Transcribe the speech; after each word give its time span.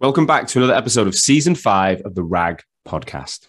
Welcome 0.00 0.24
back 0.24 0.46
to 0.46 0.58
another 0.58 0.72
episode 0.72 1.06
of 1.08 1.14
season 1.14 1.54
five 1.54 2.00
of 2.06 2.14
the 2.14 2.22
RAG 2.22 2.62
podcast. 2.88 3.48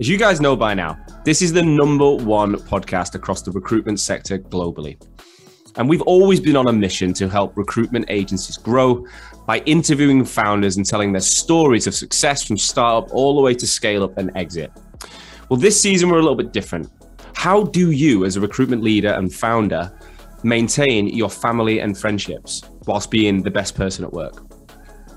As 0.00 0.08
you 0.08 0.16
guys 0.16 0.40
know 0.40 0.56
by 0.56 0.72
now, 0.72 0.96
this 1.26 1.42
is 1.42 1.52
the 1.52 1.62
number 1.62 2.14
one 2.14 2.54
podcast 2.54 3.14
across 3.14 3.42
the 3.42 3.50
recruitment 3.50 4.00
sector 4.00 4.38
globally. 4.38 4.96
And 5.76 5.86
we've 5.86 6.00
always 6.00 6.40
been 6.40 6.56
on 6.56 6.68
a 6.68 6.72
mission 6.72 7.12
to 7.12 7.28
help 7.28 7.54
recruitment 7.58 8.06
agencies 8.08 8.56
grow 8.56 9.06
by 9.46 9.58
interviewing 9.66 10.24
founders 10.24 10.78
and 10.78 10.86
telling 10.86 11.12
their 11.12 11.20
stories 11.20 11.86
of 11.86 11.94
success 11.94 12.42
from 12.42 12.56
startup 12.56 13.12
all 13.12 13.36
the 13.36 13.42
way 13.42 13.52
to 13.52 13.66
scale 13.66 14.02
up 14.02 14.16
and 14.16 14.34
exit. 14.34 14.72
Well, 15.50 15.60
this 15.60 15.78
season 15.78 16.08
we're 16.08 16.20
a 16.20 16.22
little 16.22 16.36
bit 16.36 16.54
different. 16.54 16.90
How 17.34 17.64
do 17.64 17.90
you, 17.90 18.24
as 18.24 18.36
a 18.36 18.40
recruitment 18.40 18.82
leader 18.82 19.12
and 19.12 19.32
founder, 19.32 19.92
maintain 20.42 21.08
your 21.08 21.30
family 21.30 21.80
and 21.80 21.96
friendships 21.96 22.62
whilst 22.86 23.10
being 23.10 23.42
the 23.42 23.50
best 23.50 23.74
person 23.74 24.04
at 24.04 24.12
work? 24.12 24.44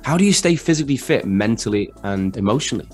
How 0.03 0.17
do 0.17 0.23
you 0.23 0.33
stay 0.33 0.55
physically 0.55 0.97
fit 0.97 1.25
mentally 1.25 1.91
and 2.03 2.35
emotionally? 2.37 2.89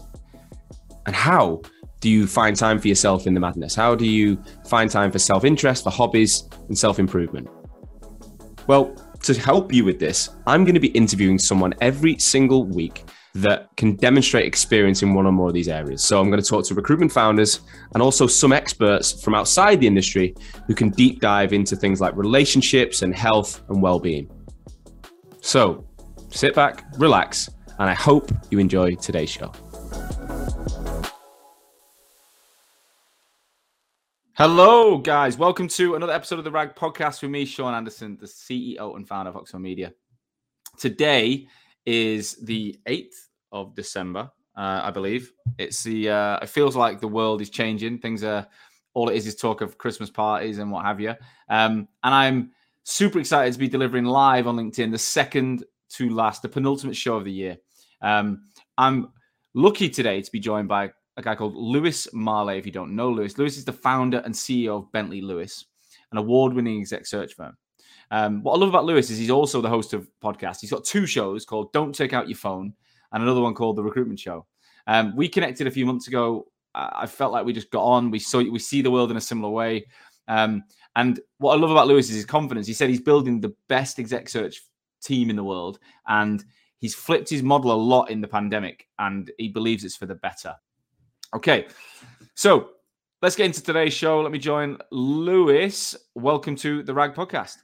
And 1.06 1.16
how 1.16 1.62
do 2.00 2.10
you 2.10 2.26
find 2.26 2.56
time 2.56 2.80
for 2.80 2.88
yourself 2.88 3.28
in 3.28 3.34
the 3.34 3.40
madness? 3.40 3.76
How 3.76 3.96
do 3.96 4.06
you 4.06 4.42
find 4.68 4.90
time 4.90 5.12
for 5.12 5.20
self 5.20 5.44
interest, 5.44 5.84
for 5.84 5.92
hobbies, 5.92 6.48
and 6.68 6.78
self 6.78 7.00
improvement? 7.00 7.50
Well, 8.68 8.96
to 9.24 9.34
help 9.34 9.74
you 9.74 9.86
with 9.86 10.00
this, 10.00 10.30
I'm 10.48 10.64
going 10.64 10.74
to 10.74 10.80
be 10.80 10.90
interviewing 10.90 11.38
someone 11.38 11.74
every 11.82 12.18
single 12.18 12.66
week 12.66 13.04
that 13.34 13.70
can 13.78 13.96
demonstrate 13.96 14.46
experience 14.46 15.04
in 15.04 15.14
one 15.14 15.26
or 15.26 15.32
more 15.32 15.48
of 15.48 15.54
these 15.54 15.70
areas. 15.70 16.04
So 16.04 16.20
I'm 16.20 16.30
going 16.30 16.42
to 16.42 16.48
talk 16.48 16.66
to 16.66 16.74
recruitment 16.74 17.12
founders 17.12 17.62
and 17.94 18.04
also 18.04 18.28
some 18.28 18.52
experts 18.52 19.24
from 19.24 19.36
outside 19.36 19.80
the 19.80 19.88
industry 19.88 20.36
who 20.68 20.76
can 20.76 20.90
deep 20.90 21.22
dive 21.22 21.54
into 21.54 21.76
things 21.76 22.02
like 22.02 22.16
relationships 22.16 23.04
and 23.04 23.16
health 23.16 23.62
and 23.70 23.82
well-being. 23.82 24.30
So 25.40 25.88
sit 26.30 26.54
back, 26.56 26.86
relax, 26.98 27.50
and 27.80 27.90
I 27.90 27.94
hope 27.94 28.32
you 28.50 28.60
enjoy 28.60 28.96
today's 28.96 29.30
show. 29.30 29.52
Hello, 34.34 34.98
guys. 34.98 35.38
Welcome 35.38 35.68
to 35.70 35.96
another 35.96 36.14
episode 36.14 36.40
of 36.40 36.46
the 36.46 36.52
RAG 36.52 36.76
podcast 36.76 37.22
with 37.22 37.32
me, 37.32 37.46
Sean 37.46 37.74
Anderson, 37.74 38.18
the 38.20 38.26
CEO 38.26 38.96
and 38.96 39.08
founder 39.08 39.30
of 39.30 39.36
Hoxo 39.36 39.60
Media. 39.60 39.94
Today, 40.78 41.48
is 41.86 42.36
the 42.36 42.80
8th 42.88 43.30
of 43.52 43.76
December, 43.76 44.32
uh, 44.56 44.82
I 44.84 44.92
believe. 44.92 45.32
It's 45.58 45.84
the, 45.84 46.10
uh, 46.10 46.40
it 46.42 46.50
feels 46.50 46.76
like 46.76 47.00
the 47.00 47.08
world 47.08 47.42
is 47.42 47.50
changing. 47.50 48.00
Things 48.00 48.24
are, 48.24 48.48
all 48.94 49.10
it 49.10 49.16
is 49.16 49.28
is 49.28 49.36
talk 49.36 49.62
of 49.62 49.78
Christmas 49.78 50.10
parties 50.10 50.60
and 50.60 50.72
what 50.72 50.86
have 50.86 51.00
you. 51.00 51.16
Um, 51.50 51.88
and 52.04 52.14
I'm 52.14 52.52
super 52.84 53.20
excited 53.20 53.54
to 53.54 53.60
be 53.60 53.68
delivering 53.68 54.06
live 54.06 54.48
on 54.48 54.58
LinkedIn 54.58 54.92
the 54.92 54.98
second 54.98 55.64
to 55.92 56.10
last, 56.10 56.42
the 56.42 56.50
penultimate 56.50 56.96
show 56.96 57.16
of 57.16 57.26
the 57.26 57.32
year. 57.32 57.58
Um, 58.02 58.44
I'm 58.78 59.10
lucky 59.54 59.90
today 59.90 60.22
to 60.22 60.32
be 60.32 60.40
joined 60.40 60.68
by 60.68 60.92
a 61.18 61.22
guy 61.22 61.36
called 61.36 61.56
Lewis 61.56 62.08
Maleh. 62.14 62.58
If 62.58 62.66
you 62.66 62.72
don't 62.72 62.96
know 62.96 63.10
Lewis, 63.10 63.38
Lewis 63.38 63.58
is 63.58 63.66
the 63.66 63.74
founder 63.74 64.20
and 64.26 64.34
CEO 64.34 64.78
of 64.78 64.92
Bentley 64.92 65.22
Lewis, 65.22 65.66
an 66.12 66.18
award 66.18 66.54
winning 66.54 66.80
exec 66.80 67.06
search 67.06 67.34
firm. 67.34 67.58
Um, 68.10 68.44
what 68.44 68.54
I 68.54 68.58
love 68.58 68.70
about 68.70 68.86
Lewis 68.86 69.10
is 69.10 69.18
he's 69.18 69.30
also 69.30 69.62
the 69.62 69.70
host 69.70 69.94
of 69.94 70.10
podcasts. 70.24 70.60
He's 70.60 70.72
got 70.72 70.84
two 70.84 71.06
shows 71.06 71.46
called 71.46 71.72
Don't 71.72 71.96
Take 71.96 72.14
Out 72.14 72.28
Your 72.28 72.38
Phone 72.38 72.74
and 73.12 73.24
another 73.24 73.42
one 73.42 73.54
called 73.54 73.76
The 73.76 73.84
Recruitment 73.84 74.20
Show. 74.20 74.46
Um, 74.88 75.16
we 75.16 75.28
connected 75.28 75.68
a 75.68 75.72
few 75.72 75.86
months 75.86 76.08
ago. 76.08 76.48
I 76.74 77.06
felt 77.06 77.34
like 77.34 77.46
we 77.46 77.54
just 77.54 77.70
got 77.70 77.84
on. 77.84 78.12
We 78.12 78.20
saw 78.20 78.40
we 78.40 78.60
see 78.60 78.82
the 78.82 78.92
world 78.92 79.12
in 79.12 79.18
a 79.18 79.22
similar 79.22 79.50
way. 79.50 79.86
Um, 80.28 80.64
and 80.96 81.20
what 81.38 81.54
I 81.54 81.60
love 81.60 81.72
about 81.72 81.88
Lewis 81.88 82.10
is 82.10 82.16
his 82.16 82.26
confidence. 82.26 82.66
He 82.66 82.74
said 82.74 82.90
he's 82.90 83.02
building 83.02 83.42
the 83.42 83.54
best 83.68 84.00
exec 84.00 84.30
search 84.30 84.62
team 85.04 85.30
in 85.30 85.36
the 85.36 85.44
world, 85.44 85.80
and 86.08 86.44
he's 86.80 86.96
flipped 86.96 87.30
his 87.30 87.44
model 87.44 87.72
a 87.72 87.74
lot 87.74 88.10
in 88.10 88.22
the 88.22 88.28
pandemic, 88.28 88.88
and 89.00 89.32
he 89.38 89.50
believes 89.50 89.84
it's 89.84 89.96
for 89.96 90.06
the 90.06 90.16
better. 90.16 90.56
Okay, 91.34 91.68
so 92.36 92.70
let's 93.22 93.36
get 93.36 93.46
into 93.46 93.64
today's 93.64 93.94
show. 93.94 94.22
Let 94.22 94.32
me 94.32 94.40
join 94.40 94.78
Lewis. 94.92 95.96
Welcome 96.16 96.56
to 96.58 96.84
the 96.84 96.94
Rag 96.94 97.14
Podcast. 97.14 97.58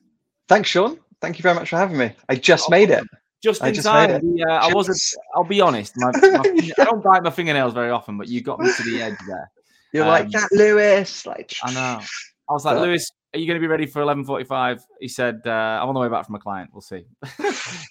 Thanks, 0.48 0.70
Sean. 0.70 1.00
Thank 1.22 1.38
you 1.40 1.44
very 1.44 1.56
much 1.56 1.70
for 1.70 1.78
having 1.78 1.98
me. 1.98 2.12
I 2.30 2.36
just 2.36 2.66
oh, 2.68 2.72
made 2.72 2.90
it. 2.90 3.04
Just 3.44 3.62
in 3.62 3.68
I 3.68 3.72
just 3.72 3.86
time. 3.86 4.22
Uh, 4.48 4.52
I 4.52 4.74
wasn't. 4.74 5.00
I'll 5.36 5.44
be 5.44 5.62
honest. 5.62 5.94
My, 5.98 6.12
my, 6.22 6.72
I 6.80 6.84
don't 6.84 7.04
bite 7.04 7.24
my 7.24 7.30
fingernails 7.30 7.74
very 7.74 7.92
often, 7.92 8.18
but 8.18 8.28
you 8.28 8.42
got 8.42 8.60
me 8.60 8.72
to 8.76 8.84
the 8.84 9.02
edge 9.02 9.18
there. 9.28 9.52
You're 9.94 10.04
um, 10.04 10.10
like 10.10 10.30
that, 10.32 10.50
Lewis. 10.52 11.26
Like 11.26 11.54
I 11.64 11.74
know. 11.74 12.02
I 12.50 12.54
was 12.54 12.66
like, 12.66 12.80
Lewis, 12.80 13.12
are 13.34 13.40
you 13.40 13.46
going 13.46 13.60
to 13.60 13.62
be 13.62 13.68
ready 13.68 13.86
for 13.86 14.02
11:45? 14.02 14.82
He 15.00 15.08
said, 15.08 15.42
uh, 15.46 15.50
"I'm 15.50 15.88
on 15.88 15.94
the 15.94 16.00
way 16.00 16.10
back 16.10 16.26
from 16.26 16.36
a 16.36 16.40
client. 16.40 16.72
We'll 16.74 16.82
see." 16.82 17.06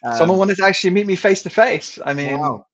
um, 0.05 0.17
Someone 0.17 0.39
wanted 0.39 0.57
to 0.57 0.65
actually 0.65 0.91
meet 0.91 1.07
me 1.07 1.15
face 1.15 1.43
to 1.45 1.51
face. 1.51 1.99
I 2.05 2.13
mean, 2.13 2.39
wow. 2.39 2.67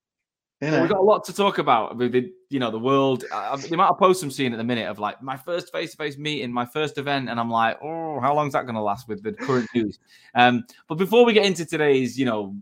Know. 0.70 0.80
We've 0.80 0.88
got 0.88 1.00
a 1.00 1.02
lot 1.02 1.24
to 1.24 1.32
talk 1.32 1.58
about 1.58 1.96
with 1.96 2.12
the, 2.12 2.32
you 2.48 2.60
know, 2.60 2.70
the 2.70 2.78
world. 2.78 3.24
Uh, 3.32 3.56
the 3.56 3.74
amount 3.74 3.90
of 3.90 3.98
posts 3.98 4.22
I'm 4.22 4.30
seeing 4.30 4.52
at 4.52 4.58
the 4.58 4.64
minute 4.64 4.88
of 4.88 5.00
like 5.00 5.20
my 5.20 5.36
first 5.36 5.72
face-to-face 5.72 6.18
meeting, 6.18 6.52
my 6.52 6.64
first 6.64 6.98
event, 6.98 7.28
and 7.28 7.40
I'm 7.40 7.50
like, 7.50 7.78
oh, 7.82 8.20
how 8.20 8.32
long 8.32 8.46
is 8.46 8.52
that 8.52 8.62
going 8.62 8.76
to 8.76 8.80
last 8.80 9.08
with 9.08 9.24
the 9.24 9.32
current 9.32 9.68
news? 9.74 9.98
Um, 10.36 10.64
but 10.88 10.98
before 10.98 11.24
we 11.24 11.32
get 11.32 11.46
into 11.46 11.66
today's, 11.66 12.16
you 12.16 12.26
know, 12.26 12.54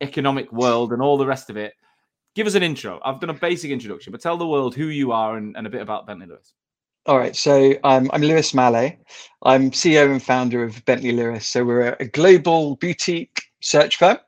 economic 0.00 0.50
world 0.50 0.92
and 0.92 1.00
all 1.00 1.16
the 1.16 1.26
rest 1.26 1.50
of 1.50 1.56
it, 1.56 1.74
give 2.34 2.48
us 2.48 2.56
an 2.56 2.64
intro. 2.64 3.00
I've 3.04 3.20
done 3.20 3.30
a 3.30 3.34
basic 3.34 3.70
introduction, 3.70 4.10
but 4.10 4.20
tell 4.20 4.36
the 4.36 4.46
world 4.46 4.74
who 4.74 4.86
you 4.86 5.12
are 5.12 5.36
and, 5.36 5.56
and 5.56 5.68
a 5.68 5.70
bit 5.70 5.82
about 5.82 6.08
Bentley 6.08 6.26
Lewis. 6.26 6.54
All 7.06 7.18
right, 7.18 7.36
so 7.36 7.74
um, 7.84 8.10
I'm 8.12 8.22
Lewis 8.22 8.52
Maleh. 8.52 8.96
I'm 9.42 9.70
CEO 9.70 10.10
and 10.10 10.22
founder 10.22 10.64
of 10.64 10.84
Bentley 10.84 11.12
Lewis. 11.12 11.46
So 11.46 11.64
we're 11.64 11.96
a 12.00 12.06
global 12.06 12.74
boutique 12.76 13.42
search 13.60 13.96
firm. 13.96 14.18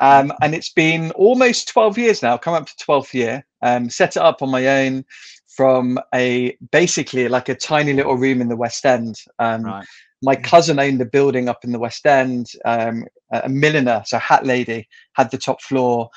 Um, 0.00 0.32
and 0.42 0.54
it's 0.54 0.70
been 0.70 1.10
almost 1.12 1.68
12 1.68 1.98
years 1.98 2.22
now, 2.22 2.36
come 2.36 2.54
up 2.54 2.66
to 2.66 2.84
12th 2.84 3.14
year. 3.14 3.46
Um, 3.62 3.88
set 3.88 4.16
it 4.16 4.22
up 4.22 4.42
on 4.42 4.50
my 4.50 4.84
own 4.84 5.04
from 5.46 5.98
a 6.14 6.56
basically 6.72 7.28
like 7.28 7.48
a 7.48 7.54
tiny 7.54 7.92
little 7.92 8.16
room 8.16 8.40
in 8.40 8.48
the 8.48 8.56
West 8.56 8.84
End. 8.84 9.16
Um, 9.38 9.64
right. 9.64 9.86
My 10.22 10.36
cousin 10.36 10.80
owned 10.80 11.00
a 11.00 11.04
building 11.04 11.48
up 11.48 11.64
in 11.64 11.72
the 11.72 11.78
West 11.78 12.06
End. 12.06 12.50
Um, 12.64 13.04
a 13.30 13.48
milliner, 13.48 14.02
so 14.06 14.18
hat 14.18 14.46
lady, 14.46 14.88
had 15.14 15.30
the 15.30 15.38
top 15.38 15.60
floor, 15.60 16.08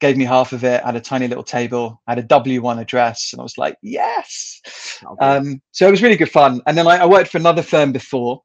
gave 0.00 0.16
me 0.16 0.24
half 0.24 0.52
of 0.52 0.64
it, 0.64 0.82
had 0.82 0.96
a 0.96 1.00
tiny 1.00 1.28
little 1.28 1.44
table, 1.44 2.00
had 2.06 2.18
a 2.18 2.22
W1 2.22 2.80
address, 2.80 3.32
and 3.32 3.40
I 3.40 3.42
was 3.42 3.58
like, 3.58 3.76
yes. 3.82 4.60
Um, 5.20 5.62
so 5.72 5.86
it 5.86 5.90
was 5.90 6.02
really 6.02 6.16
good 6.16 6.30
fun. 6.30 6.60
And 6.66 6.76
then 6.76 6.86
I, 6.86 6.98
I 6.98 7.06
worked 7.06 7.30
for 7.30 7.38
another 7.38 7.62
firm 7.62 7.92
before 7.92 8.42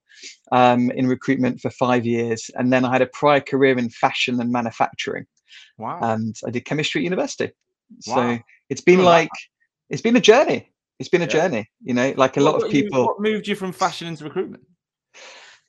um, 0.51 0.91
in 0.91 1.07
recruitment 1.07 1.59
for 1.61 1.69
five 1.69 2.05
years, 2.05 2.49
and 2.55 2.71
then 2.71 2.85
I 2.85 2.91
had 2.91 3.01
a 3.01 3.07
prior 3.07 3.41
career 3.41 3.77
in 3.77 3.89
fashion 3.89 4.39
and 4.39 4.51
manufacturing. 4.51 5.25
Wow! 5.77 5.99
And 6.01 6.35
I 6.45 6.51
did 6.51 6.65
chemistry 6.65 7.01
at 7.01 7.05
university. 7.05 7.51
Wow. 8.07 8.15
So 8.15 8.39
it's 8.69 8.81
been 8.81 9.03
like 9.03 9.29
it's 9.89 10.01
been 10.01 10.15
a 10.15 10.21
journey. 10.21 10.69
It's 10.99 11.09
been 11.09 11.21
a 11.21 11.25
yeah. 11.25 11.31
journey. 11.31 11.69
You 11.83 11.93
know, 11.93 12.13
like 12.17 12.37
a 12.37 12.43
what, 12.43 12.53
lot 12.53 12.63
of 12.63 12.71
people. 12.71 12.99
You, 12.99 13.05
what 13.05 13.21
moved 13.21 13.47
you 13.47 13.55
from 13.55 13.71
fashion 13.71 14.07
into 14.07 14.23
recruitment? 14.23 14.63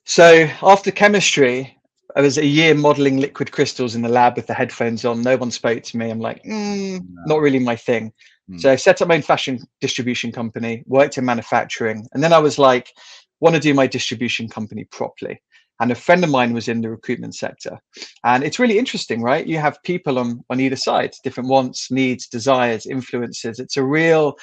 So 0.05 0.47
after 0.63 0.89
chemistry, 0.89 1.77
I 2.15 2.21
was 2.21 2.37
a 2.37 2.45
year 2.45 2.73
modeling 2.73 3.17
liquid 3.17 3.51
crystals 3.51 3.93
in 3.93 4.01
the 4.01 4.09
lab 4.09 4.37
with 4.37 4.47
the 4.47 4.53
headphones 4.53 5.03
on. 5.05 5.21
No 5.21 5.37
one 5.37 5.51
spoke 5.51 5.83
to 5.83 5.97
me. 5.97 6.09
I'm 6.09 6.19
like, 6.19 6.43
mm, 6.43 6.99
no. 6.99 7.35
not 7.35 7.41
really 7.41 7.59
my 7.59 7.75
thing. 7.75 8.13
Mm. 8.49 8.61
So 8.61 8.71
I 8.71 8.75
set 8.75 9.01
up 9.01 9.09
my 9.09 9.15
own 9.15 9.21
fashion 9.21 9.59
distribution 9.81 10.31
company, 10.31 10.83
worked 10.87 11.17
in 11.17 11.25
manufacturing, 11.25 12.07
and 12.13 12.23
then 12.23 12.33
I 12.33 12.39
was 12.39 12.57
like, 12.57 12.89
want 13.39 13.55
to 13.55 13.61
do 13.61 13.73
my 13.73 13.87
distribution 13.87 14.47
company 14.47 14.85
properly. 14.85 15.41
And 15.79 15.91
a 15.91 15.95
friend 15.95 16.23
of 16.23 16.31
mine 16.31 16.53
was 16.53 16.67
in 16.67 16.81
the 16.81 16.89
recruitment 16.89 17.35
sector. 17.35 17.79
And 18.23 18.43
it's 18.43 18.57
really 18.57 18.79
interesting, 18.79 19.21
right? 19.21 19.45
You 19.45 19.59
have 19.59 19.81
people 19.83 20.17
on, 20.17 20.43
on 20.49 20.59
either 20.59 20.75
side, 20.75 21.13
different 21.23 21.49
wants, 21.49 21.91
needs, 21.91 22.27
desires, 22.27 22.87
influences. 22.87 23.59
It's 23.59 23.77
a 23.77 23.83
real 23.83 24.35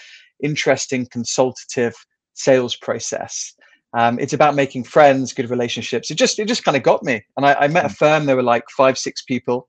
interesting 0.42 1.06
consultative 1.06 1.94
sales 2.34 2.76
process. 2.76 3.52
Um, 3.96 4.18
it's 4.18 4.32
about 4.32 4.54
making 4.54 4.84
friends, 4.84 5.32
good 5.32 5.50
relationships. 5.50 6.10
It 6.10 6.16
just 6.16 6.38
it 6.38 6.46
just 6.46 6.64
kind 6.64 6.76
of 6.76 6.82
got 6.82 7.02
me. 7.04 7.24
And 7.36 7.46
I, 7.46 7.54
I 7.54 7.68
met 7.68 7.84
a 7.84 7.88
mm. 7.88 7.96
firm. 7.96 8.26
There 8.26 8.36
were 8.36 8.42
like 8.42 8.64
five, 8.76 8.98
six 8.98 9.22
people, 9.22 9.68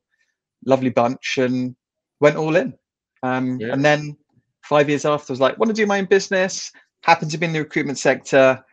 lovely 0.66 0.90
bunch, 0.90 1.38
and 1.38 1.76
went 2.20 2.36
all 2.36 2.56
in. 2.56 2.74
Um, 3.22 3.60
yeah. 3.60 3.74
And 3.74 3.86
then 3.86 4.18
five 4.64 4.90
years 4.90 5.06
after, 5.06 5.32
I 5.32 5.34
was 5.34 5.40
like, 5.40 5.58
want 5.60 5.70
to 5.70 5.76
do 5.76 5.86
my 5.86 6.00
own 6.00 6.06
business. 6.06 6.72
Happened 7.04 7.32
to 7.32 7.38
be 7.38 7.46
in 7.46 7.54
the 7.54 7.60
recruitment 7.60 8.00
sector 8.00 8.64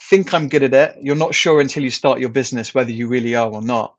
think 0.00 0.34
I'm 0.34 0.48
good 0.48 0.62
at 0.62 0.74
it. 0.74 0.98
You're 1.02 1.16
not 1.16 1.34
sure 1.34 1.60
until 1.60 1.82
you 1.82 1.90
start 1.90 2.20
your 2.20 2.28
business 2.28 2.74
whether 2.74 2.90
you 2.90 3.08
really 3.08 3.34
are 3.34 3.50
or 3.50 3.62
not. 3.62 3.94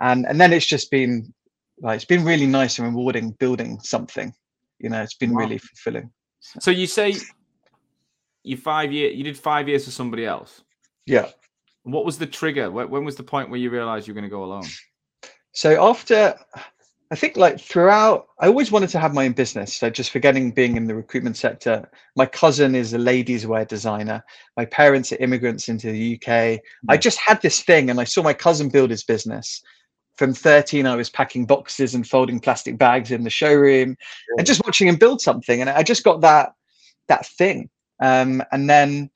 And 0.00 0.26
and 0.26 0.40
then 0.40 0.52
it's 0.52 0.66
just 0.66 0.90
been 0.90 1.32
like 1.80 1.96
it's 1.96 2.04
been 2.04 2.24
really 2.24 2.46
nice 2.46 2.78
and 2.78 2.88
rewarding 2.88 3.32
building 3.32 3.80
something. 3.80 4.32
You 4.78 4.90
know, 4.90 5.02
it's 5.02 5.14
been 5.14 5.34
wow. 5.34 5.40
really 5.40 5.58
fulfilling. 5.58 6.10
So 6.40 6.70
you 6.70 6.86
say 6.86 7.14
you 8.44 8.56
five 8.56 8.92
year 8.92 9.10
you 9.10 9.24
did 9.24 9.36
five 9.36 9.68
years 9.68 9.84
for 9.84 9.90
somebody 9.90 10.24
else. 10.24 10.62
Yeah. 11.06 11.30
What 11.82 12.04
was 12.04 12.18
the 12.18 12.26
trigger? 12.26 12.70
When 12.70 13.04
was 13.04 13.16
the 13.16 13.22
point 13.22 13.50
where 13.50 13.58
you 13.58 13.70
realized 13.70 14.06
you 14.06 14.12
were 14.12 14.20
going 14.20 14.30
to 14.30 14.34
go 14.34 14.44
alone? 14.44 14.66
So 15.52 15.82
after 15.88 16.38
I 17.10 17.14
think 17.14 17.38
like 17.38 17.58
throughout, 17.58 18.28
I 18.38 18.48
always 18.48 18.70
wanted 18.70 18.90
to 18.90 18.98
have 18.98 19.14
my 19.14 19.24
own 19.24 19.32
business. 19.32 19.74
So 19.74 19.88
just 19.88 20.10
forgetting 20.10 20.50
being 20.50 20.76
in 20.76 20.86
the 20.86 20.94
recruitment 20.94 21.38
sector, 21.38 21.88
my 22.16 22.26
cousin 22.26 22.74
is 22.74 22.92
a 22.92 22.98
ladies' 22.98 23.46
wear 23.46 23.64
designer. 23.64 24.22
My 24.58 24.66
parents 24.66 25.10
are 25.12 25.16
immigrants 25.16 25.70
into 25.70 25.90
the 25.90 26.16
UK. 26.16 26.60
I 26.88 26.96
just 26.98 27.18
had 27.18 27.40
this 27.40 27.62
thing, 27.62 27.88
and 27.88 27.98
I 27.98 28.04
saw 28.04 28.22
my 28.22 28.34
cousin 28.34 28.68
build 28.68 28.90
his 28.90 29.04
business. 29.04 29.62
From 30.18 30.34
13, 30.34 30.86
I 30.86 30.96
was 30.96 31.08
packing 31.08 31.46
boxes 31.46 31.94
and 31.94 32.06
folding 32.06 32.40
plastic 32.40 32.76
bags 32.76 33.10
in 33.10 33.24
the 33.24 33.30
showroom, 33.30 33.90
yeah. 33.90 34.34
and 34.36 34.46
just 34.46 34.62
watching 34.66 34.88
him 34.88 34.96
build 34.96 35.22
something. 35.22 35.62
And 35.62 35.70
I 35.70 35.82
just 35.82 36.04
got 36.04 36.20
that 36.20 36.52
that 37.08 37.24
thing. 37.24 37.70
Um, 38.02 38.42
and 38.52 38.68
then, 38.68 39.08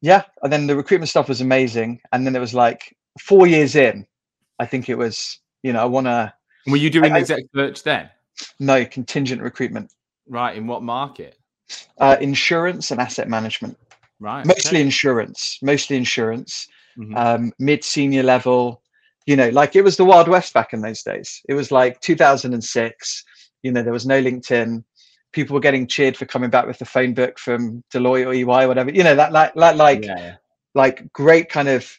yeah, 0.00 0.24
and 0.42 0.52
then 0.52 0.66
the 0.66 0.76
recruitment 0.76 1.08
stuff 1.08 1.28
was 1.28 1.40
amazing. 1.40 2.00
And 2.10 2.26
then 2.26 2.34
it 2.34 2.40
was 2.40 2.52
like 2.52 2.96
four 3.20 3.46
years 3.46 3.76
in, 3.76 4.06
I 4.58 4.66
think 4.66 4.88
it 4.88 4.98
was. 4.98 5.38
You 5.62 5.74
know, 5.74 5.82
I 5.82 5.84
want 5.84 6.06
to 6.06 6.32
were 6.66 6.76
you 6.76 6.90
doing 6.90 7.12
I, 7.12 7.18
exec 7.20 7.44
search 7.54 7.82
then? 7.82 8.10
No, 8.58 8.84
contingent 8.84 9.42
recruitment. 9.42 9.92
Right. 10.28 10.56
In 10.56 10.66
what 10.66 10.82
market? 10.82 11.36
Uh, 11.98 12.16
insurance 12.20 12.90
and 12.90 13.00
asset 13.00 13.28
management. 13.28 13.78
Right. 14.18 14.44
Mostly 14.44 14.78
okay. 14.78 14.82
insurance. 14.82 15.58
Mostly 15.62 15.96
insurance. 15.96 16.68
Mm-hmm. 16.98 17.16
Um, 17.16 17.52
mid 17.58 17.84
senior 17.84 18.22
level. 18.22 18.82
You 19.26 19.36
know, 19.36 19.48
like 19.50 19.76
it 19.76 19.82
was 19.82 19.96
the 19.96 20.04
Wild 20.04 20.28
West 20.28 20.52
back 20.52 20.72
in 20.72 20.80
those 20.80 21.02
days. 21.02 21.40
It 21.48 21.54
was 21.54 21.70
like 21.70 22.00
2006. 22.00 23.24
You 23.62 23.72
know, 23.72 23.82
there 23.82 23.92
was 23.92 24.06
no 24.06 24.20
LinkedIn. 24.20 24.82
People 25.32 25.54
were 25.54 25.60
getting 25.60 25.86
cheered 25.86 26.16
for 26.16 26.26
coming 26.26 26.50
back 26.50 26.66
with 26.66 26.78
the 26.78 26.84
phone 26.84 27.14
book 27.14 27.38
from 27.38 27.84
Deloitte 27.94 28.26
or 28.26 28.34
EY, 28.34 28.64
or 28.64 28.68
whatever. 28.68 28.90
You 28.90 29.04
know, 29.04 29.14
that 29.14 29.32
like 29.32 29.54
like 29.54 29.76
like 29.76 30.04
yeah, 30.04 30.18
yeah. 30.18 30.36
like 30.74 31.12
great 31.12 31.48
kind 31.48 31.68
of 31.68 31.90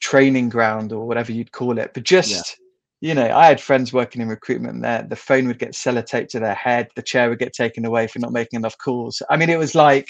training 0.00 0.48
ground 0.50 0.92
or 0.92 1.06
whatever 1.06 1.32
you'd 1.32 1.52
call 1.52 1.78
it. 1.78 1.92
But 1.94 2.02
just 2.02 2.58
you 3.02 3.14
know, 3.14 3.36
I 3.36 3.46
had 3.46 3.60
friends 3.60 3.92
working 3.92 4.22
in 4.22 4.28
recruitment 4.28 4.80
there. 4.80 5.02
The 5.02 5.16
phone 5.16 5.48
would 5.48 5.58
get 5.58 5.72
sellotaped 5.72 6.28
to 6.28 6.38
their 6.38 6.54
head. 6.54 6.88
The 6.94 7.02
chair 7.02 7.28
would 7.28 7.40
get 7.40 7.52
taken 7.52 7.84
away 7.84 8.06
for 8.06 8.20
not 8.20 8.30
making 8.30 8.58
enough 8.58 8.78
calls. 8.78 9.20
I 9.28 9.36
mean, 9.36 9.50
it 9.50 9.58
was 9.58 9.74
like, 9.74 10.08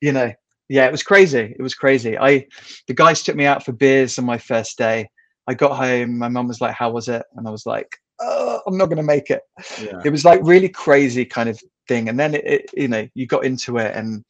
you 0.00 0.10
know, 0.10 0.32
yeah, 0.68 0.86
it 0.86 0.92
was 0.92 1.04
crazy. 1.04 1.54
It 1.56 1.62
was 1.62 1.76
crazy. 1.76 2.18
I, 2.18 2.48
the 2.88 2.94
guys 2.94 3.22
took 3.22 3.36
me 3.36 3.46
out 3.46 3.64
for 3.64 3.70
beers 3.70 4.18
on 4.18 4.24
my 4.24 4.38
first 4.38 4.76
day. 4.76 5.08
I 5.46 5.54
got 5.54 5.76
home. 5.76 6.18
My 6.18 6.28
mum 6.28 6.48
was 6.48 6.60
like, 6.60 6.74
"How 6.74 6.90
was 6.90 7.08
it?" 7.08 7.22
And 7.36 7.46
I 7.46 7.50
was 7.52 7.64
like, 7.64 7.96
"Oh, 8.20 8.60
I'm 8.66 8.76
not 8.76 8.86
going 8.86 8.96
to 8.96 9.02
make 9.02 9.30
it." 9.30 9.42
Yeah. 9.80 10.00
It 10.04 10.10
was 10.10 10.24
like 10.24 10.40
really 10.42 10.68
crazy 10.68 11.24
kind 11.24 11.48
of 11.48 11.60
thing. 11.86 12.08
And 12.08 12.18
then 12.18 12.34
it, 12.34 12.46
it, 12.46 12.70
you 12.74 12.88
know, 12.88 13.08
you 13.14 13.26
got 13.26 13.44
into 13.44 13.78
it, 13.78 13.96
and 13.96 14.24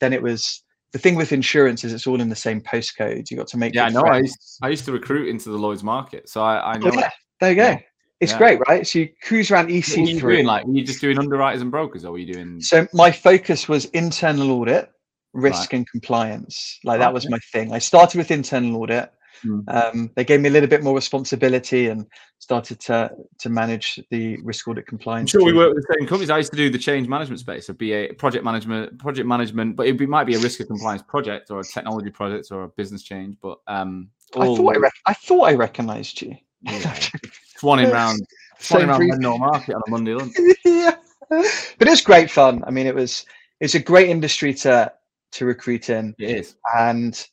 then 0.00 0.12
it 0.12 0.22
was 0.22 0.62
the 0.92 0.98
thing 0.98 1.14
with 1.14 1.32
insurance 1.32 1.84
is 1.84 1.92
it's 1.92 2.06
all 2.06 2.20
in 2.20 2.28
the 2.28 2.36
same 2.36 2.60
postcode. 2.60 3.30
You 3.30 3.36
got 3.36 3.46
to 3.48 3.58
make. 3.58 3.74
Yeah, 3.74 3.84
I 3.84 3.88
know. 3.90 4.02
I 4.02 4.18
used, 4.18 4.58
I 4.62 4.68
used, 4.68 4.84
to 4.86 4.92
recruit 4.92 5.28
into 5.28 5.50
the 5.50 5.58
Lloyd's 5.58 5.84
market, 5.84 6.28
so 6.28 6.42
I, 6.42 6.56
I 6.56 6.74
oh, 6.74 6.78
know. 6.78 6.90
Oh, 6.94 6.98
yeah. 6.98 7.10
There 7.40 7.50
you 7.50 7.56
go. 7.56 7.68
Yeah. 7.68 7.80
It's 8.20 8.32
yeah. 8.32 8.38
great, 8.38 8.60
right? 8.66 8.86
So 8.86 9.00
you 9.00 9.10
cruise 9.22 9.50
around 9.50 9.68
EC3. 9.68 9.96
What 9.96 9.98
were 9.98 10.08
you 10.08 10.20
doing? 10.20 10.46
Like, 10.46 10.66
were 10.66 10.74
you 10.74 10.84
just 10.84 11.00
doing 11.00 11.18
underwriters 11.18 11.60
and 11.60 11.70
brokers, 11.70 12.04
or 12.04 12.12
were 12.12 12.18
you 12.18 12.32
doing? 12.32 12.60
So 12.60 12.86
my 12.94 13.10
focus 13.10 13.68
was 13.68 13.84
internal 13.86 14.52
audit, 14.52 14.90
risk, 15.34 15.72
right. 15.72 15.72
and 15.74 15.90
compliance. 15.90 16.78
Like 16.82 16.98
that 17.00 17.12
was 17.12 17.28
my 17.28 17.38
thing. 17.52 17.72
I 17.72 17.78
started 17.78 18.16
with 18.16 18.30
internal 18.30 18.80
audit. 18.80 19.12
Mm. 19.44 19.64
Um, 19.68 20.10
they 20.16 20.24
gave 20.24 20.40
me 20.40 20.48
a 20.48 20.52
little 20.52 20.68
bit 20.68 20.82
more 20.82 20.94
responsibility 20.94 21.88
and 21.88 22.06
started 22.38 22.80
to 22.80 23.10
to 23.38 23.50
manage 23.50 24.00
the 24.10 24.38
risk 24.38 24.66
audit 24.66 24.86
compliance. 24.86 25.34
I'm 25.34 25.40
sure, 25.40 25.46
we 25.46 25.52
work 25.52 25.74
with 25.74 25.84
the 25.86 25.94
same 25.98 26.08
companies. 26.08 26.30
I 26.30 26.38
used 26.38 26.52
to 26.52 26.56
do 26.56 26.70
the 26.70 26.78
change 26.78 27.08
management 27.08 27.40
space, 27.40 27.66
so 27.66 27.74
BA 27.74 28.14
project 28.16 28.44
management, 28.44 28.98
project 28.98 29.28
management, 29.28 29.76
but 29.76 29.86
it 29.88 30.00
might 30.08 30.24
be 30.24 30.36
a 30.36 30.38
risk 30.38 30.60
of 30.60 30.68
compliance 30.68 31.02
project 31.02 31.50
or 31.50 31.60
a 31.60 31.64
technology 31.64 32.10
project 32.10 32.48
or 32.50 32.62
a 32.62 32.68
business 32.68 33.02
change. 33.02 33.36
But 33.42 33.58
um. 33.66 34.08
I 34.34 34.46
thought 34.46 34.74
I, 34.74 34.78
rec- 34.78 34.92
I 35.06 35.14
thought 35.14 35.42
I 35.42 35.54
recognised 35.54 36.20
you. 36.20 36.36
Yeah. 36.62 36.98
Swanning 37.60 37.90
round, 37.90 38.20
swanning 38.60 38.88
around 38.88 39.00
Leadenhall 39.00 39.38
Market 39.38 39.74
on 39.74 39.82
a 39.86 39.90
Monday 39.90 40.12
lunch. 40.12 40.34
yeah, 40.64 40.96
but 41.30 41.88
it's 41.88 42.02
great 42.02 42.30
fun. 42.30 42.62
I 42.66 42.70
mean, 42.70 42.86
it 42.86 42.94
was 42.94 43.24
it's 43.60 43.74
a 43.74 43.80
great 43.80 44.10
industry 44.10 44.52
to 44.54 44.92
to 45.32 45.46
recruit 45.46 45.88
in. 45.88 46.14
It 46.18 46.30
is, 46.30 46.56
and 46.76 47.26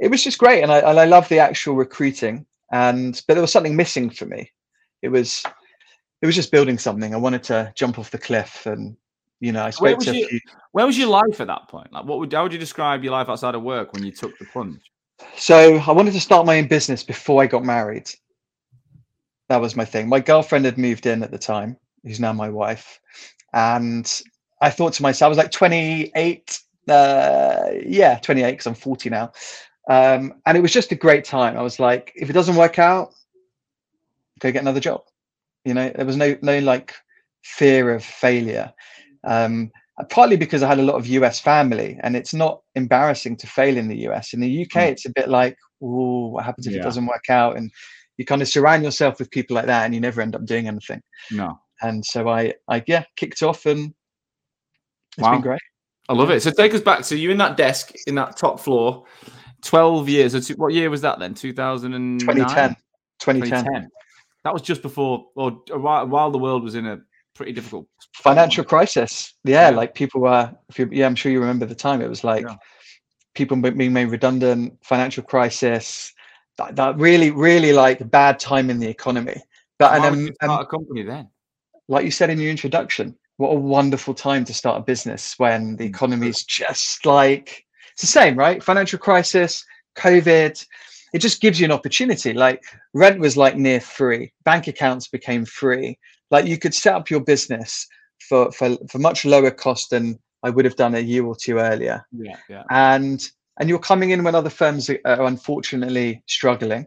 it 0.00 0.10
was 0.10 0.24
just 0.24 0.38
great. 0.38 0.62
And 0.62 0.72
I 0.72 0.78
and 0.78 0.98
I 0.98 1.04
love 1.04 1.28
the 1.28 1.38
actual 1.38 1.76
recruiting. 1.76 2.44
And 2.72 3.22
but 3.28 3.34
there 3.34 3.40
was 3.40 3.52
something 3.52 3.76
missing 3.76 4.10
for 4.10 4.26
me. 4.26 4.50
It 5.02 5.08
was 5.08 5.44
it 6.20 6.26
was 6.26 6.34
just 6.34 6.50
building 6.50 6.78
something. 6.78 7.14
I 7.14 7.18
wanted 7.18 7.44
to 7.44 7.72
jump 7.76 8.00
off 8.00 8.10
the 8.10 8.18
cliff 8.18 8.66
and 8.66 8.96
you 9.40 9.52
know, 9.52 9.64
I 9.64 9.70
spoke 9.70 9.82
where 9.82 9.96
was, 9.96 10.06
to 10.06 10.12
few... 10.12 10.40
where 10.72 10.86
was 10.86 10.98
your 10.98 11.08
life 11.08 11.40
at 11.40 11.46
that 11.46 11.68
point? 11.68 11.92
Like, 11.92 12.04
what 12.04 12.18
would 12.18 12.32
how 12.32 12.42
would 12.42 12.52
you 12.52 12.58
describe 12.58 13.04
your 13.04 13.12
life 13.12 13.28
outside 13.28 13.54
of 13.54 13.62
work 13.62 13.92
when 13.92 14.04
you 14.04 14.12
took 14.12 14.36
the 14.38 14.44
plunge? 14.46 14.80
So 15.36 15.76
I 15.78 15.92
wanted 15.92 16.12
to 16.14 16.20
start 16.20 16.46
my 16.46 16.58
own 16.58 16.68
business 16.68 17.02
before 17.02 17.42
I 17.42 17.46
got 17.46 17.64
married, 17.64 18.10
that 19.48 19.60
was 19.60 19.76
my 19.76 19.84
thing. 19.84 20.08
My 20.08 20.20
girlfriend 20.20 20.64
had 20.64 20.78
moved 20.78 21.06
in 21.06 21.22
at 21.22 21.30
the 21.30 21.38
time, 21.38 21.76
who's 22.04 22.20
now 22.20 22.32
my 22.32 22.48
wife, 22.48 23.00
and 23.52 24.20
I 24.60 24.70
thought 24.70 24.92
to 24.94 25.02
myself, 25.02 25.26
I 25.26 25.30
was 25.30 25.38
like 25.38 25.50
28, 25.50 26.60
uh, 26.88 27.70
yeah, 27.84 28.18
28 28.18 28.50
because 28.50 28.66
I'm 28.66 28.74
40 28.74 29.10
now, 29.10 29.32
um, 29.88 30.34
and 30.46 30.56
it 30.56 30.60
was 30.60 30.72
just 30.72 30.92
a 30.92 30.96
great 30.96 31.24
time. 31.24 31.56
I 31.56 31.62
was 31.62 31.80
like, 31.80 32.12
if 32.14 32.28
it 32.28 32.34
doesn't 32.34 32.56
work 32.56 32.78
out, 32.78 33.14
go 34.40 34.52
get 34.52 34.62
another 34.62 34.80
job. 34.80 35.02
You 35.64 35.74
know, 35.74 35.90
there 35.94 36.06
was 36.06 36.16
no 36.16 36.36
no 36.42 36.58
like 36.60 36.94
fear 37.42 37.92
of 37.94 38.04
failure. 38.04 38.72
Um, 39.24 39.70
partly 40.10 40.36
because 40.36 40.62
I 40.62 40.68
had 40.68 40.78
a 40.78 40.82
lot 40.82 40.96
of 40.96 41.06
US 41.06 41.40
family, 41.40 41.98
and 42.02 42.16
it's 42.16 42.34
not 42.34 42.62
embarrassing 42.74 43.36
to 43.38 43.46
fail 43.46 43.76
in 43.76 43.88
the 43.88 44.08
US. 44.08 44.32
In 44.32 44.40
the 44.40 44.62
UK, 44.62 44.72
mm. 44.72 44.90
it's 44.90 45.06
a 45.06 45.12
bit 45.12 45.28
like, 45.28 45.56
oh, 45.82 46.28
what 46.28 46.44
happens 46.44 46.66
if 46.66 46.72
yeah. 46.72 46.80
it 46.80 46.84
doesn't 46.84 47.06
work 47.06 47.28
out? 47.28 47.56
And 47.56 47.70
you 48.18 48.24
kind 48.24 48.42
of 48.42 48.48
surround 48.48 48.84
yourself 48.84 49.18
with 49.18 49.30
people 49.30 49.54
like 49.54 49.66
that 49.66 49.84
and 49.84 49.94
you 49.94 50.00
never 50.00 50.20
end 50.20 50.34
up 50.34 50.44
doing 50.44 50.68
anything. 50.68 51.00
No. 51.30 51.58
And 51.80 52.04
so 52.04 52.28
I, 52.28 52.52
I 52.68 52.82
yeah, 52.86 53.04
kicked 53.16 53.42
off 53.42 53.64
and 53.64 53.94
it's 55.16 55.24
wow. 55.24 55.32
been 55.32 55.40
great. 55.40 55.60
I 56.08 56.12
love 56.12 56.30
it. 56.30 56.42
So 56.42 56.50
take 56.50 56.74
us 56.74 56.80
back. 56.80 57.04
So 57.04 57.14
you 57.14 57.30
in 57.30 57.38
that 57.38 57.56
desk 57.56 57.92
in 58.06 58.14
that 58.16 58.36
top 58.36 58.60
floor, 58.60 59.04
12 59.62 60.08
years. 60.08 60.50
What 60.56 60.72
year 60.72 60.90
was 60.90 61.00
that 61.02 61.18
then? 61.18 61.34
2010. 61.34 62.18
2010. 62.18 62.76
2010. 63.20 63.88
That 64.44 64.52
was 64.52 64.62
just 64.62 64.82
before, 64.82 65.26
or 65.34 65.62
while, 65.72 66.06
while 66.06 66.30
the 66.30 66.38
world 66.38 66.62
was 66.62 66.74
in 66.74 66.86
a 66.86 66.98
pretty 67.34 67.52
difficult 67.52 67.86
financial 68.14 68.64
crisis. 68.64 69.34
Yeah, 69.44 69.70
yeah, 69.70 69.76
like 69.76 69.94
people 69.94 70.20
were. 70.20 70.52
If 70.68 70.78
you, 70.78 70.88
yeah, 70.90 71.06
I'm 71.06 71.14
sure 71.14 71.30
you 71.30 71.40
remember 71.40 71.66
the 71.66 71.74
time. 71.74 72.00
It 72.00 72.08
was 72.08 72.24
like 72.24 72.44
yeah. 72.44 72.56
people 73.34 73.56
being 73.56 73.92
made 73.92 74.06
redundant, 74.06 74.78
financial 74.82 75.22
crisis, 75.22 76.12
that, 76.58 76.76
that 76.76 76.96
really, 76.98 77.30
really 77.30 77.72
like 77.72 78.10
bad 78.10 78.38
time 78.38 78.68
in 78.70 78.78
the 78.78 78.88
economy. 78.88 79.40
But 79.78 79.92
Why 79.92 80.06
and, 80.08 80.28
um, 80.28 80.34
start 80.42 80.62
a 80.62 80.66
company 80.66 81.02
then? 81.02 81.28
Like 81.88 82.04
you 82.04 82.10
said 82.10 82.30
in 82.30 82.38
your 82.38 82.50
introduction, 82.50 83.16
what 83.38 83.50
a 83.50 83.58
wonderful 83.58 84.12
time 84.12 84.44
to 84.44 84.54
start 84.54 84.80
a 84.80 84.84
business 84.84 85.34
when 85.38 85.76
the 85.76 85.84
mm. 85.84 85.88
economy 85.88 86.28
is 86.28 86.44
just 86.44 87.06
like 87.06 87.64
it's 87.92 88.02
the 88.02 88.06
same, 88.06 88.36
right? 88.36 88.62
Financial 88.62 88.98
crisis, 88.98 89.64
COVID. 89.96 90.64
It 91.14 91.18
just 91.18 91.40
gives 91.40 91.58
you 91.58 91.64
an 91.64 91.72
opportunity. 91.72 92.32
Like 92.34 92.62
rent 92.92 93.18
was 93.18 93.36
like 93.36 93.56
near 93.56 93.80
free, 93.80 94.32
bank 94.44 94.66
accounts 94.66 95.08
became 95.08 95.44
free. 95.44 95.98
Like 96.30 96.46
you 96.46 96.58
could 96.58 96.74
set 96.74 96.94
up 96.94 97.08
your 97.08 97.20
business 97.20 97.86
for 98.28 98.52
for 98.52 98.76
for 98.90 98.98
much 98.98 99.24
lower 99.24 99.50
cost 99.50 99.90
than 99.90 100.18
I 100.42 100.50
would 100.50 100.64
have 100.64 100.76
done 100.76 100.94
a 100.94 101.00
year 101.00 101.24
or 101.24 101.34
two 101.34 101.58
earlier. 101.58 102.04
Yeah, 102.12 102.36
yeah. 102.48 102.64
And 102.70 103.26
and 103.58 103.68
you're 103.68 103.78
coming 103.78 104.10
in 104.10 104.24
when 104.24 104.34
other 104.34 104.50
firms 104.50 104.90
are 104.90 105.24
unfortunately 105.24 106.22
struggling. 106.26 106.86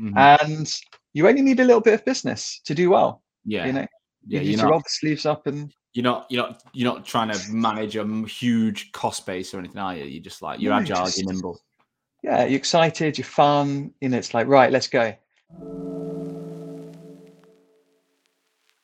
Mm-hmm. 0.00 0.16
and 0.16 0.72
you 1.12 1.26
only 1.26 1.42
need 1.42 1.58
a 1.58 1.64
little 1.64 1.80
bit 1.80 1.94
of 1.94 2.04
business 2.04 2.60
to 2.66 2.72
do 2.72 2.90
well 2.90 3.20
yeah. 3.44 3.66
you 3.66 3.72
know? 3.72 3.86
Yeah, 4.26 4.40
you 4.40 4.50
need 4.50 4.60
to 4.60 4.66
roll 4.66 4.78
the 4.78 4.84
sleeves 4.88 5.26
up 5.26 5.46
and 5.46 5.72
you're 5.94 6.04
not 6.04 6.26
you're 6.28 6.42
not 6.42 6.62
you're 6.74 6.92
not 6.92 7.04
trying 7.04 7.32
to 7.32 7.50
manage 7.50 7.96
a 7.96 8.04
huge 8.26 8.92
cost 8.92 9.24
base 9.24 9.54
or 9.54 9.58
anything 9.58 9.78
are 9.78 9.96
you? 9.96 10.04
You're 10.04 10.22
just 10.22 10.42
like 10.42 10.60
you're 10.60 10.72
no, 10.72 10.80
agile 10.80 11.06
just, 11.06 11.18
you're 11.18 11.32
nimble. 11.32 11.58
Yeah 12.22 12.44
you're 12.44 12.58
excited 12.58 13.16
you're 13.16 13.24
fun 13.24 13.92
you 14.00 14.10
know 14.10 14.18
it's 14.18 14.34
like 14.34 14.46
right 14.46 14.70
let's 14.70 14.86
go. 14.86 15.00
I 15.00 15.16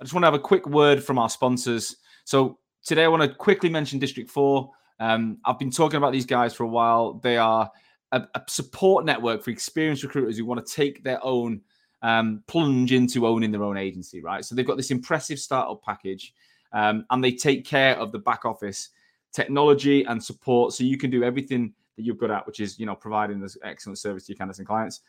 just 0.03 0.15
want 0.15 0.23
to 0.23 0.27
have 0.27 0.35
a 0.35 0.39
quick 0.39 0.67
word 0.67 1.05
from 1.05 1.19
our 1.19 1.29
sponsors. 1.29 1.97
So 2.25 2.59
today 2.85 3.05
i 3.05 3.09
want 3.09 3.23
to 3.23 3.35
quickly 3.35 3.69
mention 3.69 3.99
district 3.99 4.31
4 4.31 4.71
um, 5.01 5.39
I've 5.45 5.59
been 5.59 5.71
talking 5.71 5.97
about 5.97 6.13
these 6.13 6.27
guys 6.27 6.55
for 6.55 6.65
a 6.65 6.69
while. 6.69 7.15
They 7.15 7.37
are 7.37 7.71
a, 8.13 8.23
a 8.35 8.43
support 8.49 9.05
network 9.05 9.43
for 9.43 9.51
experienced 9.51 10.03
recruiters 10.03 10.39
who 10.39 10.45
want 10.45 10.65
to 10.65 10.73
take 10.73 11.03
their 11.03 11.25
own 11.25 11.61
um, 12.03 12.45
plunge 12.47 12.93
into 12.93 13.27
owning 13.27 13.51
their 13.51 13.65
own 13.65 13.77
agency, 13.77 14.21
right? 14.21 14.45
So 14.45 14.55
they've 14.55 14.67
got 14.67 14.77
this 14.77 14.91
impressive 14.91 15.39
startup 15.39 15.83
package 15.83 16.35
um, 16.73 17.07
and 17.11 17.25
they 17.25 17.33
take 17.33 17.65
care 17.65 17.97
of 17.97 18.13
the 18.13 18.19
back 18.19 18.45
office 18.45 18.91
technology 19.33 20.05
and 20.05 20.23
support 20.23 20.73
so 20.73 20.85
you 20.85 20.99
can 20.99 21.11
do 21.11 21.25
everything 21.25 21.73
that 21.97 22.03
you're 22.03 22.15
good 22.15 22.31
at, 22.31 22.47
which 22.47 22.61
is, 22.61 22.79
you 22.79 22.87
know, 22.87 22.95
providing 22.95 23.41
this 23.41 23.57
excellent 23.65 23.99
service 23.99 24.27
to 24.27 24.33
your 24.33 24.37
candidates 24.37 24.59
and 24.59 24.69
clients. 24.69 25.01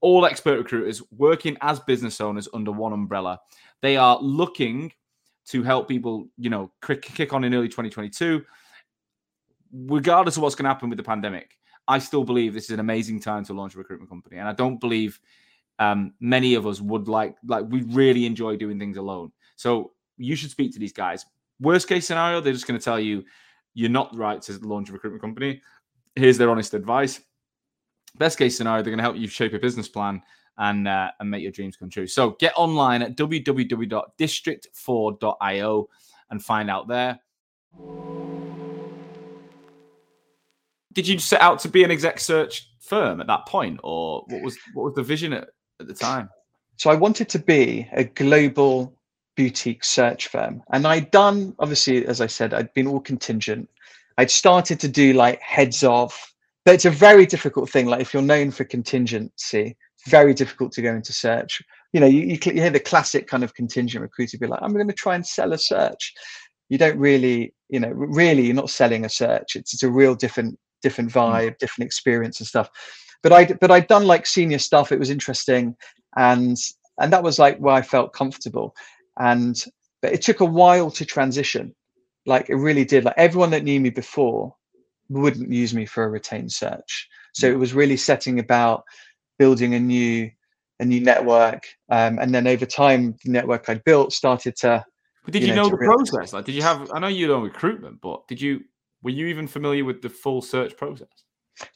All 0.00 0.26
expert 0.26 0.58
recruiters 0.58 1.02
working 1.10 1.56
as 1.60 1.80
business 1.80 2.20
owners 2.20 2.48
under 2.54 2.72
one 2.72 2.92
umbrella. 2.92 3.40
They 3.82 3.96
are 3.96 4.18
looking 4.20 4.92
to 5.46 5.62
help 5.62 5.88
people, 5.88 6.28
you 6.38 6.50
know, 6.50 6.72
kick 6.82 7.32
on 7.32 7.44
in 7.44 7.54
early 7.54 7.68
2022 7.68 8.44
regardless 9.72 10.36
of 10.36 10.42
what's 10.42 10.54
going 10.54 10.64
to 10.64 10.70
happen 10.70 10.88
with 10.88 10.96
the 10.96 11.02
pandemic, 11.02 11.58
I 11.88 11.98
still 11.98 12.24
believe 12.24 12.54
this 12.54 12.64
is 12.64 12.70
an 12.70 12.80
amazing 12.80 13.20
time 13.20 13.44
to 13.44 13.52
launch 13.52 13.74
a 13.74 13.78
recruitment 13.78 14.10
company. 14.10 14.38
And 14.38 14.48
I 14.48 14.52
don't 14.52 14.80
believe 14.80 15.20
um, 15.78 16.14
many 16.20 16.54
of 16.54 16.66
us 16.66 16.80
would 16.80 17.08
like 17.08 17.36
like 17.46 17.66
we 17.68 17.82
really 17.82 18.26
enjoy 18.26 18.56
doing 18.56 18.78
things 18.78 18.96
alone. 18.96 19.32
So 19.56 19.92
you 20.16 20.36
should 20.36 20.50
speak 20.50 20.72
to 20.72 20.78
these 20.78 20.92
guys. 20.92 21.26
Worst 21.60 21.88
case 21.88 22.06
scenario, 22.06 22.40
they're 22.40 22.52
just 22.52 22.66
going 22.66 22.78
to 22.78 22.84
tell 22.84 23.00
you 23.00 23.24
you're 23.74 23.90
not 23.90 24.16
right 24.16 24.40
to 24.42 24.58
launch 24.60 24.88
a 24.88 24.92
recruitment 24.92 25.22
company. 25.22 25.60
Here's 26.14 26.38
their 26.38 26.50
honest 26.50 26.74
advice. 26.74 27.20
Best 28.18 28.38
case 28.38 28.56
scenario, 28.56 28.82
they're 28.82 28.90
going 28.90 28.98
to 28.98 29.04
help 29.04 29.16
you 29.16 29.28
shape 29.28 29.52
a 29.52 29.58
business 29.58 29.88
plan 29.88 30.22
and 30.58 30.88
uh, 30.88 31.10
and 31.20 31.30
make 31.30 31.42
your 31.42 31.52
dreams 31.52 31.76
come 31.76 31.90
true. 31.90 32.06
So 32.06 32.30
get 32.40 32.54
online 32.56 33.02
at 33.02 33.14
www.district4.io 33.16 35.88
and 36.30 36.42
find 36.42 36.70
out 36.70 36.88
there. 36.88 37.20
Did 40.96 41.06
you 41.06 41.18
set 41.18 41.42
out 41.42 41.60
to 41.60 41.68
be 41.68 41.84
an 41.84 41.90
exec 41.90 42.18
search 42.18 42.68
firm 42.80 43.20
at 43.20 43.26
that 43.26 43.44
point, 43.46 43.78
or 43.84 44.24
what 44.28 44.42
was 44.42 44.56
what 44.74 44.84
was 44.84 44.94
the 44.94 45.02
vision 45.02 45.34
at, 45.34 45.48
at 45.78 45.86
the 45.86 45.94
time? 45.94 46.30
So 46.76 46.90
I 46.90 46.94
wanted 46.94 47.28
to 47.28 47.38
be 47.38 47.86
a 47.92 48.04
global 48.04 48.96
boutique 49.36 49.84
search 49.84 50.28
firm. 50.28 50.62
And 50.72 50.86
I'd 50.86 51.10
done, 51.10 51.54
obviously, 51.58 52.06
as 52.06 52.22
I 52.22 52.26
said, 52.26 52.54
I'd 52.54 52.72
been 52.72 52.86
all 52.86 53.00
contingent. 53.00 53.68
I'd 54.16 54.30
started 54.30 54.80
to 54.80 54.88
do 54.88 55.12
like 55.12 55.40
heads 55.42 55.84
of, 55.84 56.14
but 56.64 56.74
it's 56.74 56.86
a 56.86 56.90
very 56.90 57.26
difficult 57.26 57.68
thing. 57.68 57.86
Like 57.86 58.00
if 58.00 58.14
you're 58.14 58.22
known 58.22 58.50
for 58.50 58.64
contingency, 58.64 59.76
very 60.06 60.32
difficult 60.32 60.72
to 60.72 60.82
go 60.82 60.94
into 60.94 61.12
search. 61.12 61.62
You 61.92 62.00
know, 62.00 62.06
you, 62.06 62.22
you, 62.22 62.38
you 62.42 62.62
hear 62.62 62.70
the 62.70 62.80
classic 62.80 63.26
kind 63.26 63.44
of 63.44 63.52
contingent 63.52 64.00
recruiter 64.00 64.38
be 64.38 64.46
like, 64.46 64.60
I'm 64.62 64.72
going 64.72 64.88
to 64.88 64.94
try 64.94 65.14
and 65.14 65.26
sell 65.26 65.52
a 65.52 65.58
search. 65.58 66.14
You 66.70 66.78
don't 66.78 66.98
really, 66.98 67.54
you 67.68 67.80
know, 67.80 67.90
really, 67.90 68.46
you're 68.46 68.54
not 68.54 68.70
selling 68.70 69.04
a 69.04 69.10
search. 69.10 69.56
It's, 69.56 69.74
it's 69.74 69.82
a 69.82 69.90
real 69.90 70.14
different, 70.14 70.58
different 70.86 71.12
hmm. 71.12 71.18
vibe, 71.18 71.58
different 71.58 71.86
experience 71.86 72.40
and 72.40 72.46
stuff. 72.46 72.68
But 73.22 73.32
I, 73.32 73.44
but 73.60 73.70
I'd 73.70 73.88
done 73.88 74.06
like 74.06 74.26
senior 74.26 74.58
stuff. 74.58 74.92
It 74.92 74.98
was 74.98 75.10
interesting, 75.10 75.76
and 76.16 76.56
and 77.00 77.12
that 77.12 77.22
was 77.22 77.38
like 77.38 77.58
where 77.58 77.74
I 77.74 77.82
felt 77.82 78.12
comfortable 78.12 78.74
and 79.18 79.64
but 80.02 80.12
it 80.12 80.22
took 80.22 80.40
a 80.40 80.44
while 80.44 80.90
to 80.90 81.04
transition 81.04 81.74
like 82.26 82.50
it 82.50 82.56
really 82.56 82.84
did 82.84 83.04
like 83.04 83.14
everyone 83.16 83.50
that 83.50 83.64
knew 83.64 83.80
me 83.80 83.90
before 83.90 84.54
wouldn't 85.08 85.50
use 85.50 85.72
me 85.72 85.86
for 85.86 86.04
a 86.04 86.08
retained 86.08 86.52
search 86.52 87.08
so 87.34 87.46
it 87.46 87.58
was 87.58 87.74
really 87.74 87.96
setting 87.96 88.38
about 88.38 88.84
building 89.38 89.74
a 89.74 89.80
new 89.80 90.30
a 90.80 90.84
new 90.84 91.00
network 91.00 91.66
um, 91.90 92.18
and 92.18 92.34
then 92.34 92.46
over 92.46 92.66
time 92.66 93.16
the 93.24 93.30
network 93.30 93.68
i 93.68 93.74
built 93.74 94.12
started 94.12 94.54
to 94.56 94.84
but 95.24 95.32
did 95.32 95.42
you, 95.42 95.48
you 95.48 95.54
know, 95.54 95.64
know 95.64 95.70
the 95.70 95.76
realize. 95.76 96.10
process 96.10 96.32
like 96.32 96.44
did 96.44 96.54
you 96.54 96.62
have 96.62 96.90
i 96.92 96.98
know 96.98 97.08
you 97.08 97.26
know 97.26 97.40
recruitment 97.40 98.00
but 98.00 98.26
did 98.28 98.40
you 98.40 98.60
were 99.06 99.12
you 99.18 99.26
even 99.26 99.46
familiar 99.46 99.84
with 99.84 100.02
the 100.02 100.10
full 100.10 100.42
search 100.42 100.76
process 100.76 101.08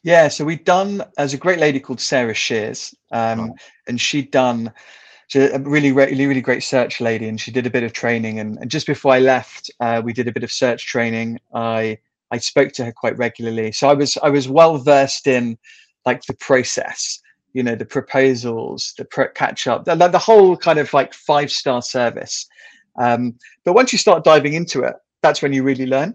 yeah 0.02 0.28
so 0.28 0.44
we'd 0.44 0.64
done 0.64 1.02
as 1.16 1.32
a 1.32 1.38
great 1.38 1.60
lady 1.60 1.80
called 1.80 2.00
sarah 2.00 2.34
shears 2.34 2.94
um, 3.12 3.40
right. 3.40 3.50
and 3.86 4.00
she'd 4.00 4.30
done 4.30 4.72
she's 5.30 5.50
a 5.52 5.60
really, 5.60 5.92
really, 5.92 6.26
really 6.26 6.40
great 6.40 6.62
search 6.62 7.00
lady, 7.00 7.28
and 7.28 7.40
she 7.40 7.52
did 7.52 7.66
a 7.66 7.70
bit 7.70 7.84
of 7.84 7.92
training. 7.92 8.40
And, 8.40 8.58
and 8.58 8.70
just 8.70 8.86
before 8.86 9.12
I 9.12 9.20
left, 9.20 9.70
uh, 9.80 10.02
we 10.04 10.12
did 10.12 10.26
a 10.26 10.32
bit 10.32 10.42
of 10.42 10.50
search 10.50 10.86
training. 10.86 11.38
I 11.54 11.98
I 12.32 12.38
spoke 12.38 12.72
to 12.72 12.84
her 12.84 12.92
quite 12.92 13.16
regularly, 13.16 13.72
so 13.72 13.88
I 13.88 13.94
was 13.94 14.18
I 14.22 14.28
was 14.28 14.48
well 14.48 14.78
versed 14.78 15.26
in 15.26 15.56
like 16.04 16.24
the 16.24 16.34
process, 16.34 17.20
you 17.52 17.62
know, 17.62 17.74
the 17.74 17.84
proposals, 17.84 18.94
the 18.98 19.04
pro- 19.04 19.28
catch 19.28 19.66
up, 19.66 19.84
the, 19.84 19.94
the 19.94 20.18
whole 20.18 20.56
kind 20.56 20.78
of 20.78 20.92
like 20.92 21.14
five 21.14 21.50
star 21.50 21.82
service. 21.82 22.46
Um, 22.98 23.38
but 23.64 23.74
once 23.74 23.92
you 23.92 23.98
start 23.98 24.24
diving 24.24 24.54
into 24.54 24.82
it, 24.82 24.94
that's 25.22 25.42
when 25.42 25.52
you 25.52 25.62
really 25.62 25.86
learn. 25.86 26.14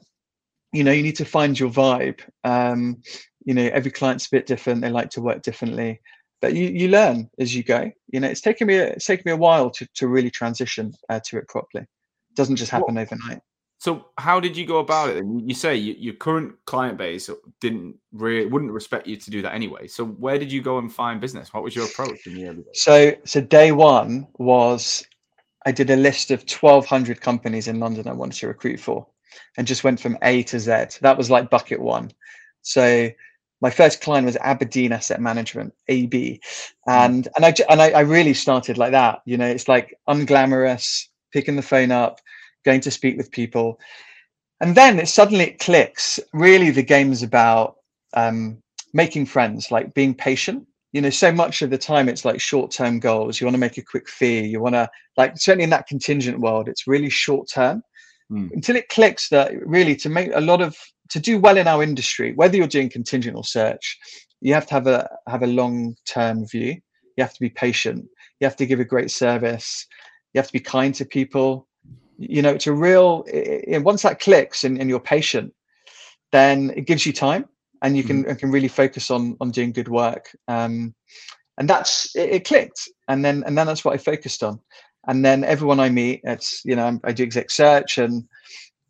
You 0.76 0.84
know, 0.84 0.92
you 0.92 1.04
need 1.04 1.16
to 1.18 1.26
find 1.26 1.60
your 1.60 1.70
vibe. 1.70 2.20
Um, 2.44 3.02
you 3.46 3.54
know, 3.54 3.70
every 3.74 3.92
client's 3.92 4.28
a 4.28 4.32
bit 4.32 4.46
different; 4.46 4.82
they 4.82 4.90
like 4.90 5.10
to 5.12 5.22
work 5.22 5.42
differently 5.42 6.02
but 6.46 6.54
you, 6.54 6.68
you 6.68 6.90
learn 6.90 7.28
as 7.40 7.56
you 7.56 7.64
go. 7.64 7.92
You 8.12 8.20
know, 8.20 8.28
it's 8.28 8.42
taken 8.42 8.68
me 8.68 8.76
a, 8.78 8.88
it's 8.88 9.06
taken 9.06 9.24
me 9.26 9.32
a 9.32 9.38
while 9.38 9.72
to 9.72 9.88
to 9.96 10.08
really 10.08 10.30
transition 10.30 10.94
uh, 11.10 11.20
to 11.26 11.38
it 11.38 11.48
properly. 11.48 11.84
It 11.84 12.36
doesn't 12.36 12.58
just 12.58 12.72
happen 12.72 13.00
overnight. 13.00 13.40
So 13.80 14.08
how 14.18 14.40
did 14.40 14.56
you 14.56 14.66
go 14.66 14.78
about 14.78 15.10
it? 15.10 15.26
You 15.26 15.56
say 15.56 15.76
you, 15.76 15.96
your 15.98 16.14
current 16.14 16.54
client 16.66 17.00
base 17.00 17.32
didn't 17.62 17.96
really 18.12 18.46
wouldn't 18.46 18.72
respect 18.72 19.08
you 19.08 19.16
to 19.18 19.32
do 19.32 19.42
that 19.42 19.54
anyway. 19.54 19.88
So 19.88 20.06
where 20.06 20.38
did 20.38 20.52
you 20.52 20.62
go 20.62 20.78
and 20.78 20.94
find 20.94 21.20
business? 21.20 21.54
What 21.54 21.64
was 21.64 21.76
your 21.76 21.86
approach 21.86 22.28
in 22.28 22.36
the 22.36 22.46
early 22.48 22.58
days? 22.58 22.84
So 22.84 23.16
so 23.26 23.42
day 23.42 23.72
one 23.72 24.28
was 24.38 25.06
I 25.66 25.72
did 25.72 25.90
a 25.90 25.96
list 25.96 26.30
of 26.30 26.46
twelve 26.46 26.86
hundred 26.86 27.22
companies 27.22 27.68
in 27.68 27.80
London 27.80 28.08
I 28.08 28.14
wanted 28.14 28.40
to 28.42 28.48
recruit 28.50 28.80
for, 28.80 29.08
and 29.58 29.68
just 29.68 29.84
went 29.84 30.00
from 30.00 30.18
A 30.22 30.44
to 30.44 30.60
Z. 30.60 30.72
That 31.02 31.18
was 31.18 31.30
like 31.30 31.50
bucket 31.50 31.80
one. 31.80 32.12
So 32.62 33.10
my 33.62 33.70
first 33.70 34.02
client 34.02 34.26
was 34.26 34.36
Aberdeen 34.38 34.92
Asset 34.92 35.22
Management, 35.22 35.74
AB, 35.88 36.42
and 36.88 37.28
and 37.36 37.46
I 37.46 37.54
and 37.70 37.82
I, 37.82 37.92
I 37.92 38.00
really 38.02 38.34
started 38.34 38.78
like 38.78 38.92
that. 38.92 39.22
You 39.26 39.38
know, 39.38 39.48
it's 39.48 39.68
like 39.68 39.98
unglamorous, 40.10 41.06
picking 41.32 41.56
the 41.56 41.62
phone 41.62 41.92
up, 41.92 42.20
going 42.64 42.82
to 42.82 42.92
speak 42.92 43.18
with 43.18 43.32
people, 43.32 43.80
and 44.62 44.76
then 44.76 45.00
it 45.00 45.08
suddenly 45.08 45.46
it 45.46 45.60
clicks. 45.60 46.20
Really, 46.34 46.70
the 46.70 46.84
game 46.84 47.12
is 47.12 47.24
about 47.24 47.78
um, 48.14 48.62
making 48.94 49.26
friends, 49.26 49.72
like 49.72 49.94
being 49.94 50.14
patient. 50.14 50.68
You 50.92 51.02
know, 51.02 51.10
so 51.10 51.32
much 51.32 51.62
of 51.62 51.70
the 51.70 51.78
time 51.78 52.08
it's 52.08 52.24
like 52.24 52.40
short-term 52.40 53.00
goals. 53.00 53.40
You 53.40 53.46
want 53.48 53.56
to 53.56 53.60
make 53.60 53.78
a 53.78 53.82
quick 53.84 54.08
fee. 54.08 54.46
You 54.46 54.62
want 54.62 54.76
to 54.76 54.90
like 55.18 55.38
certainly 55.38 55.64
in 55.64 55.70
that 55.72 55.88
contingent 55.88 56.40
world, 56.40 56.68
it's 56.68 56.88
really 56.88 57.10
short-term. 57.10 57.84
Mm. 58.32 58.52
Until 58.54 58.76
it 58.76 58.90
clicks 58.90 59.30
that 59.30 59.54
really 59.66 59.96
to 59.98 60.10
make 60.10 60.32
a 60.34 60.42
lot 60.42 60.62
of 60.62 60.76
to 61.10 61.20
do 61.20 61.40
well 61.40 61.58
in 61.58 61.68
our 61.68 61.84
industry, 61.84 62.34
whether 62.34 62.58
you're 62.58 62.68
doing 62.68 62.90
contingent 62.90 63.38
or 63.38 63.44
search, 63.44 63.98
you 64.42 64.54
have 64.54 64.66
to 64.68 64.74
have 64.74 64.88
a 64.88 65.10
have 65.28 65.44
a 65.44 65.48
long 65.48 65.96
term 66.08 66.48
view. 66.48 66.76
You 67.18 67.24
have 67.24 67.34
to 67.34 67.40
be 67.40 67.50
patient. 67.50 68.06
You 68.40 68.46
have 68.46 68.56
to 68.58 68.66
give 68.66 68.80
a 68.80 68.86
great 68.86 69.12
service. 69.12 69.88
You 70.34 70.40
have 70.40 70.48
to 70.48 70.54
be 70.54 70.60
kind 70.60 70.94
to 70.96 71.06
people. 71.06 71.68
You 72.18 72.42
know, 72.42 72.52
it's 72.52 72.68
a 72.68 72.74
real. 72.74 73.24
It, 73.28 73.84
once 73.84 74.02
that 74.02 74.20
clicks 74.20 74.64
and, 74.64 74.80
and 74.80 74.90
you're 74.90 75.00
patient, 75.00 75.54
then 76.32 76.72
it 76.76 76.88
gives 76.88 77.06
you 77.06 77.14
time, 77.14 77.46
and 77.82 77.96
you 77.96 78.04
can 78.04 78.24
mm. 78.24 78.38
can 78.40 78.52
really 78.52 78.68
focus 78.68 79.12
on 79.12 79.38
on 79.40 79.52
doing 79.52 79.72
good 79.72 79.88
work. 79.88 80.36
Um, 80.48 80.96
and 81.58 81.70
that's 81.70 82.16
it, 82.16 82.30
it 82.30 82.46
clicked, 82.46 82.90
and 83.08 83.24
then 83.24 83.44
and 83.46 83.58
then 83.58 83.68
that's 83.68 83.86
what 83.86 83.94
I 83.94 83.98
focused 83.98 84.44
on. 84.44 84.60
And 85.08 85.24
then 85.24 85.44
everyone 85.44 85.80
I 85.80 85.90
meet, 85.90 86.22
it's 86.24 86.62
you 86.66 86.76
know 86.76 87.00
I 87.04 87.12
do 87.12 87.24
exec 87.24 87.52
search 87.52 87.98
and 87.98 88.24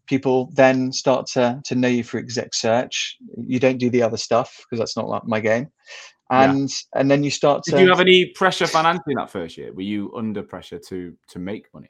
people 0.07 0.51
then 0.53 0.91
start 0.91 1.25
to 1.27 1.61
to 1.65 1.75
know 1.75 1.87
you 1.87 2.03
for 2.03 2.19
exec 2.19 2.53
search. 2.53 3.17
You 3.37 3.59
don't 3.59 3.77
do 3.77 3.89
the 3.89 4.01
other 4.01 4.17
stuff 4.17 4.63
because 4.63 4.79
that's 4.79 4.97
not 4.97 5.07
like 5.07 5.25
my 5.25 5.39
game. 5.39 5.71
And 6.31 6.69
yeah. 6.69 6.99
and 6.99 7.11
then 7.11 7.23
you 7.23 7.31
start 7.31 7.63
to. 7.63 7.71
Did 7.71 7.81
you 7.81 7.89
have 7.89 7.99
any 7.99 8.25
pressure 8.25 8.67
financially 8.67 9.15
that 9.15 9.29
first 9.29 9.57
year? 9.57 9.73
Were 9.73 9.81
you 9.81 10.11
under 10.15 10.41
pressure 10.41 10.79
to 10.79 11.15
to 11.29 11.39
make 11.39 11.71
money? 11.73 11.89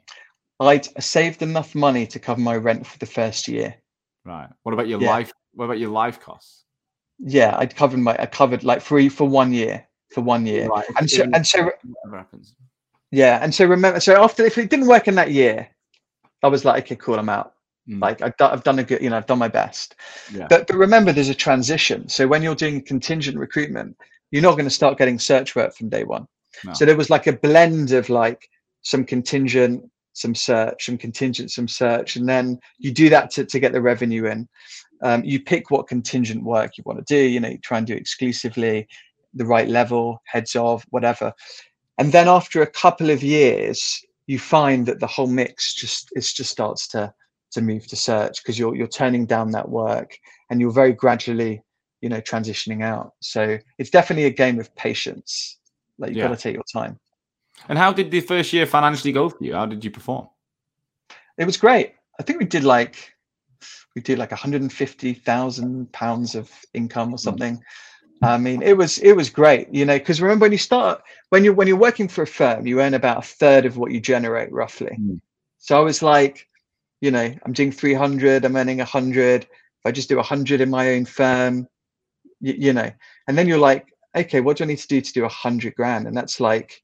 I'd 0.60 1.02
saved 1.02 1.42
enough 1.42 1.74
money 1.74 2.06
to 2.06 2.18
cover 2.18 2.40
my 2.40 2.56
rent 2.56 2.86
for 2.86 2.98
the 2.98 3.06
first 3.06 3.48
year. 3.48 3.74
Right. 4.24 4.48
What 4.62 4.72
about 4.72 4.88
your 4.88 5.00
yeah. 5.00 5.10
life? 5.10 5.32
What 5.52 5.66
about 5.66 5.78
your 5.78 5.90
life 5.90 6.20
costs? 6.20 6.64
Yeah, 7.18 7.54
I'd 7.58 7.74
covered 7.74 8.00
my 8.00 8.16
I 8.18 8.26
covered 8.26 8.64
like 8.64 8.82
free 8.82 9.08
for 9.08 9.26
one 9.26 9.52
year 9.52 9.86
for 10.12 10.20
one 10.20 10.46
year. 10.46 10.68
Right. 10.68 10.84
And 10.98 11.08
so 11.10 11.24
and 11.32 11.46
so 11.46 11.70
happens. 12.12 12.54
Yeah, 13.10 13.38
and 13.42 13.54
so 13.54 13.64
remember, 13.66 14.00
so 14.00 14.22
after 14.22 14.44
if 14.44 14.58
it 14.58 14.70
didn't 14.70 14.88
work 14.88 15.08
in 15.08 15.14
that 15.14 15.30
year, 15.30 15.68
I 16.42 16.48
was 16.48 16.64
like, 16.64 16.84
okay, 16.84 16.96
cool, 16.96 17.18
I'm 17.18 17.28
out. 17.28 17.54
Mm. 17.88 18.00
Like 18.00 18.20
I've 18.22 18.36
done, 18.36 18.52
I've 18.52 18.64
done 18.64 18.78
a 18.78 18.84
good, 18.84 19.00
you 19.00 19.10
know, 19.10 19.16
I've 19.16 19.26
done 19.26 19.38
my 19.38 19.48
best. 19.48 19.94
Yeah. 20.32 20.46
But 20.48 20.66
but 20.66 20.76
remember, 20.76 21.12
there's 21.12 21.28
a 21.28 21.34
transition. 21.34 22.08
So 22.08 22.26
when 22.26 22.42
you're 22.42 22.54
doing 22.54 22.82
contingent 22.82 23.38
recruitment, 23.38 23.96
you're 24.30 24.42
not 24.42 24.52
going 24.52 24.64
to 24.64 24.70
start 24.70 24.98
getting 24.98 25.18
search 25.18 25.54
work 25.54 25.74
from 25.74 25.88
day 25.88 26.04
one. 26.04 26.26
No. 26.64 26.72
So 26.72 26.84
there 26.84 26.96
was 26.96 27.10
like 27.10 27.26
a 27.26 27.32
blend 27.32 27.92
of 27.92 28.08
like 28.08 28.48
some 28.82 29.04
contingent, 29.04 29.88
some 30.14 30.34
search, 30.34 30.86
some 30.86 30.98
contingent, 30.98 31.52
some 31.52 31.68
search, 31.68 32.16
and 32.16 32.28
then 32.28 32.58
you 32.78 32.92
do 32.92 33.08
that 33.10 33.30
to 33.32 33.44
to 33.44 33.60
get 33.60 33.72
the 33.72 33.80
revenue 33.80 34.26
in. 34.26 34.48
Um, 35.02 35.22
you 35.24 35.40
pick 35.40 35.70
what 35.70 35.86
contingent 35.86 36.42
work 36.42 36.76
you 36.76 36.82
want 36.86 36.98
to 36.98 37.14
do. 37.14 37.22
You 37.22 37.38
know, 37.38 37.50
you 37.50 37.58
try 37.58 37.78
and 37.78 37.86
do 37.86 37.94
exclusively 37.94 38.88
the 39.34 39.44
right 39.44 39.68
level, 39.68 40.22
heads 40.24 40.56
of, 40.56 40.84
whatever. 40.90 41.32
And 41.98 42.12
then 42.12 42.28
after 42.28 42.62
a 42.62 42.66
couple 42.66 43.10
of 43.10 43.22
years, 43.22 44.04
you 44.26 44.38
find 44.38 44.86
that 44.86 45.00
the 45.00 45.06
whole 45.06 45.26
mix 45.28 45.74
just 45.74 46.10
it 46.12 46.20
just 46.20 46.50
starts 46.50 46.88
to 46.88 47.12
to 47.52 47.60
move 47.60 47.86
to 47.86 47.96
search 47.96 48.42
because 48.42 48.58
you're 48.58 48.74
you're 48.74 48.86
turning 48.88 49.24
down 49.24 49.52
that 49.52 49.68
work 49.68 50.18
and 50.50 50.60
you're 50.60 50.72
very 50.72 50.92
gradually 50.92 51.62
you 52.00 52.08
know 52.08 52.20
transitioning 52.20 52.82
out 52.82 53.12
so 53.20 53.56
it's 53.78 53.88
definitely 53.88 54.24
a 54.24 54.30
game 54.30 54.58
of 54.58 54.74
patience 54.74 55.58
like 55.98 56.10
you've 56.10 56.18
yeah. 56.18 56.28
got 56.28 56.36
to 56.36 56.42
take 56.42 56.54
your 56.54 56.64
time 56.70 56.98
and 57.68 57.78
how 57.78 57.92
did 57.92 58.10
the 58.10 58.20
first 58.20 58.52
year 58.52 58.66
financially 58.66 59.12
go 59.12 59.28
for 59.28 59.42
you 59.42 59.54
how 59.54 59.64
did 59.64 59.84
you 59.84 59.90
perform 59.90 60.28
it 61.38 61.46
was 61.46 61.56
great 61.56 61.94
i 62.18 62.22
think 62.22 62.40
we 62.40 62.44
did 62.44 62.64
like 62.64 63.16
we 63.96 64.02
did 64.02 64.18
like 64.18 64.30
150,000 64.30 65.92
pounds 65.92 66.34
of 66.34 66.52
income 66.74 67.08
or 67.08 67.12
hmm. 67.12 67.16
something. 67.16 67.64
I 68.22 68.38
mean, 68.38 68.62
it 68.62 68.76
was 68.76 68.98
it 68.98 69.12
was 69.12 69.30
great, 69.30 69.72
you 69.72 69.84
know, 69.84 69.98
because 69.98 70.22
remember 70.22 70.44
when 70.44 70.52
you 70.52 70.58
start 70.58 71.02
when 71.30 71.44
you're 71.44 71.52
when 71.52 71.68
you're 71.68 71.76
working 71.76 72.08
for 72.08 72.22
a 72.22 72.26
firm, 72.26 72.66
you 72.66 72.80
earn 72.80 72.94
about 72.94 73.18
a 73.18 73.28
third 73.28 73.66
of 73.66 73.76
what 73.76 73.92
you 73.92 74.00
generate 74.00 74.50
roughly. 74.52 74.96
Mm. 74.98 75.20
So 75.58 75.76
I 75.76 75.80
was 75.80 76.02
like, 76.02 76.48
you 77.00 77.10
know, 77.10 77.34
I'm 77.44 77.52
doing 77.52 77.72
300, 77.72 78.44
I'm 78.44 78.56
earning 78.56 78.78
100. 78.78 79.42
If 79.42 79.48
I 79.84 79.90
just 79.90 80.08
do 80.08 80.16
100 80.16 80.60
in 80.60 80.70
my 80.70 80.94
own 80.94 81.04
firm, 81.04 81.66
you, 82.40 82.54
you 82.56 82.72
know, 82.72 82.90
and 83.28 83.36
then 83.36 83.48
you're 83.48 83.58
like, 83.58 83.86
okay, 84.14 84.40
what 84.40 84.56
do 84.56 84.64
I 84.64 84.68
need 84.68 84.78
to 84.78 84.88
do 84.88 85.00
to 85.00 85.12
do 85.12 85.22
100 85.22 85.74
grand? 85.74 86.06
And 86.06 86.16
that's 86.16 86.40
like, 86.40 86.82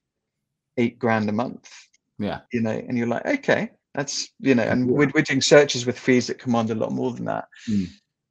eight 0.77 0.99
grand 0.99 1.29
a 1.29 1.33
month. 1.33 1.71
Yeah. 2.19 2.41
You 2.53 2.61
know, 2.61 2.71
and 2.71 2.97
you're 2.97 3.07
like, 3.07 3.27
okay, 3.27 3.71
that's 3.95 4.29
you 4.39 4.55
know, 4.55 4.63
and 4.63 4.87
yeah. 4.87 4.93
we're, 4.93 5.11
we're 5.15 5.23
doing 5.23 5.41
searches 5.41 5.87
with 5.87 5.99
fees 5.99 6.27
that 6.29 6.39
command 6.39 6.71
a 6.71 6.75
lot 6.75 6.93
more 6.93 7.13
than 7.13 7.25
that. 7.27 7.47
Mm. 7.69 7.89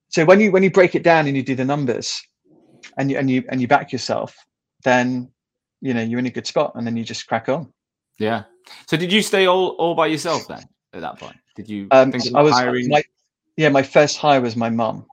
So 0.10 0.26
when 0.26 0.40
you 0.40 0.52
when 0.52 0.64
you 0.64 0.72
break 0.72 0.96
it 0.96 1.04
down 1.04 1.28
and 1.28 1.36
you 1.36 1.44
do 1.44 1.56
the 1.56 1.66
numbers, 1.66 2.22
and 2.98 3.12
you 3.12 3.18
and 3.18 3.30
you 3.30 3.44
and 3.50 3.62
you 3.62 3.68
back 3.68 3.92
yourself, 3.92 4.36
then 4.84 5.30
you 5.82 5.94
know 5.94 6.02
you're 6.02 6.20
in 6.20 6.26
a 6.26 6.32
good 6.32 6.48
spot, 6.48 6.74
and 6.76 6.86
then 6.86 6.98
you 6.98 7.04
just 7.04 7.28
crack 7.28 7.50
on. 7.50 7.72
Yeah. 8.20 8.44
So 8.88 8.98
did 8.98 9.12
you 9.12 9.22
stay 9.22 9.48
all 9.48 9.70
all 9.80 9.96
by 9.96 10.08
yourself 10.08 10.48
then 10.48 10.64
at 10.94 11.02
that 11.02 11.20
point? 11.20 11.36
Did 11.56 11.70
you? 11.70 11.88
Um, 11.92 12.14
I 12.36 12.42
was 12.42 12.54
hiring? 12.54 12.90
My, 12.90 13.04
yeah, 13.58 13.70
my 13.70 13.84
first 13.84 14.18
hire 14.18 14.42
was 14.42 14.56
my 14.56 14.70
mum. 14.70 15.06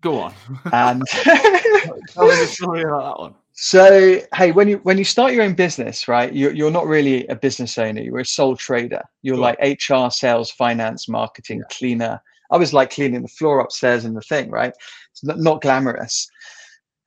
Go 0.00 0.20
on. 0.20 0.34
And 0.72 1.02
tell 1.08 2.46
story 2.46 2.82
about 2.82 3.02
that 3.02 3.18
one. 3.18 3.34
So 3.52 4.20
hey, 4.34 4.52
when 4.52 4.68
you 4.68 4.78
when 4.82 4.98
you 4.98 5.04
start 5.04 5.32
your 5.32 5.42
own 5.42 5.54
business, 5.54 6.08
right? 6.08 6.32
You're 6.32 6.52
you're 6.52 6.70
not 6.70 6.86
really 6.86 7.26
a 7.28 7.34
business 7.34 7.78
owner. 7.78 8.02
You're 8.02 8.18
a 8.18 8.24
sole 8.24 8.56
trader. 8.56 9.02
You're 9.22 9.38
like 9.38 9.58
HR, 9.60 10.10
sales, 10.10 10.50
finance, 10.50 11.08
marketing, 11.08 11.58
yeah. 11.60 11.76
cleaner. 11.76 12.22
I 12.50 12.58
was 12.58 12.74
like 12.74 12.90
cleaning 12.90 13.22
the 13.22 13.28
floor 13.28 13.60
upstairs 13.60 14.04
in 14.04 14.14
the 14.14 14.20
thing, 14.20 14.50
right? 14.50 14.74
It's 15.10 15.24
not, 15.24 15.38
not 15.38 15.62
glamorous. 15.62 16.30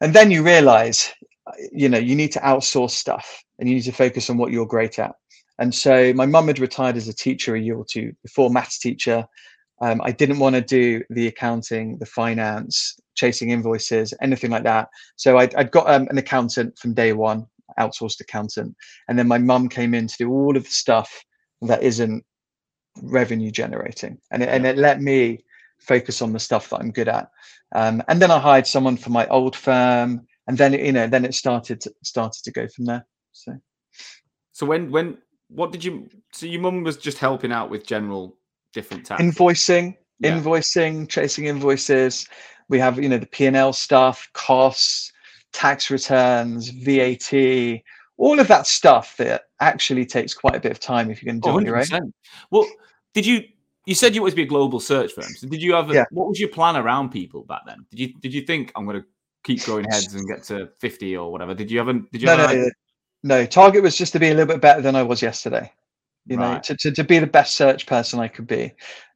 And 0.02 0.14
then 0.14 0.32
you 0.32 0.44
realize, 0.44 1.12
you 1.72 1.90
know, 1.90 1.98
you 1.98 2.16
need 2.16 2.32
to 2.34 2.40
outsource 2.40 2.92
stuff 2.92 3.44
and 3.58 3.68
you 3.68 3.76
need 3.76 3.84
to 3.84 3.92
focus 3.92 4.30
on 4.30 4.38
what 4.38 4.52
you're 4.52 4.66
great 4.66 5.00
at. 5.00 5.14
And 5.60 5.76
so 5.76 6.14
my 6.14 6.26
mum 6.26 6.48
had 6.48 6.60
retired 6.60 6.96
as 6.96 7.08
a 7.08 7.14
teacher 7.14 7.56
a 7.56 7.60
year 7.60 7.76
or 7.76 7.86
two 7.86 8.14
before, 8.24 8.50
maths 8.50 8.80
teacher. 8.80 9.26
Um, 9.82 10.02
I 10.04 10.12
didn't 10.12 10.40
want 10.40 10.56
to 10.56 10.62
do 10.62 11.04
the 11.10 11.28
accounting, 11.28 11.98
the 12.00 12.06
finance, 12.06 12.98
chasing 13.16 13.50
invoices, 13.50 14.14
anything 14.22 14.52
like 14.52 14.64
that. 14.64 14.88
So 15.18 15.38
I'd, 15.38 15.54
I'd 15.56 15.72
got 15.72 15.90
um, 15.90 16.08
an 16.10 16.18
accountant 16.18 16.78
from 16.78 16.94
day 16.94 17.12
one, 17.12 17.46
outsourced 17.78 18.22
accountant, 18.22 18.76
and 19.08 19.20
then 19.20 19.28
my 19.28 19.38
mum 19.38 19.70
came 19.70 19.94
in 19.94 20.08
to 20.08 20.16
do 20.18 20.32
all 20.32 20.56
of 20.56 20.64
the 20.64 20.70
stuff 20.70 21.12
that 21.62 21.84
isn't 21.84 22.24
revenue 23.02 23.52
generating, 23.52 24.18
and 24.32 24.44
it, 24.44 24.50
and 24.50 24.66
it 24.66 24.78
let 24.78 25.02
me 25.02 25.44
focus 25.80 26.22
on 26.22 26.34
the 26.34 26.40
stuff 26.40 26.70
that 26.70 26.80
I'm 26.80 26.92
good 26.92 27.08
at. 27.08 27.30
Um, 27.74 28.04
and 28.08 28.22
then 28.22 28.32
I 28.32 28.40
hired 28.40 28.68
someone 28.68 28.98
for 28.98 29.10
my 29.10 29.28
old 29.28 29.56
firm, 29.56 30.28
and 30.48 30.58
then 30.58 30.74
you 30.74 30.92
know, 30.92 31.08
then 31.08 31.26
it 31.26 31.34
started 31.34 31.84
started 32.04 32.44
to 32.44 32.52
go 32.52 32.68
from 32.68 32.86
there. 32.86 33.06
So, 33.32 33.58
so 34.52 34.66
when 34.66 34.92
when 34.92 35.18
what 35.50 35.72
did 35.72 35.84
you? 35.84 36.10
So 36.34 36.46
your 36.46 36.62
mum 36.62 36.84
was 36.84 36.98
just 36.98 37.18
helping 37.18 37.52
out 37.52 37.70
with 37.70 37.86
general 37.86 38.38
different 38.74 39.06
tasks. 39.06 39.24
Invoicing, 39.24 39.96
yeah. 40.20 40.38
invoicing, 40.38 41.08
chasing 41.10 41.46
invoices. 41.46 42.28
We 42.70 42.80
have, 42.80 43.02
you 43.02 43.10
know, 43.10 43.18
the 43.18 43.26
P&L 43.26 43.74
stuff, 43.74 44.30
costs, 44.34 45.12
tax 45.54 45.90
returns, 45.90 46.70
VAT, 46.70 47.82
all 48.18 48.40
of 48.40 48.48
that 48.48 48.68
stuff 48.68 49.18
that 49.18 49.44
actually 49.60 50.06
takes 50.06 50.34
quite 50.34 50.56
a 50.56 50.60
bit 50.60 50.72
of 50.72 50.80
time 50.80 51.10
if 51.10 51.24
you're 51.24 51.32
going 51.32 51.42
to 51.42 51.50
do 51.50 51.56
oh, 51.56 51.58
it 51.58 51.92
right. 51.92 52.02
Well, 52.52 52.68
did 53.14 53.26
you 53.26 53.44
you 53.90 53.96
said 53.96 54.16
you 54.16 54.22
wanted 54.22 54.32
to 54.32 54.36
be 54.38 54.44
a 54.44 54.48
global 54.48 54.80
search 54.80 55.14
firm. 55.14 55.26
So 55.36 55.48
did 55.48 55.62
you 55.62 55.74
have 55.74 55.90
a, 55.92 55.94
yeah. 55.94 56.06
what 56.12 56.28
was 56.28 56.40
your 56.40 56.50
plan 56.50 56.78
around 56.78 57.10
people 57.10 57.44
back 57.44 57.62
then? 57.66 57.86
Did 57.90 58.00
you 58.00 58.14
did 58.20 58.34
you 58.34 58.42
think 58.42 58.72
I'm 58.76 58.86
going 58.86 59.02
to 59.02 59.06
keep 59.44 59.64
growing 59.64 59.86
heads 59.90 60.14
and 60.14 60.28
get 60.28 60.44
to 60.46 60.70
50 60.80 61.18
or 61.18 61.32
whatever? 61.32 61.54
Did 61.54 61.70
you 61.70 61.80
have 61.80 61.90
a 61.90 61.94
did 61.94 62.22
you 62.22 62.26
no, 62.28 62.38
no, 62.38 62.70
no, 63.24 63.46
target 63.46 63.84
was 63.84 63.98
just 63.98 64.14
to 64.14 64.20
be 64.20 64.30
a 64.30 64.34
little 64.34 64.46
bit 64.46 64.62
better 64.62 64.82
than 64.82 64.96
I 64.96 65.04
was 65.04 65.22
yesterday 65.22 65.72
you 66.30 66.38
right. 66.38 66.54
know 66.54 66.60
to, 66.60 66.76
to, 66.78 66.92
to, 66.92 67.04
be 67.04 67.20
the 67.20 67.28
best 67.28 67.56
search 67.56 67.86
person 67.86 68.20
i 68.20 68.28
could 68.28 68.48
be 68.48 68.72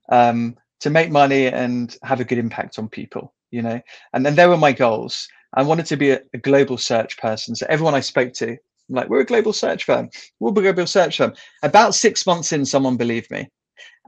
um, 0.10 0.56
to 0.80 0.90
make 0.90 1.12
money 1.12 1.48
and 1.48 1.98
have 2.04 2.20
a 2.20 2.26
good 2.26 2.38
impact 2.38 2.78
on 2.78 2.90
people 2.90 3.34
you 3.52 3.62
know 3.62 3.80
and 4.14 4.26
then 4.26 4.36
there 4.36 4.50
were 4.50 4.58
my 4.58 4.72
goals 4.72 5.28
i 5.54 5.62
wanted 5.62 5.86
to 5.86 5.96
be 5.96 6.12
a, 6.12 6.22
a 6.34 6.38
global 6.38 6.78
search 6.78 7.18
person 7.18 7.56
so 7.56 7.66
everyone 7.70 7.96
i 7.96 8.00
spoke 8.00 8.34
to 8.34 8.58
I'm 8.90 8.96
like 8.96 9.10
we're 9.10 9.22
a 9.22 9.26
global 9.26 9.54
search 9.54 9.86
firm 9.86 10.10
we're 10.40 10.50
a 10.50 10.54
global 10.54 10.88
search 10.88 11.18
firm 11.18 11.34
about 11.62 11.96
six 11.96 12.26
months 12.26 12.52
in 12.52 12.66
someone 12.66 12.98
believed 12.98 13.32
me 13.32 13.50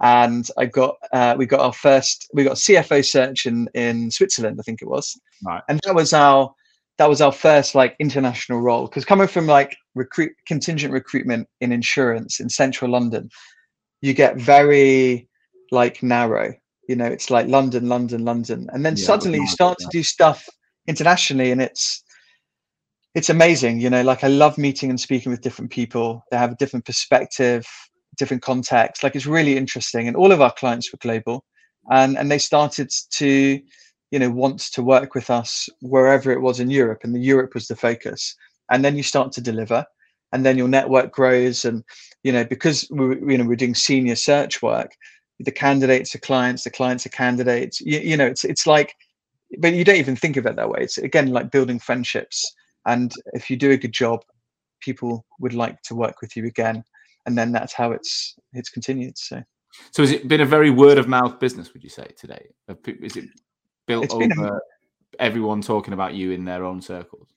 and 0.02 0.50
i 0.58 0.66
got 0.66 0.96
uh, 1.14 1.36
we 1.38 1.46
got 1.46 1.62
our 1.62 1.74
first 1.74 2.28
we 2.34 2.44
got 2.44 2.58
cfo 2.58 3.04
search 3.04 3.46
in 3.46 3.70
in 3.74 4.12
switzerland 4.12 4.58
i 4.60 4.64
think 4.64 4.82
it 4.82 4.88
was. 4.88 5.20
Right. 5.46 5.62
and 5.70 5.80
that 5.86 5.96
was 5.96 6.14
our 6.14 6.54
that 6.98 7.10
was 7.10 7.22
our 7.22 7.32
first 7.32 7.76
like 7.76 7.96
international 8.00 8.62
role. 8.62 8.88
Because 8.88 9.06
coming 9.06 9.28
from 9.28 9.48
like 9.48 9.76
recruit 9.96 10.32
contingent 10.48 10.94
recruitment 10.94 11.48
in 11.62 11.72
insurance 11.72 12.40
in 12.40 12.50
central 12.50 12.92
london 12.92 13.30
you 14.02 14.14
get 14.14 14.38
very 14.38 15.28
like 15.72 16.04
narrow. 16.04 16.54
You 16.88 16.96
know 16.96 17.06
it's 17.06 17.30
like 17.30 17.48
london 17.48 17.90
london 17.90 18.24
london. 18.24 18.70
And 18.72 18.86
then 18.86 18.96
yeah, 18.96 19.06
suddenly 19.06 19.40
you 19.40 19.48
start 19.48 19.78
to 19.80 19.88
do 19.92 20.04
stuff 20.04 20.48
internationally 20.88 21.52
and 21.52 21.62
it's 21.62 22.04
it's 23.16 23.30
amazing 23.30 23.80
you 23.80 23.90
know? 23.90 24.04
Like 24.04 24.24
i 24.24 24.28
love 24.28 24.58
meeting 24.58 24.90
and 24.90 25.00
speaking 25.00 25.32
with 25.32 25.42
different 25.42 25.72
people. 25.72 26.24
They 26.32 26.38
have 26.38 26.52
a 26.52 26.58
different 26.58 26.86
perspective 26.86 27.68
different 28.18 28.44
contexts. 28.44 29.04
like 29.04 29.16
it's 29.16 29.26
really 29.26 29.58
interesting 29.58 30.08
and 30.08 30.18
all 30.18 30.32
of 30.32 30.42
our 30.42 30.54
clients 30.54 30.92
were 30.92 31.00
global 31.00 31.44
and 31.90 32.18
and 32.18 32.32
they 32.32 32.40
started 32.40 32.90
to 33.12 33.62
you 34.12 34.20
know 34.20 34.30
wants 34.30 34.70
to 34.72 34.84
work 34.84 35.16
with 35.16 35.30
us 35.30 35.68
wherever 35.82 36.32
it 36.32 36.42
was 36.42 36.60
in 36.60 36.70
Europe, 36.70 37.02
and 37.04 37.14
the 37.14 37.20
Europe 37.20 37.54
was 37.54 37.68
the 37.68 37.76
focus. 37.76 38.36
And 38.72 38.84
then 38.84 38.96
you 38.96 39.04
start 39.04 39.32
to 39.34 39.42
deliver, 39.42 39.86
and 40.32 40.46
then 40.46 40.58
your 40.58 40.68
network 40.68 41.12
grows, 41.12 41.66
and 41.66 41.84
you 42.24 42.32
know 42.32 42.46
because 42.46 42.88
we 42.92 43.34
you 43.34 43.38
know 43.38 43.46
we're 43.46 43.56
doing 43.56 43.76
senior 43.76 44.16
search 44.16 44.62
work, 44.62 44.92
the 45.40 45.52
candidates 45.52 46.16
are 46.16 46.20
clients, 46.20 46.64
the 46.64 46.70
clients 46.70 47.06
are 47.06 47.10
candidates. 47.10 47.82
You, 47.82 48.00
you 48.00 48.18
know 48.18 48.26
it's 48.26 48.44
it's 48.44 48.66
like, 48.66 48.96
but 49.60 49.74
you 49.74 49.84
don't 49.84 49.98
even 49.98 50.16
think 50.16 50.38
of 50.38 50.46
it 50.46 50.56
that 50.56 50.70
way. 50.70 50.80
It's 50.82 50.98
again 50.98 51.28
like 51.28 51.52
building 51.52 51.80
friendships, 51.80 52.56
and 52.86 53.14
if 53.34 53.50
you 53.50 53.58
do 53.58 53.72
a 53.72 53.78
good 53.78 53.94
job, 53.94 54.22
people 54.80 55.26
would 55.40 55.54
like 55.54 55.82
to 55.84 55.96
work 55.96 56.22
with 56.22 56.36
you 56.36 56.46
again, 56.46 56.84
and 57.26 57.38
then 57.38 57.52
that's 57.52 57.74
how 57.74 57.92
it's 57.92 58.36
it's 58.54 58.70
continued. 58.70 59.18
So. 59.18 59.42
So 59.92 60.04
has 60.04 60.12
it 60.12 60.28
been 60.30 60.42
a 60.42 60.46
very 60.46 60.70
word 60.70 60.98
of 60.98 61.08
mouth 61.10 61.38
business? 61.40 61.74
Would 61.74 61.84
you 61.84 61.90
say 61.90 62.08
today? 62.18 62.48
Is 62.88 63.18
it 63.18 63.26
built 63.88 64.06
it's 64.06 64.14
over 64.14 64.48
a, 64.48 64.60
everyone 65.20 65.62
talking 65.62 65.94
about 65.94 66.14
you 66.14 66.32
in 66.32 66.46
their 66.46 66.64
own 66.64 66.82
circles? 66.82 67.28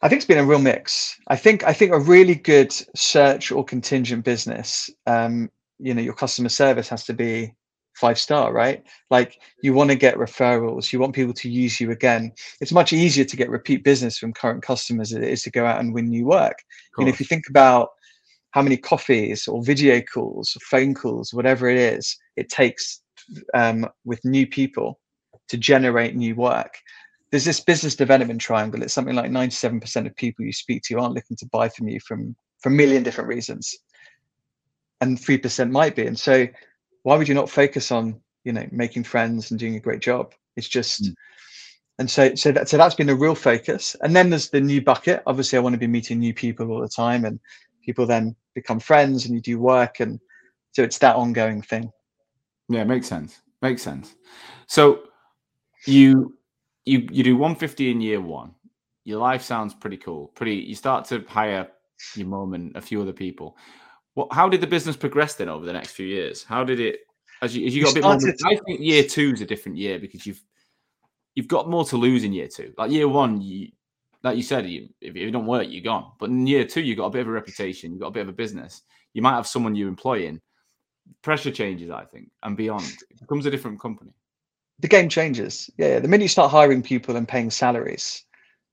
I 0.00 0.08
think 0.08 0.18
it's 0.18 0.26
been 0.26 0.38
a 0.38 0.44
real 0.44 0.60
mix. 0.60 1.18
I 1.26 1.36
think 1.36 1.64
I 1.64 1.72
think 1.72 1.92
a 1.92 1.98
really 1.98 2.36
good 2.36 2.72
search 2.94 3.50
or 3.50 3.64
contingent 3.64 4.24
business, 4.24 4.88
um, 5.06 5.50
you 5.78 5.92
know, 5.92 6.02
your 6.02 6.14
customer 6.14 6.50
service 6.50 6.88
has 6.88 7.04
to 7.06 7.14
be 7.14 7.52
five 7.94 8.18
star, 8.18 8.52
right? 8.52 8.84
Like 9.10 9.40
you 9.62 9.72
want 9.72 9.90
to 9.90 9.96
get 9.96 10.16
referrals, 10.16 10.92
you 10.92 11.00
want 11.00 11.14
people 11.14 11.34
to 11.34 11.50
use 11.50 11.80
you 11.80 11.90
again. 11.90 12.32
It's 12.60 12.70
much 12.70 12.92
easier 12.92 13.24
to 13.24 13.36
get 13.36 13.50
repeat 13.50 13.82
business 13.82 14.18
from 14.18 14.32
current 14.32 14.62
customers 14.62 15.10
than 15.10 15.24
it 15.24 15.30
is 15.30 15.42
to 15.42 15.50
go 15.50 15.66
out 15.66 15.80
and 15.80 15.92
win 15.92 16.08
new 16.08 16.24
work. 16.24 16.58
And 16.98 17.08
if 17.08 17.18
you 17.18 17.26
think 17.26 17.48
about 17.48 17.90
how 18.50 18.62
many 18.62 18.76
coffees 18.76 19.46
or 19.46 19.62
video 19.62 20.00
calls, 20.00 20.56
or 20.56 20.60
phone 20.60 20.94
calls, 20.94 21.34
whatever 21.34 21.68
it 21.68 21.78
is, 21.78 22.16
it 22.36 22.48
takes 22.48 23.02
um, 23.54 23.86
with 24.04 24.24
new 24.24 24.46
people 24.46 24.98
to 25.48 25.56
generate 25.56 26.14
new 26.14 26.34
work. 26.34 26.78
There's 27.30 27.44
this 27.44 27.60
business 27.60 27.94
development 27.94 28.40
triangle. 28.40 28.82
It's 28.82 28.94
something 28.94 29.14
like 29.14 29.30
97% 29.30 30.06
of 30.06 30.16
people 30.16 30.44
you 30.44 30.52
speak 30.52 30.82
to 30.84 30.98
aren't 30.98 31.14
looking 31.14 31.36
to 31.36 31.46
buy 31.46 31.68
from 31.68 31.88
you 31.88 32.00
from 32.00 32.34
for 32.60 32.70
a 32.70 32.72
million 32.72 33.02
different 33.02 33.28
reasons, 33.28 33.76
and 35.00 35.20
three 35.20 35.38
percent 35.38 35.70
might 35.70 35.94
be. 35.94 36.06
And 36.06 36.18
so, 36.18 36.48
why 37.02 37.16
would 37.16 37.28
you 37.28 37.34
not 37.34 37.50
focus 37.50 37.92
on 37.92 38.20
you 38.44 38.52
know 38.52 38.66
making 38.72 39.04
friends 39.04 39.50
and 39.50 39.60
doing 39.60 39.76
a 39.76 39.80
great 39.80 40.00
job? 40.00 40.32
It's 40.56 40.68
just. 40.68 41.04
Mm. 41.04 41.14
And 42.00 42.08
so, 42.08 42.32
so 42.36 42.52
that 42.52 42.68
so 42.68 42.76
that's 42.76 42.94
been 42.94 43.08
a 43.08 43.14
real 43.14 43.34
focus. 43.34 43.96
And 44.02 44.14
then 44.14 44.30
there's 44.30 44.50
the 44.50 44.60
new 44.60 44.80
bucket. 44.80 45.20
Obviously, 45.26 45.58
I 45.58 45.60
want 45.60 45.72
to 45.72 45.80
be 45.80 45.88
meeting 45.88 46.20
new 46.20 46.32
people 46.32 46.70
all 46.70 46.80
the 46.80 46.88
time, 46.88 47.24
and 47.24 47.40
people 47.88 48.04
then 48.04 48.36
become 48.54 48.78
friends, 48.78 49.24
and 49.24 49.34
you 49.34 49.40
do 49.40 49.58
work, 49.58 50.00
and 50.00 50.20
so 50.72 50.82
it's 50.82 50.98
that 50.98 51.16
ongoing 51.16 51.62
thing. 51.62 51.90
Yeah, 52.68 52.84
makes 52.84 53.06
sense. 53.06 53.40
Makes 53.62 53.80
sense. 53.80 54.14
So 54.66 55.04
you 55.86 56.36
you 56.84 57.08
you 57.10 57.24
do 57.24 57.38
150 57.38 57.90
in 57.90 58.02
year 58.02 58.20
one. 58.20 58.54
Your 59.04 59.20
life 59.20 59.42
sounds 59.42 59.72
pretty 59.72 59.96
cool. 59.96 60.26
Pretty. 60.34 60.56
You 60.56 60.74
start 60.74 61.06
to 61.06 61.24
hire 61.26 61.66
your 62.14 62.26
mum 62.26 62.52
and 62.52 62.76
a 62.76 62.82
few 62.82 63.00
other 63.00 63.14
people. 63.14 63.56
What? 64.12 64.30
How 64.32 64.50
did 64.50 64.60
the 64.60 64.66
business 64.66 64.94
progress 64.94 65.34
then 65.34 65.48
over 65.48 65.64
the 65.64 65.72
next 65.72 65.92
few 65.92 66.06
years? 66.06 66.44
How 66.44 66.64
did 66.64 66.80
it? 66.80 67.00
As 67.40 67.56
you, 67.56 67.66
as 67.66 67.74
you 67.74 67.84
got 67.84 67.92
a 67.92 67.94
bit 67.94 68.02
more. 68.02 68.50
I 68.50 68.56
think 68.66 68.80
year 68.80 69.02
two 69.02 69.32
is 69.32 69.40
a 69.40 69.46
different 69.46 69.78
year 69.78 69.98
because 69.98 70.26
you've 70.26 70.42
you've 71.34 71.48
got 71.48 71.70
more 71.70 71.86
to 71.86 71.96
lose 71.96 72.22
in 72.22 72.34
year 72.34 72.48
two. 72.48 72.74
Like 72.76 72.90
year 72.90 73.08
one, 73.08 73.40
you 73.40 73.68
like 74.22 74.36
you 74.36 74.42
said, 74.42 74.68
you, 74.68 74.88
if 75.00 75.14
it 75.14 75.30
don't 75.30 75.46
work, 75.46 75.66
you're 75.68 75.82
gone. 75.82 76.12
But 76.18 76.30
in 76.30 76.46
year 76.46 76.64
two, 76.64 76.82
you've 76.82 76.98
got 76.98 77.06
a 77.06 77.10
bit 77.10 77.22
of 77.22 77.28
a 77.28 77.32
reputation, 77.32 77.92
you've 77.92 78.00
got 78.00 78.08
a 78.08 78.12
bit 78.12 78.22
of 78.22 78.28
a 78.28 78.32
business. 78.32 78.82
You 79.14 79.22
might 79.22 79.36
have 79.36 79.46
someone 79.46 79.74
you 79.74 79.88
employ 79.88 80.26
in. 80.26 80.40
Pressure 81.22 81.50
changes, 81.50 81.90
I 81.90 82.04
think, 82.04 82.30
and 82.42 82.56
beyond. 82.56 82.84
It 83.10 83.20
becomes 83.20 83.46
a 83.46 83.50
different 83.50 83.80
company 83.80 84.12
the 84.78 84.88
game 84.88 85.08
changes. 85.08 85.70
Yeah, 85.76 85.98
the 85.98 86.08
minute 86.08 86.24
you 86.24 86.28
start 86.28 86.50
hiring 86.50 86.82
people 86.82 87.16
and 87.16 87.26
paying 87.26 87.50
salaries, 87.50 88.24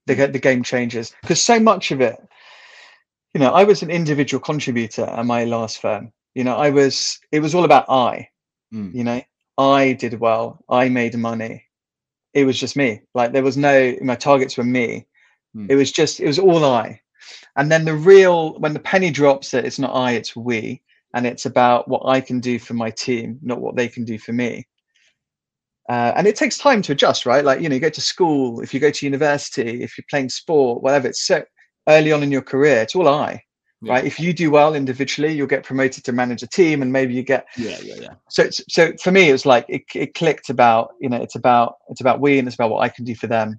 the 0.06 0.14
mm. 0.14 0.32
the 0.32 0.38
game 0.38 0.62
changes 0.62 1.14
because 1.22 1.40
so 1.40 1.58
much 1.58 1.90
of 1.90 2.00
it. 2.00 2.16
You 3.34 3.40
know, 3.40 3.52
I 3.52 3.64
was 3.64 3.82
an 3.82 3.90
individual 3.90 4.40
contributor 4.40 5.04
at 5.04 5.26
my 5.26 5.44
last 5.44 5.80
firm. 5.80 6.12
You 6.34 6.44
know, 6.44 6.56
I 6.56 6.70
was. 6.70 7.18
It 7.32 7.40
was 7.40 7.54
all 7.54 7.64
about 7.64 7.88
I. 7.88 8.28
Mm. 8.72 8.94
You 8.94 9.04
know, 9.04 9.22
I 9.58 9.92
did 9.92 10.20
well. 10.20 10.64
I 10.68 10.88
made 10.88 11.16
money. 11.16 11.64
It 12.34 12.44
was 12.44 12.58
just 12.58 12.76
me. 12.76 13.02
Like 13.14 13.32
there 13.32 13.42
was 13.42 13.56
no. 13.56 13.96
My 14.02 14.16
targets 14.16 14.56
were 14.56 14.64
me. 14.64 15.06
Mm. 15.56 15.70
It 15.70 15.76
was 15.76 15.90
just. 15.90 16.20
It 16.20 16.26
was 16.26 16.38
all 16.38 16.64
I. 16.64 17.00
and 17.56 17.72
then 17.72 17.84
the 17.84 17.94
real 17.94 18.58
when 18.58 18.74
the 18.74 18.80
penny 18.80 19.10
drops 19.10 19.50
that 19.50 19.64
it's 19.64 19.78
not 19.78 19.94
i 19.94 20.12
it's 20.12 20.36
we 20.36 20.80
and 21.14 21.26
it's 21.26 21.46
about 21.46 21.88
what 21.88 22.02
i 22.06 22.20
can 22.20 22.40
do 22.40 22.58
for 22.58 22.74
my 22.74 22.90
team 22.90 23.38
not 23.42 23.60
what 23.60 23.76
they 23.76 23.88
can 23.88 24.04
do 24.04 24.18
for 24.18 24.32
me 24.32 24.66
uh, 25.88 26.12
and 26.16 26.26
it 26.26 26.34
takes 26.34 26.58
time 26.58 26.82
to 26.82 26.92
adjust 26.92 27.26
right 27.26 27.44
like 27.44 27.60
you 27.60 27.68
know 27.68 27.74
you 27.74 27.80
go 27.80 27.88
to 27.88 28.00
school 28.00 28.60
if 28.60 28.74
you 28.74 28.80
go 28.80 28.90
to 28.90 29.06
university 29.06 29.82
if 29.82 29.96
you're 29.96 30.04
playing 30.10 30.28
sport 30.28 30.82
whatever 30.82 31.08
it's 31.08 31.26
so 31.26 31.42
early 31.88 32.12
on 32.12 32.22
in 32.22 32.32
your 32.32 32.42
career 32.42 32.82
it's 32.82 32.96
all 32.96 33.08
i 33.08 33.40
yeah. 33.82 33.92
right 33.92 34.04
if 34.04 34.18
you 34.18 34.32
do 34.32 34.50
well 34.50 34.74
individually 34.74 35.32
you'll 35.32 35.46
get 35.46 35.62
promoted 35.62 36.02
to 36.02 36.10
manage 36.10 36.42
a 36.42 36.48
team 36.48 36.82
and 36.82 36.92
maybe 36.92 37.14
you 37.14 37.22
get 37.22 37.46
yeah 37.56 37.78
yeah 37.82 37.94
yeah 38.00 38.14
so 38.28 38.48
so 38.68 38.92
for 39.00 39.12
me 39.12 39.28
it 39.28 39.32
was 39.32 39.46
like 39.46 39.64
it, 39.68 39.82
it 39.94 40.14
clicked 40.14 40.50
about 40.50 40.90
you 41.00 41.08
know 41.08 41.18
it's 41.18 41.36
about 41.36 41.76
it's 41.88 42.00
about 42.00 42.20
we 42.20 42.40
and 42.40 42.48
it's 42.48 42.56
about 42.56 42.70
what 42.70 42.82
i 42.82 42.88
can 42.88 43.04
do 43.04 43.14
for 43.14 43.28
them 43.28 43.56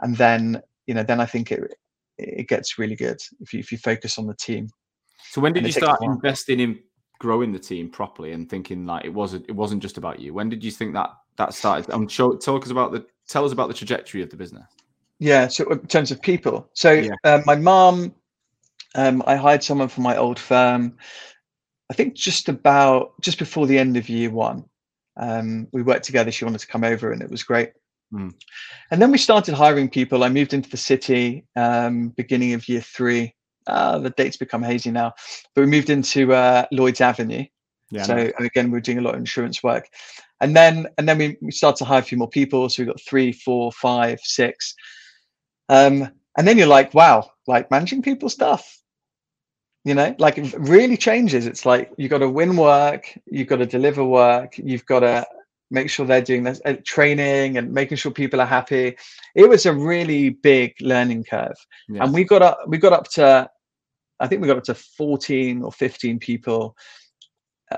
and 0.00 0.16
then 0.16 0.60
you 0.86 0.94
know 0.94 1.02
then 1.02 1.20
i 1.20 1.26
think 1.26 1.52
it 1.52 1.74
it 2.18 2.48
gets 2.48 2.78
really 2.78 2.96
good 2.96 3.20
if 3.40 3.52
you 3.52 3.60
if 3.60 3.72
you 3.72 3.78
focus 3.78 4.18
on 4.18 4.26
the 4.26 4.34
team 4.34 4.68
so 5.30 5.40
when 5.40 5.52
did 5.52 5.64
you 5.64 5.72
start 5.72 6.02
investing 6.02 6.60
in 6.60 6.78
growing 7.18 7.52
the 7.52 7.58
team 7.58 7.88
properly 7.88 8.32
and 8.32 8.50
thinking 8.50 8.84
like 8.84 9.04
it 9.04 9.14
wasn't 9.14 9.44
it 9.48 9.52
wasn't 9.52 9.80
just 9.80 9.96
about 9.96 10.18
you 10.18 10.34
when 10.34 10.48
did 10.48 10.62
you 10.62 10.70
think 10.70 10.92
that 10.92 11.10
that 11.36 11.54
started 11.54 11.88
i'm 11.92 12.08
sure 12.08 12.36
talk 12.36 12.64
us 12.64 12.70
about 12.70 12.92
the 12.92 13.04
tell 13.28 13.44
us 13.44 13.52
about 13.52 13.68
the 13.68 13.74
trajectory 13.74 14.22
of 14.22 14.30
the 14.30 14.36
business 14.36 14.66
yeah 15.18 15.46
so 15.46 15.68
in 15.70 15.86
terms 15.86 16.10
of 16.10 16.20
people 16.20 16.68
so 16.74 16.92
yeah. 16.92 17.12
um, 17.24 17.42
my 17.46 17.54
mom 17.54 18.12
um, 18.94 19.22
I 19.26 19.36
hired 19.36 19.62
someone 19.62 19.88
from 19.88 20.04
my 20.04 20.16
old 20.16 20.38
firm. 20.38 20.96
I 21.90 21.94
think 21.94 22.14
just 22.14 22.48
about 22.48 23.20
just 23.20 23.38
before 23.38 23.66
the 23.66 23.78
end 23.78 23.96
of 23.96 24.08
year 24.08 24.30
one, 24.30 24.64
um, 25.16 25.68
we 25.72 25.82
worked 25.82 26.04
together. 26.04 26.30
She 26.30 26.44
wanted 26.44 26.60
to 26.60 26.66
come 26.66 26.84
over, 26.84 27.12
and 27.12 27.22
it 27.22 27.30
was 27.30 27.42
great. 27.42 27.72
Mm. 28.12 28.34
And 28.90 29.00
then 29.00 29.10
we 29.10 29.18
started 29.18 29.54
hiring 29.54 29.88
people. 29.88 30.24
I 30.24 30.28
moved 30.28 30.52
into 30.52 30.68
the 30.68 30.76
city 30.76 31.44
um, 31.56 32.10
beginning 32.10 32.52
of 32.52 32.68
year 32.68 32.80
three. 32.80 33.34
Uh, 33.66 33.98
the 33.98 34.10
dates 34.10 34.36
become 34.36 34.62
hazy 34.62 34.90
now, 34.90 35.12
but 35.54 35.62
we 35.62 35.68
moved 35.68 35.88
into 35.88 36.34
uh, 36.34 36.66
Lloyd's 36.72 37.00
Avenue. 37.00 37.44
Yeah, 37.90 38.02
so 38.02 38.16
nice. 38.16 38.32
again, 38.40 38.70
we 38.70 38.78
are 38.78 38.82
doing 38.82 38.98
a 38.98 39.02
lot 39.02 39.14
of 39.14 39.20
insurance 39.20 39.62
work, 39.62 39.88
and 40.40 40.56
then 40.56 40.88
and 40.98 41.08
then 41.08 41.18
we, 41.18 41.36
we 41.40 41.52
started 41.52 41.76
to 41.78 41.84
hire 41.84 42.00
a 42.00 42.02
few 42.02 42.18
more 42.18 42.28
people. 42.28 42.68
So 42.68 42.82
we 42.82 42.86
got 42.86 43.00
three, 43.00 43.30
four, 43.30 43.70
five, 43.70 44.18
six, 44.20 44.74
um, 45.68 46.10
and 46.36 46.48
then 46.48 46.58
you're 46.58 46.66
like, 46.66 46.92
wow, 46.92 47.30
like 47.46 47.70
managing 47.70 48.02
people 48.02 48.28
stuff 48.28 48.82
you 49.84 49.94
know 49.94 50.14
like 50.18 50.38
it 50.38 50.54
really 50.58 50.96
changes 50.96 51.46
it's 51.46 51.66
like 51.66 51.90
you've 51.96 52.10
got 52.10 52.18
to 52.18 52.28
win 52.28 52.56
work 52.56 53.18
you've 53.26 53.48
got 53.48 53.56
to 53.56 53.66
deliver 53.66 54.04
work 54.04 54.56
you've 54.58 54.86
got 54.86 55.00
to 55.00 55.26
make 55.72 55.90
sure 55.90 56.06
they're 56.06 56.20
doing 56.20 56.44
this 56.44 56.60
uh, 56.64 56.74
training 56.84 57.56
and 57.56 57.72
making 57.72 57.96
sure 57.96 58.12
people 58.12 58.40
are 58.40 58.46
happy. 58.46 58.96
It 59.34 59.48
was 59.48 59.66
a 59.66 59.72
really 59.72 60.30
big 60.30 60.74
learning 60.80 61.24
curve. 61.24 61.56
Yes. 61.88 62.04
and 62.04 62.14
we 62.14 62.24
got 62.24 62.42
up 62.42 62.60
we 62.66 62.78
got 62.78 62.92
up 62.92 63.08
to 63.10 63.50
i 64.20 64.26
think 64.26 64.40
we 64.40 64.46
got 64.46 64.58
up 64.58 64.64
to 64.64 64.74
14 64.74 65.62
or 65.62 65.72
15 65.72 66.18
people 66.18 66.76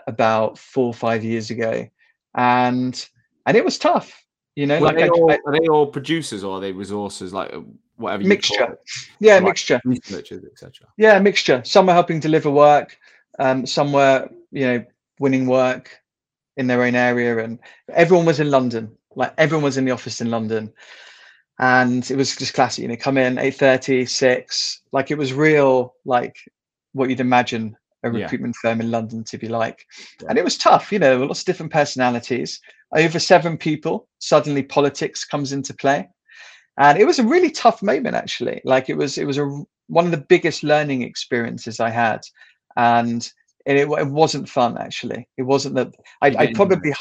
about 0.06 0.58
four 0.58 0.86
or 0.86 0.94
five 0.94 1.24
years 1.24 1.50
ago. 1.50 1.88
And 2.34 3.08
and 3.46 3.56
it 3.56 3.64
was 3.64 3.78
tough 3.78 4.24
you 4.56 4.66
know 4.66 4.80
well, 4.80 4.92
like 4.92 4.96
are 4.96 5.00
they, 5.00 5.08
all, 5.08 5.30
I, 5.30 5.38
are 5.46 5.60
they 5.60 5.68
all 5.68 5.86
producers 5.86 6.44
or 6.44 6.58
are 6.58 6.60
they 6.60 6.72
resources 6.72 7.32
like 7.32 7.52
whatever 7.96 8.24
mixture. 8.24 8.78
yeah 9.20 9.34
like 9.34 9.44
mixture. 9.44 9.80
researchers 9.84 10.44
etc 10.44 10.88
yeah 10.96 11.18
mixture. 11.18 11.62
Some 11.64 11.88
are 11.88 11.92
helping 11.92 12.20
deliver 12.20 12.50
work 12.50 12.98
um 13.38 13.66
some 13.66 13.92
were 13.92 14.28
you 14.50 14.66
know 14.66 14.84
winning 15.20 15.46
work 15.46 16.00
in 16.56 16.66
their 16.66 16.82
own 16.82 16.94
area 16.94 17.38
and 17.38 17.58
everyone 17.92 18.26
was 18.26 18.40
in 18.40 18.50
london. 18.50 18.90
Like 19.16 19.32
everyone 19.38 19.64
was 19.64 19.76
in 19.76 19.84
the 19.84 19.92
office 19.92 20.20
in 20.20 20.30
london. 20.30 20.72
And 21.60 22.08
it 22.10 22.16
was 22.16 22.34
just 22.34 22.54
classic 22.54 22.82
you 22.82 22.88
know 22.88 22.96
come 22.96 23.18
in 23.18 23.38
8 23.38 23.54
30 23.54 24.06
6 24.06 24.82
like 24.92 25.10
it 25.10 25.18
was 25.18 25.32
real 25.32 25.94
like 26.04 26.36
what 26.92 27.08
you'd 27.08 27.20
imagine 27.20 27.76
a 28.02 28.10
recruitment 28.10 28.54
yeah. 28.62 28.70
firm 28.70 28.80
in 28.80 28.90
london 28.90 29.24
to 29.24 29.38
be 29.38 29.48
like. 29.48 29.86
Yeah. 30.20 30.28
and 30.30 30.38
it 30.38 30.44
was 30.44 30.58
tough 30.58 30.92
you 30.92 30.98
know 30.98 31.24
lots 31.24 31.40
of 31.40 31.46
different 31.46 31.72
personalities. 31.72 32.60
Over 32.92 33.18
seven 33.18 33.56
people 33.56 34.08
suddenly 34.18 34.62
politics 34.62 35.24
comes 35.24 35.52
into 35.52 35.74
play. 35.74 36.08
And 36.76 36.98
it 36.98 37.06
was 37.06 37.18
a 37.18 37.24
really 37.24 37.50
tough 37.50 37.82
moment 37.82 38.16
actually. 38.16 38.60
Like 38.64 38.88
it 38.88 38.96
was 38.96 39.18
it 39.18 39.26
was 39.26 39.38
a 39.38 39.64
one 39.88 40.04
of 40.06 40.10
the 40.10 40.26
biggest 40.28 40.62
learning 40.62 41.02
experiences 41.02 41.80
i 41.80 41.90
had. 41.90 42.22
And 42.76 43.30
it, 43.66 43.88
it 43.88 44.06
wasn't 44.08 44.48
fun 44.48 44.76
actually 44.78 45.26
it 45.36 45.42
wasn't 45.42 45.74
that 45.74 45.94
I, 46.20 46.34
I 46.38 46.52
probably 46.52 46.92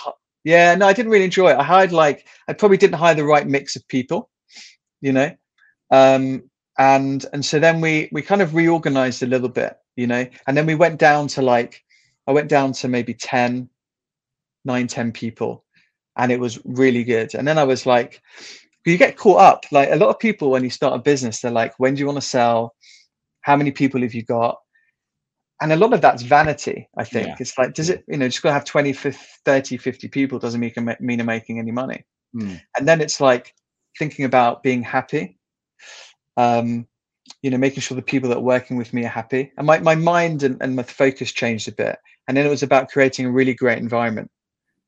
yeah 0.44 0.76
no 0.76 0.88
i 0.88 0.94
didn't 0.94 1.12
really 1.12 1.26
enjoy 1.26 1.52
it 1.52 1.58
i 1.58 1.64
hired 1.64 1.92
like 1.92 2.26
i 2.48 2.54
probably 2.54 2.78
didn't 2.78 2.98
hire 2.98 3.16
the 3.16 3.26
right 3.26 3.48
mix 3.48 3.76
of 3.76 3.88
people 3.88 4.30
you 5.02 5.12
know 5.12 5.32
um 5.92 6.44
and 6.78 7.26
and 7.34 7.46
so 7.46 7.60
then 7.60 7.82
we 7.82 8.10
we 8.12 8.22
kind 8.22 8.42
of 8.42 8.56
reorganized 8.56 9.24
a 9.24 9.28
little 9.28 9.50
bit 9.50 9.76
you 9.96 10.08
know 10.08 10.26
and 10.48 10.58
then 10.58 10.66
we 10.66 10.76
went 10.76 11.00
down 11.00 11.28
to 11.28 11.42
like 11.42 11.84
i 12.28 12.32
went 12.32 12.50
down 12.50 12.72
to 12.74 12.88
maybe 12.88 13.14
10 13.14 13.70
9 14.66 14.88
10 14.88 15.12
people 15.12 15.64
and 16.18 16.32
it 16.32 16.40
was 16.40 16.60
really 16.66 17.04
good 17.04 17.34
and 17.36 17.48
then 17.48 17.58
i 17.58 17.64
was 17.64 17.86
like 17.86 18.22
you 18.86 18.98
get 18.98 19.18
caught 19.18 19.40
up. 19.40 19.66
Like 19.72 19.90
a 19.92 19.96
lot 19.96 20.10
of 20.10 20.20
people, 20.20 20.50
when 20.52 20.64
you 20.64 20.70
start 20.70 20.96
a 20.96 21.00
business, 21.00 21.40
they're 21.40 21.52
like, 21.52 21.74
when 21.80 21.96
do 21.96 22.00
you 22.00 22.06
want 22.06 22.18
to 22.18 22.28
sell? 22.28 22.76
How 23.42 23.56
many 23.56 23.72
people 23.72 24.02
have 24.02 24.14
you 24.14 24.24
got? 24.24 24.60
And 25.64 25.72
a 25.72 25.78
lot 25.78 25.94
of 25.94 26.02
that's 26.02 26.22
vanity, 26.24 26.88
I 26.98 27.06
think. 27.06 27.28
Yeah. 27.28 27.36
It's 27.40 27.58
like, 27.58 27.74
does 27.74 27.90
it, 27.90 28.04
you 28.08 28.18
know, 28.18 28.28
just 28.28 28.44
gotta 28.44 28.54
have 28.54 28.66
20, 28.66 28.94
30, 28.94 29.78
50 29.78 30.08
people 30.10 30.38
doesn't 30.38 30.60
mean, 30.60 30.74
mean 31.00 31.20
you're 31.20 31.26
making 31.26 31.58
any 31.58 31.72
money. 31.72 32.04
Mm. 32.36 32.62
And 32.78 32.88
then 32.88 33.02
it's 33.02 33.20
like 33.22 33.56
thinking 33.98 34.26
about 34.26 34.62
being 34.62 34.84
happy. 34.84 35.40
Um, 36.38 36.88
you 37.42 37.50
know, 37.50 37.58
making 37.58 37.80
sure 37.80 37.96
the 37.96 38.02
people 38.02 38.30
that 38.30 38.40
are 38.40 38.42
working 38.42 38.78
with 38.78 38.94
me 38.94 39.06
are 39.06 39.10
happy. 39.10 39.52
And 39.58 39.66
my, 39.66 39.80
my 39.80 39.96
mind 39.96 40.44
and, 40.44 40.62
and 40.62 40.76
my 40.76 40.84
focus 40.84 41.32
changed 41.32 41.68
a 41.68 41.72
bit. 41.72 41.98
And 42.28 42.36
then 42.36 42.46
it 42.46 42.50
was 42.50 42.64
about 42.64 42.90
creating 42.90 43.26
a 43.26 43.32
really 43.32 43.54
great 43.54 43.78
environment 43.78 44.30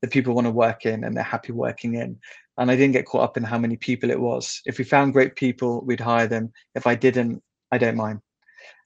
that 0.02 0.10
people 0.10 0.34
want 0.34 0.46
to 0.46 0.50
work 0.50 0.84
in 0.84 1.04
and 1.04 1.16
they're 1.16 1.24
happy 1.24 1.52
working 1.52 1.94
in 1.94 2.18
and 2.58 2.70
I 2.70 2.76
didn't 2.76 2.92
get 2.92 3.06
caught 3.06 3.22
up 3.22 3.36
in 3.36 3.44
how 3.44 3.58
many 3.58 3.76
people 3.76 4.10
it 4.10 4.20
was. 4.20 4.62
If 4.64 4.78
we 4.78 4.84
found 4.84 5.12
great 5.12 5.36
people, 5.36 5.82
we'd 5.84 6.00
hire 6.00 6.26
them. 6.26 6.52
If 6.74 6.86
I 6.86 6.94
didn't, 6.94 7.42
I 7.70 7.78
don't 7.78 7.96
mind. 7.96 8.20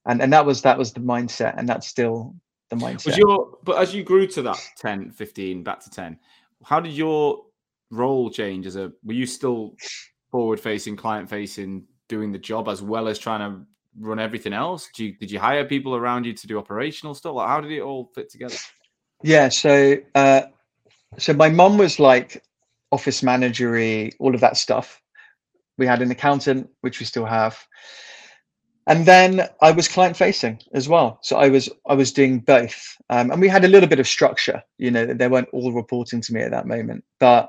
And 0.06 0.22
and 0.22 0.32
that 0.32 0.44
was 0.44 0.62
that 0.62 0.78
was 0.78 0.92
the 0.92 1.00
mindset, 1.00 1.54
and 1.58 1.68
that's 1.68 1.86
still 1.86 2.34
the 2.70 2.76
mindset. 2.76 3.06
Was 3.06 3.18
your 3.18 3.58
but 3.62 3.78
as 3.78 3.94
you 3.94 4.02
grew 4.02 4.26
to 4.28 4.42
that 4.42 4.58
10, 4.78 5.10
15, 5.10 5.62
back 5.62 5.80
to 5.80 5.90
10, 5.90 6.18
how 6.64 6.80
did 6.80 6.92
your 6.92 7.42
role 7.90 8.30
change 8.30 8.66
as 8.66 8.76
a 8.76 8.92
were 9.04 9.14
you 9.14 9.26
still 9.26 9.74
forward 10.30 10.60
facing, 10.60 10.96
client 10.96 11.28
facing, 11.28 11.84
doing 12.08 12.32
the 12.32 12.38
job 12.38 12.68
as 12.68 12.82
well 12.82 13.08
as 13.08 13.18
trying 13.18 13.40
to 13.40 13.66
run 13.98 14.18
everything 14.18 14.52
else? 14.52 14.88
Did 14.94 15.02
you, 15.02 15.16
did 15.16 15.30
you 15.30 15.38
hire 15.38 15.64
people 15.64 15.94
around 15.94 16.24
you 16.24 16.32
to 16.32 16.46
do 16.46 16.58
operational 16.58 17.14
stuff? 17.14 17.34
Like 17.34 17.48
how 17.48 17.60
did 17.60 17.72
it 17.72 17.80
all 17.80 18.10
fit 18.14 18.30
together? 18.30 18.56
Yeah, 19.22 19.48
so 19.48 19.96
uh 20.14 20.42
so 21.18 21.34
my 21.34 21.50
mom 21.50 21.76
was 21.76 21.98
like 21.98 22.42
office 22.92 23.22
managery, 23.22 24.12
all 24.18 24.34
of 24.34 24.40
that 24.40 24.56
stuff. 24.56 25.02
We 25.76 25.86
had 25.86 26.02
an 26.02 26.10
accountant, 26.10 26.68
which 26.82 27.00
we 27.00 27.06
still 27.06 27.24
have. 27.24 27.58
And 28.90 29.06
then 29.06 29.48
I 29.62 29.70
was 29.70 29.86
client 29.86 30.16
facing 30.16 30.58
as 30.74 30.88
well. 30.88 31.20
So 31.22 31.36
I 31.36 31.48
was 31.48 31.68
I 31.88 31.94
was 31.94 32.12
doing 32.12 32.40
both. 32.40 32.96
Um, 33.08 33.30
and 33.30 33.40
we 33.40 33.46
had 33.46 33.64
a 33.64 33.68
little 33.68 33.88
bit 33.88 34.00
of 34.00 34.08
structure, 34.08 34.60
you 34.78 34.90
know, 34.90 35.06
they 35.06 35.28
weren't 35.28 35.48
all 35.52 35.72
reporting 35.72 36.20
to 36.20 36.34
me 36.34 36.40
at 36.40 36.50
that 36.50 36.66
moment. 36.66 37.04
But 37.20 37.48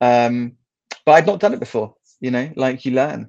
um, 0.00 0.56
but 1.04 1.12
I'd 1.12 1.26
not 1.26 1.40
done 1.40 1.52
it 1.52 1.58
before, 1.58 1.96
you 2.20 2.30
know, 2.30 2.48
like 2.54 2.84
you 2.84 2.92
learn. 2.92 3.28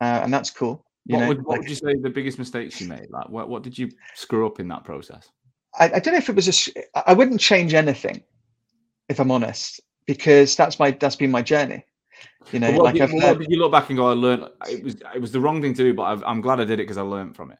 Uh, 0.00 0.22
and 0.24 0.34
that's 0.34 0.50
cool. 0.50 0.84
what, 1.04 1.20
know, 1.20 1.28
would, 1.28 1.44
what 1.44 1.48
like, 1.48 1.60
would 1.60 1.70
you 1.70 1.76
say 1.76 1.94
the 1.94 2.10
biggest 2.10 2.36
mistakes 2.36 2.80
you 2.80 2.88
made? 2.88 3.06
Like 3.10 3.28
what, 3.28 3.48
what 3.48 3.62
did 3.62 3.78
you 3.78 3.90
screw 4.16 4.44
up 4.44 4.58
in 4.58 4.66
that 4.68 4.82
process? 4.82 5.30
I, 5.78 5.84
I 5.84 5.98
don't 6.00 6.14
know 6.14 6.18
if 6.18 6.28
it 6.28 6.34
was 6.34 6.68
a 6.68 7.08
I 7.08 7.12
wouldn't 7.12 7.40
change 7.40 7.74
anything, 7.74 8.24
if 9.08 9.20
I'm 9.20 9.30
honest 9.30 9.80
because 10.08 10.56
that's 10.56 10.80
my 10.80 10.90
that's 10.90 11.14
been 11.14 11.30
my 11.30 11.42
journey. 11.42 11.84
You 12.52 12.60
know, 12.60 12.70
like 12.70 12.94
did, 12.94 13.46
you 13.50 13.58
look 13.58 13.72
back 13.72 13.90
and 13.90 13.98
go? 13.98 14.08
I 14.08 14.14
learned 14.14 14.48
it 14.68 14.82
was 14.82 14.96
it 15.14 15.20
was 15.20 15.32
the 15.32 15.40
wrong 15.40 15.60
thing 15.60 15.74
to 15.74 15.82
do, 15.82 15.94
but 15.94 16.24
i 16.24 16.30
am 16.30 16.40
glad 16.40 16.60
I 16.60 16.64
did 16.64 16.74
it 16.74 16.84
because 16.84 16.96
I 16.96 17.02
learned 17.02 17.36
from 17.36 17.50
it. 17.50 17.58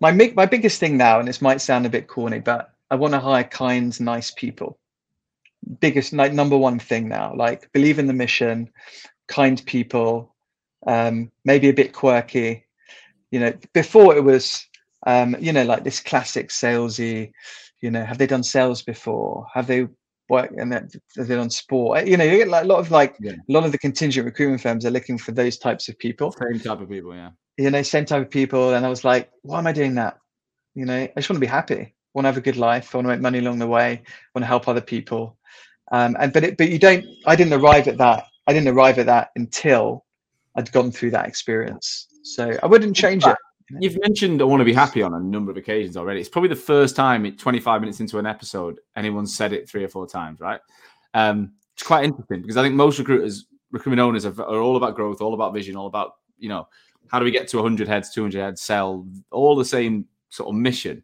My 0.00 0.10
my 0.10 0.46
biggest 0.46 0.80
thing 0.80 0.96
now, 0.96 1.18
and 1.18 1.28
this 1.28 1.42
might 1.42 1.60
sound 1.60 1.84
a 1.86 1.90
bit 1.90 2.08
corny, 2.08 2.40
but 2.40 2.70
I 2.90 2.94
want 2.94 3.12
to 3.12 3.20
hire 3.20 3.44
kind, 3.44 3.98
nice 4.00 4.30
people. 4.30 4.78
Biggest 5.80 6.12
like 6.12 6.32
number 6.32 6.56
one 6.56 6.78
thing 6.78 7.08
now, 7.08 7.34
like 7.34 7.70
believe 7.72 7.98
in 7.98 8.06
the 8.06 8.12
mission, 8.12 8.70
kind 9.28 9.62
people, 9.66 10.34
um, 10.86 11.30
maybe 11.44 11.68
a 11.68 11.74
bit 11.74 11.92
quirky. 11.92 12.64
You 13.30 13.40
know, 13.40 13.52
before 13.74 14.16
it 14.16 14.24
was, 14.24 14.64
um, 15.06 15.36
you 15.40 15.52
know, 15.52 15.64
like 15.64 15.84
this 15.84 16.00
classic 16.00 16.48
salesy. 16.48 17.32
You 17.82 17.90
know, 17.90 18.04
have 18.04 18.16
they 18.16 18.26
done 18.26 18.42
sales 18.42 18.80
before? 18.82 19.46
Have 19.52 19.66
they 19.66 19.88
work 20.28 20.52
and 20.56 20.72
that 20.72 20.92
they're 21.14 21.38
on 21.38 21.50
sport. 21.50 22.06
You 22.06 22.16
know, 22.16 22.24
you 22.24 22.38
get 22.38 22.48
like 22.48 22.64
a 22.64 22.66
lot 22.66 22.78
of 22.78 22.90
like 22.90 23.16
yeah. 23.20 23.32
a 23.32 23.52
lot 23.52 23.64
of 23.64 23.72
the 23.72 23.78
contingent 23.78 24.24
recruitment 24.24 24.60
firms 24.60 24.84
are 24.84 24.90
looking 24.90 25.18
for 25.18 25.32
those 25.32 25.58
types 25.58 25.88
of 25.88 25.98
people. 25.98 26.32
Same 26.32 26.60
type 26.60 26.80
of 26.80 26.88
people, 26.88 27.14
yeah. 27.14 27.30
You 27.58 27.70
know, 27.70 27.82
same 27.82 28.04
type 28.04 28.22
of 28.22 28.30
people. 28.30 28.74
And 28.74 28.84
I 28.84 28.88
was 28.88 29.04
like, 29.04 29.30
why 29.42 29.58
am 29.58 29.66
I 29.66 29.72
doing 29.72 29.94
that? 29.94 30.18
You 30.74 30.84
know, 30.84 30.94
I 30.94 31.12
just 31.16 31.30
want 31.30 31.36
to 31.36 31.40
be 31.40 31.46
happy. 31.46 31.80
I 31.80 31.92
want 32.12 32.24
to 32.24 32.28
have 32.28 32.36
a 32.36 32.42
good 32.42 32.56
life. 32.56 32.94
I 32.94 32.98
want 32.98 33.06
to 33.06 33.12
make 33.12 33.20
money 33.20 33.38
along 33.38 33.58
the 33.58 33.66
way. 33.66 33.92
I 33.92 34.02
want 34.34 34.42
to 34.42 34.46
help 34.46 34.68
other 34.68 34.80
people. 34.80 35.36
Um, 35.92 36.16
and 36.18 36.32
but 36.32 36.44
it, 36.44 36.56
but 36.56 36.68
you 36.68 36.78
don't. 36.78 37.04
I 37.26 37.36
didn't 37.36 37.54
arrive 37.54 37.88
at 37.88 37.98
that. 37.98 38.24
I 38.46 38.52
didn't 38.52 38.68
arrive 38.68 38.98
at 38.98 39.06
that 39.06 39.30
until 39.36 40.04
I'd 40.56 40.70
gone 40.72 40.90
through 40.90 41.12
that 41.12 41.26
experience. 41.26 42.08
So 42.22 42.58
I 42.62 42.66
wouldn't 42.66 42.96
change 42.96 43.24
it. 43.26 43.36
You've 43.80 43.98
mentioned 44.00 44.40
I 44.40 44.44
want 44.44 44.60
to 44.60 44.64
be 44.64 44.72
happy 44.72 45.02
on 45.02 45.14
a 45.14 45.20
number 45.20 45.50
of 45.50 45.56
occasions 45.56 45.96
already. 45.96 46.20
It's 46.20 46.28
probably 46.28 46.48
the 46.48 46.56
first 46.56 46.94
time, 46.94 47.26
it 47.26 47.38
25 47.38 47.80
minutes 47.80 48.00
into 48.00 48.18
an 48.18 48.26
episode, 48.26 48.78
anyone 48.94 49.26
said 49.26 49.52
it 49.52 49.68
three 49.68 49.82
or 49.82 49.88
four 49.88 50.06
times, 50.06 50.40
right? 50.40 50.60
Um, 51.14 51.52
it's 51.74 51.82
quite 51.82 52.04
interesting 52.04 52.42
because 52.42 52.56
I 52.56 52.62
think 52.62 52.74
most 52.74 52.98
recruiters, 52.98 53.46
recruitment 53.72 54.00
owners, 54.00 54.24
are, 54.24 54.40
are 54.40 54.60
all 54.60 54.76
about 54.76 54.94
growth, 54.94 55.20
all 55.20 55.34
about 55.34 55.52
vision, 55.52 55.76
all 55.76 55.88
about 55.88 56.12
you 56.38 56.48
know 56.48 56.68
how 57.08 57.18
do 57.18 57.24
we 57.24 57.30
get 57.30 57.48
to 57.48 57.56
100 57.56 57.88
heads, 57.88 58.10
200 58.10 58.38
heads, 58.38 58.60
sell, 58.60 59.06
all 59.30 59.56
the 59.56 59.64
same 59.64 60.06
sort 60.28 60.48
of 60.48 60.54
mission. 60.54 61.02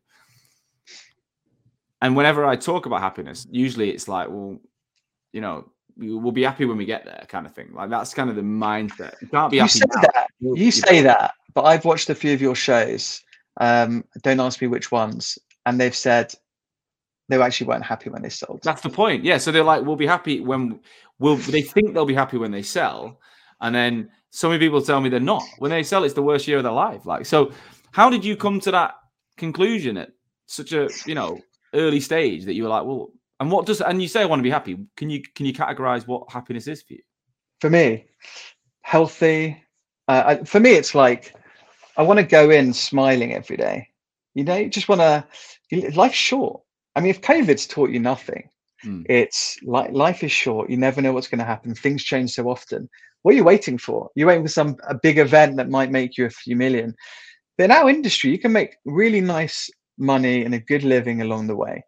And 2.01 2.17
whenever 2.17 2.45
I 2.45 2.57
talk 2.57 2.87
about 2.87 3.01
happiness, 3.01 3.47
usually 3.51 3.91
it's 3.91 4.09
like, 4.09 4.29
well, 4.29 4.59
you 5.33 5.41
know, 5.41 5.71
we'll 5.97 6.33
be 6.33 6.43
happy 6.43 6.65
when 6.65 6.77
we 6.77 6.85
get 6.85 7.05
there, 7.05 7.25
kind 7.29 7.47
of 7.47 7.55
thing. 7.55 7.71
Like 7.73 7.91
that's 7.91 8.15
kind 8.15 8.31
of 8.31 8.37
the 8.37 8.43
mindset. 8.43 9.15
You 9.21 9.29
can't 9.29 9.51
be 9.51 9.57
you 9.57 9.63
happy. 9.63 9.79
Say 9.79 9.87
that. 9.91 10.27
You, 10.41 10.57
you 10.57 10.71
say 10.71 11.03
know. 11.03 11.09
that, 11.09 11.35
but 11.55 11.63
I've 11.63 11.85
watched 11.85 12.11
a 12.11 12.15
few 12.15 12.33
of 12.33 12.43
your 12.43 12.55
shows. 12.55 13.23
Um, 13.61 14.05
don't 14.23 14.41
ask 14.41 14.61
me 14.61 14.69
which 14.69 14.91
ones, 14.91 15.39
and 15.67 15.81
they've 15.81 15.95
said 15.95 16.33
they 17.29 17.41
actually 17.41 17.67
weren't 17.67 17.85
happy 17.85 18.11
when 18.11 18.23
they 18.23 18.29
sold. 18.29 18.61
That's 18.63 18.83
the 18.83 18.91
point. 18.91 19.25
Yeah. 19.25 19.39
So 19.39 19.53
they're 19.53 19.65
like, 19.65 19.85
we'll 19.85 19.97
be 19.97 20.07
happy 20.07 20.41
when 20.41 20.81
will 21.19 21.37
they 21.37 21.63
think 21.63 21.95
they'll 21.95 22.05
be 22.05 22.15
happy 22.15 22.39
when 22.39 22.51
they 22.51 22.63
sell, 22.63 23.19
and 23.61 23.75
then 23.75 24.11
so 24.31 24.49
many 24.49 24.59
people 24.59 24.83
tell 24.83 25.01
me 25.01 25.09
they're 25.09 25.21
not. 25.21 25.45
When 25.59 25.71
they 25.71 25.83
sell, 25.83 26.05
it's 26.05 26.15
the 26.15 26.23
worst 26.23 26.49
year 26.49 26.59
of 26.59 26.65
their 26.65 26.73
life. 26.73 27.07
Like, 27.07 27.27
so 27.27 27.53
how 27.93 28.11
did 28.11 28.25
you 28.25 28.37
come 28.37 28.61
to 28.61 28.71
that 28.71 28.95
conclusion 29.37 29.97
at 29.97 30.11
such 30.47 30.73
a 30.73 30.89
you 31.07 31.15
know 31.15 31.39
early 31.75 32.01
stage 32.01 32.45
that 32.45 32.55
you 32.55 32.63
were 32.63 32.69
like, 32.69 32.85
well, 32.85 33.11
and 33.43 33.51
what 33.51 33.67
does 33.67 33.81
and 33.81 34.01
you 34.01 34.07
say 34.07 34.23
I 34.23 34.27
want 34.27 34.39
to 34.39 34.45
be 34.45 34.51
happy? 34.51 34.79
Can 34.97 35.11
you 35.11 35.21
can 35.35 35.47
you 35.47 35.53
categorize 35.53 36.07
what 36.07 36.31
happiness 36.31 36.69
is 36.69 36.81
for 36.81 36.95
you? 36.95 37.03
For 37.61 37.69
me, 37.69 38.07
healthy. 38.83 39.61
Uh, 40.07 40.23
I, 40.27 40.45
for 40.45 40.61
me, 40.61 40.71
it's 40.71 40.95
like 40.95 41.35
I 41.97 42.03
want 42.03 42.21
to 42.21 42.25
go 42.25 42.51
in 42.51 42.73
smiling 42.73 43.35
every 43.35 43.57
day. 43.57 43.89
You 44.35 44.45
know, 44.45 44.55
you 44.55 44.71
just 44.71 44.89
want 44.89 45.01
to. 45.01 45.27
Life's 45.97 46.15
short. 46.15 46.63
I 46.95 47.01
mean, 47.01 47.11
if 47.11 47.21
COVID's 47.21 47.67
taught 47.67 47.91
you 47.91 47.99
nothing, 47.99 48.49
mm. 48.87 49.05
it's 49.09 49.59
like 49.65 49.91
life 49.91 50.23
is 50.23 50.31
short. 50.31 50.71
You 50.71 50.77
never 50.77 51.03
know 51.03 51.13
what's 51.13 51.27
going 51.27 51.41
to 51.41 51.45
happen. 51.45 51.75
Things 51.75 52.05
change 52.05 52.31
so 52.31 52.49
often. 52.49 52.89
What 53.23 53.35
are 53.35 53.39
you 53.39 53.45
waiting 53.45 53.77
for? 53.77 54.09
You're 54.15 54.29
waiting 54.29 54.45
for 54.45 54.51
some 54.51 54.77
a 54.89 54.95
big 54.95 55.19
event 55.19 55.57
that 55.57 55.69
might 55.69 55.91
make 55.91 56.17
you 56.17 56.27
a 56.27 56.31
few 56.31 56.55
million. 56.55 56.95
But 57.59 57.65
in 57.65 57.71
our 57.73 57.91
industry, 57.91 58.31
you 58.31 58.39
can 58.39 58.53
make 58.53 58.77
really 58.85 59.21
nice 59.21 59.69
money 59.99 60.45
and 60.45 60.55
a 60.55 60.61
good 60.61 60.85
living 60.85 61.23
along 61.23 61.49
the 61.49 61.57
way 61.57 61.83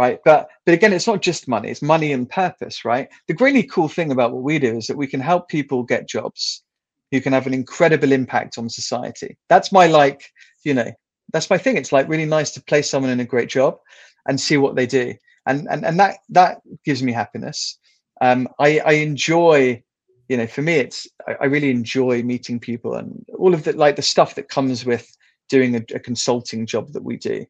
right? 0.00 0.18
But 0.24 0.48
but 0.64 0.72
again 0.74 0.94
it's 0.94 1.06
not 1.06 1.20
just 1.20 1.46
money 1.46 1.68
it's 1.70 1.82
money 1.82 2.10
and 2.12 2.28
purpose 2.28 2.84
right? 2.86 3.08
The 3.28 3.36
really 3.38 3.62
cool 3.62 3.88
thing 3.88 4.10
about 4.10 4.32
what 4.32 4.42
we 4.42 4.58
do 4.58 4.78
is 4.78 4.86
that 4.86 4.96
we 4.96 5.06
can 5.06 5.20
help 5.20 5.48
people 5.48 5.82
get 5.82 6.08
jobs 6.08 6.62
who 7.10 7.20
can 7.20 7.34
have 7.34 7.46
an 7.46 7.54
incredible 7.54 8.12
impact 8.12 8.56
on 8.56 8.68
society. 8.68 9.36
That's 9.50 9.72
my 9.72 9.86
like 9.86 10.32
you 10.64 10.74
know 10.74 10.90
that's 11.32 11.50
my 11.50 11.58
thing. 11.58 11.76
It's 11.76 11.92
like 11.92 12.08
really 12.08 12.30
nice 12.38 12.50
to 12.52 12.62
place 12.62 12.88
someone 12.90 13.12
in 13.12 13.20
a 13.20 13.32
great 13.34 13.50
job 13.50 13.78
and 14.26 14.40
see 14.40 14.56
what 14.56 14.74
they 14.74 14.86
do. 14.86 15.14
And 15.46 15.68
and, 15.70 15.84
and 15.84 16.00
that 16.00 16.18
that 16.30 16.62
gives 16.86 17.02
me 17.02 17.12
happiness. 17.12 17.78
Um 18.22 18.48
i 18.58 18.80
i 18.92 18.92
enjoy 18.92 19.82
you 20.30 20.36
know 20.38 20.46
for 20.46 20.62
me 20.62 20.74
it's 20.74 21.08
i, 21.28 21.32
I 21.42 21.46
really 21.54 21.70
enjoy 21.70 22.22
meeting 22.22 22.60
people 22.60 22.94
and 22.94 23.10
all 23.38 23.54
of 23.54 23.64
the 23.64 23.72
like 23.84 23.96
the 23.96 24.10
stuff 24.14 24.34
that 24.36 24.54
comes 24.56 24.86
with 24.86 25.06
doing 25.50 25.76
a, 25.76 25.82
a 25.94 25.98
consulting 25.98 26.64
job 26.64 26.92
that 26.92 27.02
we 27.02 27.16
do. 27.18 27.44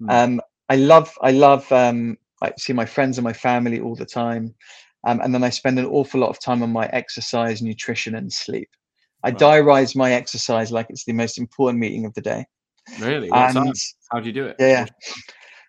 Mm. 0.00 0.10
Um, 0.10 0.40
I 0.68 0.76
love, 0.76 1.16
I 1.22 1.32
love, 1.32 1.70
um, 1.72 2.18
I 2.42 2.52
see 2.58 2.72
my 2.72 2.84
friends 2.84 3.18
and 3.18 3.24
my 3.24 3.32
family 3.32 3.80
all 3.80 3.94
the 3.94 4.06
time. 4.06 4.54
Um, 5.06 5.20
and 5.20 5.32
then 5.32 5.44
I 5.44 5.50
spend 5.50 5.78
an 5.78 5.86
awful 5.86 6.20
lot 6.20 6.30
of 6.30 6.40
time 6.40 6.62
on 6.62 6.72
my 6.72 6.86
exercise, 6.86 7.62
nutrition, 7.62 8.14
and 8.14 8.32
sleep. 8.32 8.68
I 9.24 9.30
wow. 9.30 9.36
diarize 9.36 9.96
my 9.96 10.12
exercise 10.12 10.70
like 10.70 10.86
it's 10.90 11.04
the 11.04 11.12
most 11.12 11.38
important 11.38 11.80
meeting 11.80 12.04
of 12.04 12.14
the 12.14 12.20
day. 12.20 12.46
Really? 13.00 13.30
And, 13.30 13.74
How 14.10 14.20
do 14.20 14.26
you 14.26 14.32
do 14.32 14.46
it? 14.46 14.56
Yeah. 14.58 14.86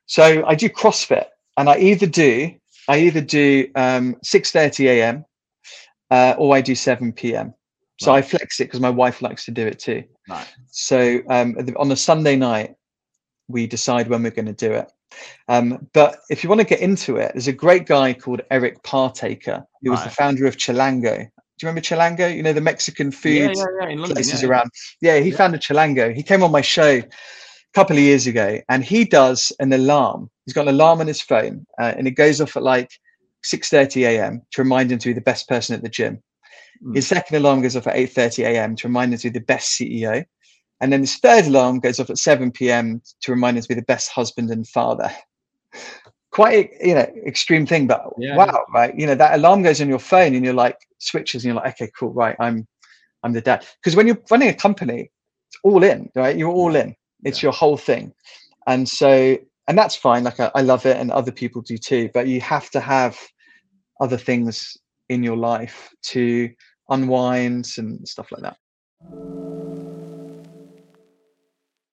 So 0.05 0.43
I 0.45 0.55
do 0.55 0.69
CrossFit, 0.69 1.25
and 1.57 1.69
I 1.69 1.77
either 1.77 2.07
do 2.07 2.51
I 2.89 2.97
either 3.01 3.21
do 3.21 3.67
um, 3.75 4.15
6:30 4.25 4.87
a.m. 4.87 5.25
Uh, 6.09 6.33
or 6.39 6.55
I 6.55 6.61
do 6.61 6.73
7 6.73 7.13
p.m. 7.13 7.53
So 7.99 8.11
right. 8.11 8.17
I 8.17 8.21
flex 8.27 8.59
it 8.59 8.65
because 8.65 8.79
my 8.79 8.89
wife 8.89 9.21
likes 9.21 9.45
to 9.45 9.51
do 9.51 9.67
it 9.67 9.77
too. 9.77 10.03
Right. 10.27 10.47
So 10.71 11.21
um, 11.29 11.55
on 11.77 11.91
a 11.91 11.95
Sunday 11.95 12.35
night, 12.35 12.73
we 13.49 13.67
decide 13.67 14.07
when 14.07 14.23
we're 14.23 14.31
going 14.31 14.45
to 14.45 14.53
do 14.53 14.71
it. 14.71 14.89
Um, 15.47 15.89
but 15.93 16.19
if 16.29 16.43
you 16.43 16.49
want 16.49 16.61
to 16.61 16.67
get 16.67 16.79
into 16.79 17.17
it, 17.17 17.31
there's 17.33 17.47
a 17.47 17.53
great 17.53 17.85
guy 17.85 18.13
called 18.13 18.41
Eric 18.51 18.83
Partaker, 18.83 19.65
who 19.81 19.89
right. 19.89 19.95
was 19.95 20.03
the 20.03 20.11
founder 20.11 20.45
of 20.45 20.55
Chilango. 20.55 21.17
Do 21.17 21.65
you 21.65 21.67
remember 21.67 21.81
Chilango? 21.81 22.33
You 22.33 22.43
know, 22.43 22.53
the 22.53 22.61
Mexican 22.61 23.11
food 23.11 23.33
yeah, 23.33 23.53
yeah, 23.53 23.65
yeah, 23.81 23.89
in 23.89 23.97
London, 23.97 24.15
places 24.15 24.43
around. 24.43 24.69
Yeah, 25.01 25.19
he 25.19 25.31
founded 25.31 25.61
Chilango. 25.61 26.15
He 26.15 26.23
came 26.23 26.43
on 26.43 26.51
my 26.51 26.61
show 26.61 26.99
a 26.99 27.03
couple 27.73 27.97
of 27.97 28.01
years 28.01 28.27
ago 28.27 28.61
and 28.69 28.83
he 28.83 29.03
does 29.03 29.51
an 29.59 29.73
alarm. 29.73 30.29
He's 30.45 30.53
got 30.53 30.67
an 30.67 30.75
alarm 30.75 31.01
on 31.01 31.07
his 31.07 31.21
phone 31.21 31.65
uh, 31.81 31.93
and 31.97 32.07
it 32.07 32.11
goes 32.11 32.39
off 32.39 32.55
at 32.55 32.63
like 32.63 32.91
6.30 33.45 34.03
a.m. 34.03 34.41
to 34.51 34.61
remind 34.61 34.91
him 34.91 34.99
to 34.99 35.09
be 35.09 35.13
the 35.13 35.21
best 35.21 35.49
person 35.49 35.75
at 35.75 35.81
the 35.81 35.89
gym. 35.89 36.21
Mm. 36.83 36.95
His 36.95 37.07
second 37.07 37.35
alarm 37.35 37.61
goes 37.61 37.75
off 37.75 37.87
at 37.87 37.95
8.30 37.95 38.45
a.m. 38.45 38.75
to 38.77 38.87
remind 38.87 39.11
him 39.11 39.19
to 39.19 39.29
be 39.29 39.39
the 39.39 39.45
best 39.45 39.77
CEO. 39.77 40.25
And 40.81 40.93
then 40.93 41.01
his 41.01 41.17
third 41.17 41.45
alarm 41.45 41.79
goes 41.79 41.99
off 41.99 42.09
at 42.09 42.17
7 42.17 42.51
p.m. 42.51 43.01
to 43.21 43.31
remind 43.31 43.57
him 43.57 43.63
to 43.63 43.69
be 43.69 43.75
the 43.75 43.81
best 43.81 44.09
husband 44.09 44.49
and 44.49 44.67
father. 44.67 45.11
Quite, 46.31 46.71
you 46.81 46.93
know, 46.93 47.07
extreme 47.25 47.65
thing, 47.65 47.87
but 47.87 48.03
yeah. 48.17 48.35
wow, 48.35 48.65
right? 48.73 48.97
You 48.97 49.07
know, 49.07 49.15
that 49.15 49.33
alarm 49.33 49.63
goes 49.63 49.81
on 49.81 49.89
your 49.89 49.99
phone 49.99 50.35
and 50.35 50.45
you're 50.45 50.53
like 50.53 50.77
switches 50.99 51.43
and 51.43 51.53
you're 51.53 51.61
like, 51.61 51.73
okay, 51.73 51.91
cool, 51.97 52.13
right, 52.13 52.35
I'm, 52.39 52.67
I'm 53.23 53.33
the 53.33 53.41
dad. 53.41 53.65
Because 53.81 53.95
when 53.95 54.07
you're 54.07 54.21
running 54.29 54.47
a 54.47 54.53
company, 54.53 55.11
it's 55.49 55.59
all 55.63 55.83
in, 55.83 56.09
right? 56.15 56.37
You're 56.37 56.51
all 56.51 56.75
in. 56.75 56.95
It's 57.23 57.41
yeah. 57.41 57.47
your 57.47 57.53
whole 57.53 57.77
thing, 57.77 58.13
and 58.67 58.87
so, 58.87 59.37
and 59.67 59.77
that's 59.77 59.95
fine. 59.95 60.23
Like 60.23 60.39
I, 60.39 60.51
I 60.55 60.61
love 60.61 60.85
it, 60.85 60.95
and 60.95 61.11
other 61.11 61.31
people 61.31 61.61
do 61.61 61.77
too. 61.77 62.09
But 62.13 62.27
you 62.27 62.39
have 62.39 62.69
to 62.71 62.79
have 62.79 63.19
other 63.99 64.17
things 64.17 64.77
in 65.09 65.23
your 65.23 65.35
life 65.35 65.89
to 66.03 66.49
unwind 66.89 67.67
and 67.77 68.07
stuff 68.07 68.31
like 68.31 68.43
that. 68.43 68.57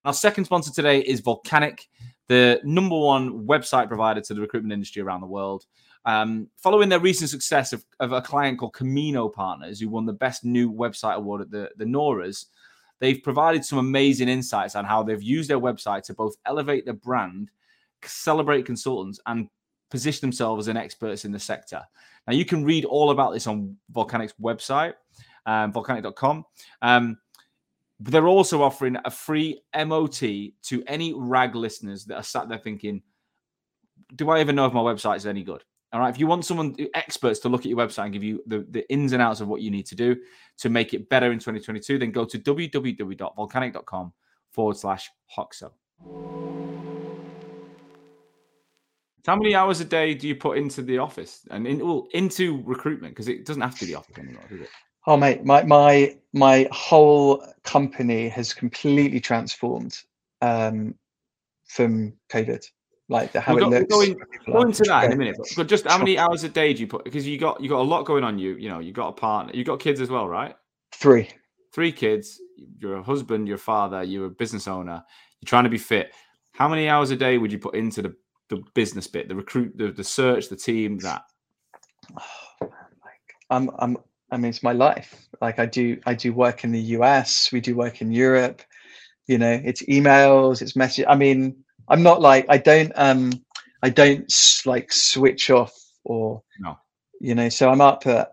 Our 0.07 0.12
second 0.12 0.45
sponsor 0.45 0.73
today 0.73 1.01
is 1.01 1.19
Volcanic, 1.19 1.88
the 2.29 2.61
number 2.62 2.97
one 2.97 3.45
website 3.45 3.88
provider 3.88 4.21
to 4.21 4.35
the 4.35 4.40
recruitment 4.40 4.73
industry 4.73 5.03
around 5.03 5.21
the 5.21 5.27
world. 5.27 5.66
Um, 6.05 6.47
following 6.57 6.88
their 6.88 7.01
recent 7.01 7.29
success 7.29 7.73
of, 7.73 7.85
of, 7.99 8.12
a 8.12 8.23
client 8.23 8.61
called 8.61 8.73
Camino 8.73 9.29
Partners, 9.29 9.81
who 9.81 9.88
won 9.88 10.07
the 10.07 10.12
best 10.12 10.45
new 10.45 10.73
website 10.73 11.16
award 11.16 11.40
at 11.40 11.51
the, 11.51 11.71
the 11.77 11.85
NORAs, 11.85 12.47
they've 13.01 13.21
provided 13.21 13.64
some 13.64 13.81
amazing 13.81 14.29
insights 14.29 14.77
on 14.77 14.85
how 14.85 15.03
they've 15.03 15.25
used 15.25 15.51
their 15.51 15.59
website 15.59 16.05
to 16.05 16.14
both 16.14 16.37
elevate 16.47 16.85
their 16.85 16.95
brand, 16.95 17.51
celebrate 18.05 18.64
consultants, 18.64 19.19
and 19.27 19.49
position 19.90 20.21
themselves 20.21 20.66
as 20.66 20.69
an 20.69 20.77
experts 20.77 21.25
in 21.25 21.33
the 21.33 21.40
sector. 21.40 21.83
Now, 22.29 22.35
you 22.35 22.45
can 22.45 22.64
read 22.64 22.85
all 22.85 23.11
about 23.11 23.33
this 23.33 23.49
on 23.49 23.77
Volcanic's 23.92 24.35
website, 24.40 24.95
um, 25.47 25.73
volcanic.com. 25.73 26.45
Um, 26.81 27.19
but 28.00 28.12
they're 28.12 28.28
also 28.28 28.62
offering 28.62 28.96
a 29.04 29.11
free 29.11 29.62
MOT 29.74 30.18
to 30.18 30.85
any 30.87 31.14
RAG 31.14 31.54
listeners 31.54 32.04
that 32.06 32.16
are 32.16 32.22
sat 32.22 32.48
there 32.48 32.59
thinking, 32.59 33.02
do 34.14 34.30
I 34.30 34.40
even 34.40 34.54
know 34.54 34.66
if 34.66 34.72
my 34.72 34.80
website 34.80 35.16
is 35.16 35.26
any 35.26 35.42
good? 35.42 35.64
All 35.92 36.00
right. 36.00 36.11
If 36.11 36.18
you 36.18 36.26
want 36.26 36.44
someone, 36.44 36.74
uh, 36.78 36.85
experts 36.94 37.40
to 37.40 37.48
look 37.48 37.61
at 37.62 37.66
your 37.66 37.78
website 37.78 38.04
and 38.04 38.12
give 38.12 38.22
you 38.22 38.42
the, 38.46 38.66
the 38.70 38.90
ins 38.92 39.12
and 39.12 39.22
outs 39.22 39.40
of 39.40 39.48
what 39.48 39.62
you 39.62 39.70
need 39.70 39.87
to 39.87 39.94
do 39.94 40.16
to 40.59 40.68
make 40.68 40.92
it 40.94 41.09
better 41.09 41.32
in 41.32 41.38
2022, 41.38 41.98
then 41.98 42.11
go 42.11 42.24
to 42.24 42.38
www.volcanic.com 42.38 44.12
forward 44.50 44.76
slash 44.76 45.11
Hoxo. 45.35 45.70
How 49.26 49.35
many 49.35 49.54
hours 49.54 49.80
a 49.80 49.85
day 49.85 50.14
do 50.14 50.28
you 50.28 50.37
put 50.37 50.59
into 50.59 50.82
the 50.82 50.98
office 50.98 51.46
and 51.50 51.66
in, 51.66 51.78
well, 51.85 52.06
into 52.12 52.62
recruitment? 52.64 53.12
Because 53.14 53.28
it 53.28 53.44
doesn't 53.44 53.62
have 53.62 53.78
to 53.78 53.87
be 53.87 53.94
office 53.94 54.18
anymore, 54.18 54.44
does 54.48 54.61
it? 54.61 54.68
Oh 55.07 55.16
mate, 55.16 55.45
my 55.45 55.62
my 55.62 56.16
my 56.33 56.69
whole 56.73 57.45
company 57.62 58.29
has 58.29 58.53
completely 58.53 59.21
transformed 59.21 59.99
um, 60.42 60.95
from 61.66 62.12
COVID. 62.31 62.64
Like 63.09 63.31
the 63.31 63.40
how 63.40 63.55
we'll 63.55 63.73
it 63.73 63.88
go, 63.88 63.99
looks. 63.99 64.25
Go, 64.47 64.62
into 64.62 64.83
that 64.85 65.05
in 65.05 65.12
a 65.12 65.16
minute. 65.16 65.37
But, 65.38 65.49
but 65.57 65.69
just 65.69 65.87
how 65.87 65.99
many 65.99 66.19
hours 66.19 66.42
a 66.42 66.49
day 66.49 66.75
do 66.75 66.81
you 66.81 66.88
put? 66.88 67.05
Because 67.05 67.27
you 67.27 67.38
got 67.38 67.61
you 67.61 67.69
got 67.69 67.81
a 67.81 67.83
lot 67.83 68.05
going 68.05 68.25
on. 68.25 68.38
You 68.38 68.57
you 68.57 68.69
know 68.69 68.81
you 68.81 68.92
got 68.92 69.09
a 69.09 69.12
partner. 69.12 69.53
You 69.55 69.62
got 69.62 69.79
kids 69.79 70.01
as 70.01 70.11
well, 70.11 70.27
right? 70.29 70.57
Three. 70.92 71.29
Three 71.73 71.92
kids. 71.92 72.40
You're 72.79 72.97
a 72.97 73.03
husband. 73.03 73.47
You're 73.47 73.57
a 73.57 73.61
father. 73.61 74.03
You're 74.03 74.27
a 74.27 74.31
business 74.31 74.66
owner. 74.66 75.05
You're 75.40 75.47
trying 75.47 75.64
to 75.64 75.71
be 75.71 75.79
fit. 75.79 76.12
How 76.53 76.69
many 76.69 76.88
hours 76.88 77.12
a 77.12 77.16
day 77.16 77.38
would 77.38 77.53
you 77.53 77.59
put 77.59 77.77
into 77.77 78.03
the 78.03 78.16
the 78.49 78.62
business 78.75 79.07
bit, 79.07 79.29
the 79.29 79.35
recruit, 79.35 79.77
the, 79.77 79.90
the 79.90 80.05
search, 80.05 80.49
the 80.49 80.57
team, 80.57 80.99
that? 80.99 81.23
Oh, 82.62 82.69
man, 82.71 82.81
like 83.05 83.35
I'm 83.51 83.71
I'm 83.79 83.99
I 84.31 84.37
mean, 84.37 84.51
it's 84.51 84.62
my 84.62 84.73
life. 84.73 85.27
Like 85.41 85.59
I 85.59 85.67
do, 85.67 86.01
I 86.07 86.15
do 86.15 86.33
work 86.33 86.65
in 86.65 86.73
the 86.73 86.81
US. 86.99 87.51
We 87.53 87.61
do 87.61 87.77
work 87.77 88.01
in 88.01 88.11
Europe. 88.12 88.62
You 89.27 89.39
know, 89.39 89.61
it's 89.65 89.83
emails, 89.83 90.62
it's 90.62 90.77
message. 90.77 91.05
I 91.09 91.17
mean, 91.17 91.65
I'm 91.89 92.03
not 92.03 92.21
like 92.21 92.47
I 92.49 92.59
don't, 92.59 92.93
um, 92.97 93.33
I 93.83 93.91
don't 93.91 94.33
like 94.65 94.93
switch 94.93 95.51
off 95.51 95.75
or, 96.05 96.43
no. 96.59 96.79
you 97.21 97.35
know. 97.35 97.49
So 97.49 97.69
I'm 97.71 97.81
up 97.81 98.07
at, 98.07 98.33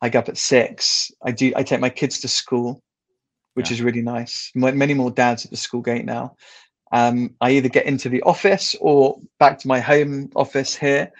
I 0.00 0.08
get 0.08 0.18
up 0.24 0.28
at 0.28 0.38
six. 0.38 1.12
I 1.24 1.30
do. 1.30 1.52
I 1.56 1.62
take 1.62 1.80
my 1.80 1.90
kids 1.90 2.20
to 2.20 2.28
school. 2.28 2.82
which 3.54 3.70
yeah. 3.70 3.74
is 3.74 3.82
really 3.82 4.02
nice. 4.02 4.50
Many 4.54 4.94
more 4.94 5.10
dads 5.10 5.44
at 5.44 5.50
the 5.50 5.56
school 5.56 5.82
gate 5.82 6.04
now. 6.04 6.36
Um, 6.92 7.34
I 7.40 7.52
either 7.52 7.68
get 7.68 7.86
into 7.86 8.08
the 8.08 8.22
office 8.22 8.74
or 8.80 9.18
back 9.38 9.58
to 9.60 9.68
my 9.68 9.80
home 9.80 10.30
office 10.36 10.74
here 10.74 11.10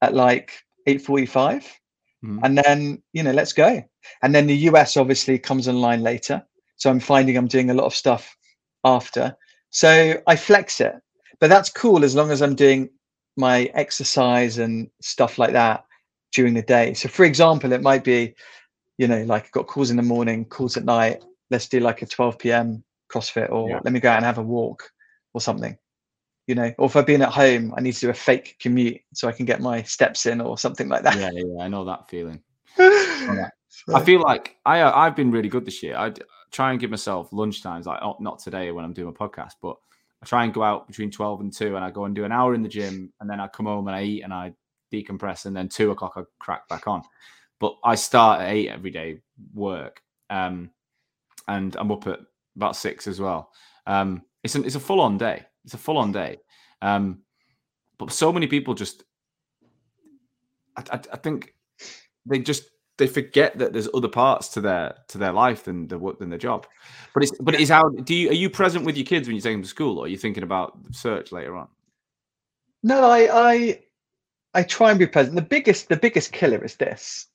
at 0.00 0.14
like 0.14 0.52
8.45 0.88 1.64
mm. 2.24 2.38
and 2.42 2.58
then 2.58 3.02
you 3.12 3.22
know 3.22 3.32
let's 3.32 3.52
go. 3.52 3.82
And 4.22 4.34
then 4.34 4.46
the 4.46 4.56
us 4.56 4.96
obviously 4.96 5.38
comes 5.38 5.68
online 5.68 6.02
later. 6.02 6.42
So 6.76 6.90
i'm 6.90 7.00
finding 7.00 7.36
i'm 7.36 7.48
doing 7.48 7.70
a 7.70 7.74
lot 7.74 7.86
of 7.86 7.94
stuff 7.94 8.36
after. 8.84 9.36
So 9.70 10.20
i 10.26 10.36
flex 10.36 10.80
it. 10.80 10.94
But 11.40 11.48
that's 11.48 11.70
cool 11.70 12.04
as 12.04 12.14
long 12.14 12.30
as 12.30 12.42
i'm 12.42 12.54
doing 12.54 12.90
my 13.36 13.70
exercise 13.74 14.58
and 14.58 14.88
stuff 15.00 15.38
like 15.38 15.52
that 15.52 15.84
during 16.32 16.54
the 16.54 16.62
day. 16.62 16.94
So 16.94 17.08
for 17.08 17.24
example 17.24 17.72
it 17.72 17.82
might 17.82 18.04
be 18.04 18.34
you 18.98 19.08
know 19.08 19.22
like 19.24 19.44
I've 19.44 19.52
got 19.52 19.66
calls 19.66 19.90
in 19.90 19.96
the 19.96 20.02
morning 20.02 20.44
calls 20.44 20.76
at 20.76 20.84
night. 20.84 21.22
Let's 21.50 21.68
do 21.68 21.80
like 21.80 22.02
a 22.02 22.06
12 22.06 22.38
p.m 22.38 22.84
crossfit 23.12 23.50
or 23.50 23.68
yeah. 23.68 23.80
let 23.84 23.92
me 23.92 24.00
go 24.00 24.10
out 24.10 24.16
and 24.16 24.24
have 24.24 24.38
a 24.38 24.42
walk 24.42 24.90
or 25.34 25.40
something 25.40 25.76
you 26.46 26.54
know 26.54 26.72
or 26.78 26.86
if 26.86 26.96
i've 26.96 27.06
been 27.06 27.22
at 27.22 27.30
home 27.30 27.72
i 27.76 27.80
need 27.80 27.92
to 27.92 28.00
do 28.00 28.10
a 28.10 28.14
fake 28.14 28.56
commute 28.60 29.00
so 29.14 29.28
i 29.28 29.32
can 29.32 29.46
get 29.46 29.60
my 29.60 29.82
steps 29.82 30.26
in 30.26 30.40
or 30.40 30.58
something 30.58 30.88
like 30.88 31.02
that. 31.02 31.16
Yeah 31.16 31.30
yeah 31.34 31.62
i 31.62 31.68
know 31.68 31.84
that 31.84 32.08
feeling. 32.08 32.42
I 32.78 34.04
feel 34.04 34.20
like 34.20 34.56
i 34.64 34.80
uh, 34.80 34.92
i've 34.94 35.16
been 35.16 35.30
really 35.30 35.48
good 35.48 35.64
this 35.64 35.82
year. 35.82 35.96
I 35.96 36.12
try 36.50 36.70
and 36.70 36.80
give 36.80 36.90
myself 36.90 37.32
lunch 37.32 37.62
times 37.62 37.86
like 37.86 38.00
oh, 38.02 38.16
not 38.20 38.38
today 38.38 38.70
when 38.72 38.84
i'm 38.84 38.92
doing 38.92 39.08
a 39.08 39.12
podcast 39.12 39.52
but 39.62 39.76
i 40.22 40.26
try 40.26 40.44
and 40.44 40.52
go 40.52 40.62
out 40.62 40.86
between 40.86 41.10
12 41.10 41.40
and 41.40 41.52
2 41.52 41.76
and 41.76 41.84
i 41.84 41.90
go 41.90 42.04
and 42.04 42.14
do 42.14 42.24
an 42.24 42.32
hour 42.32 42.54
in 42.54 42.62
the 42.62 42.68
gym 42.68 43.12
and 43.20 43.28
then 43.28 43.40
i 43.40 43.48
come 43.48 43.66
home 43.66 43.88
and 43.88 43.96
i 43.96 44.02
eat 44.02 44.22
and 44.22 44.32
i 44.32 44.52
decompress 44.92 45.46
and 45.46 45.56
then 45.56 45.68
2 45.68 45.90
o'clock 45.90 46.12
i 46.16 46.22
crack 46.38 46.68
back 46.68 46.86
on. 46.86 47.02
But 47.58 47.76
i 47.82 47.94
start 47.94 48.42
at 48.42 48.50
8 48.50 48.68
every 48.68 48.90
day 48.90 49.20
work 49.54 50.02
um 50.28 50.70
and 51.48 51.74
i'm 51.76 51.90
up 51.90 52.06
at 52.06 52.20
about 52.56 52.76
6 52.76 53.06
as 53.06 53.20
well. 53.20 53.50
Um 53.86 54.22
it's, 54.44 54.54
an, 54.56 54.64
it's 54.64 54.74
a 54.74 54.80
full-on 54.80 55.18
day 55.18 55.46
it's 55.64 55.74
a 55.74 55.78
full 55.78 55.98
on 55.98 56.12
day. 56.12 56.38
Um, 56.80 57.20
but 57.98 58.12
so 58.12 58.32
many 58.32 58.46
people 58.46 58.74
just, 58.74 59.04
I, 60.76 60.82
I, 60.92 61.00
I, 61.12 61.16
think 61.16 61.54
they 62.26 62.40
just 62.40 62.64
they 62.98 63.06
forget 63.06 63.58
that 63.58 63.72
there's 63.72 63.88
other 63.94 64.08
parts 64.08 64.48
to 64.50 64.60
their 64.60 64.94
to 65.08 65.18
their 65.18 65.32
life 65.32 65.64
than 65.64 65.88
the 65.88 65.98
work 65.98 66.18
than 66.18 66.30
their 66.30 66.38
job. 66.38 66.66
But 67.14 67.22
it's 67.22 67.32
but 67.40 67.54
it's 67.54 67.70
how 67.70 67.88
do 67.88 68.14
you 68.14 68.30
are 68.30 68.34
you 68.34 68.50
present 68.50 68.84
with 68.84 68.96
your 68.96 69.06
kids 69.06 69.28
when 69.28 69.36
you 69.36 69.42
take 69.42 69.54
them 69.54 69.62
to 69.62 69.68
school, 69.68 69.98
or 69.98 70.04
are 70.04 70.08
you 70.08 70.16
thinking 70.16 70.42
about 70.42 70.78
search 70.90 71.32
later 71.32 71.56
on? 71.56 71.68
No, 72.82 73.04
I 73.04 73.28
I 73.32 73.80
I 74.54 74.62
try 74.62 74.90
and 74.90 74.98
be 74.98 75.06
present. 75.06 75.36
The 75.36 75.42
biggest 75.42 75.88
the 75.88 75.96
biggest 75.96 76.32
killer 76.32 76.64
is 76.64 76.76
this. 76.76 77.26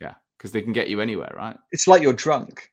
Yeah, 0.00 0.14
because 0.36 0.52
they 0.52 0.62
can 0.62 0.72
get 0.72 0.88
you 0.88 1.00
anywhere, 1.00 1.32
right? 1.36 1.56
It's 1.72 1.86
like 1.86 2.02
you're 2.02 2.12
drunk. 2.12 2.70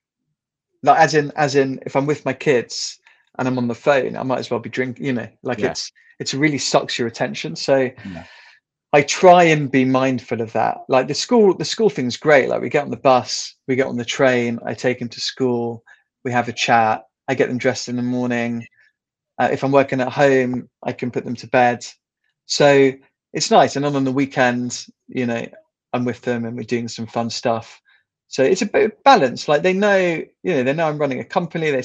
Like 0.84 1.00
as 1.00 1.14
in 1.14 1.32
as 1.36 1.56
in 1.56 1.80
if 1.86 1.96
I'm 1.96 2.06
with 2.08 2.26
my 2.26 2.34
kids, 2.34 3.00
and 3.38 3.48
I'm 3.48 3.58
on 3.58 3.68
the 3.68 3.76
phone, 3.76 4.16
I 4.16 4.24
might 4.24 4.40
as 4.40 4.52
well 4.52 4.60
be 4.60 4.70
drinking, 4.70 5.06
you 5.06 5.14
know, 5.14 5.28
like 5.44 5.60
yeah. 5.60 5.72
it's 5.72 5.92
it's 6.20 6.34
really 6.34 6.58
sucks 6.58 7.00
your 7.00 7.08
attention. 7.08 7.56
So 7.56 7.90
yeah. 8.06 8.26
I 8.94 9.02
try 9.02 9.44
and 9.44 9.72
be 9.72 9.86
mindful 9.86 10.42
of 10.42 10.52
that. 10.54 10.80
Like 10.90 11.08
the 11.08 11.14
school, 11.14 11.56
the 11.56 11.66
school 11.66 11.90
thing's 11.90 12.18
great. 12.18 12.50
Like 12.50 12.62
we 12.62 12.70
get 12.70 12.84
on 12.84 12.92
the 12.92 12.98
bus, 12.98 13.56
we 13.68 13.76
get 13.76 13.88
on 13.88 13.98
the 13.98 14.06
train, 14.06 14.60
I 14.66 14.74
take 14.74 15.00
them 15.00 15.10
to 15.10 15.22
school, 15.22 15.84
we 16.24 16.32
have 16.32 16.50
a 16.50 16.54
chat, 16.54 17.04
I 17.28 17.36
get 17.36 17.48
them 17.48 17.58
dressed 17.58 17.88
in 17.88 17.96
the 17.96 18.02
morning. 18.02 18.68
Uh, 19.40 19.50
if 19.52 19.64
I'm 19.64 19.72
working 19.72 20.02
at 20.02 20.12
home, 20.12 20.70
I 20.84 20.92
can 20.92 21.10
put 21.10 21.24
them 21.24 21.36
to 21.36 21.48
bed. 21.48 21.86
So 22.46 22.92
it's 23.34 23.50
nice. 23.50 23.76
And 23.76 23.86
then 23.86 23.96
on 23.96 24.04
the 24.04 24.12
weekends, 24.12 24.90
you 25.08 25.26
know, 25.26 25.48
I'm 25.94 26.06
with 26.06 26.22
them 26.22 26.46
and 26.46 26.56
we're 26.58 26.64
doing 26.64 26.88
some 26.88 27.08
fun 27.08 27.30
stuff. 27.30 27.82
So 28.28 28.44
it's 28.44 28.62
a 28.62 28.66
bit 28.66 28.86
of 28.86 29.04
balance. 29.04 29.48
Like 29.48 29.64
they 29.64 29.74
know, 29.74 30.24
you 30.44 30.54
know, 30.54 30.64
they 30.64 30.74
know 30.74 30.88
I'm 30.88 30.98
running 30.98 31.20
a 31.20 31.26
company. 31.26 31.72
They 31.72 31.82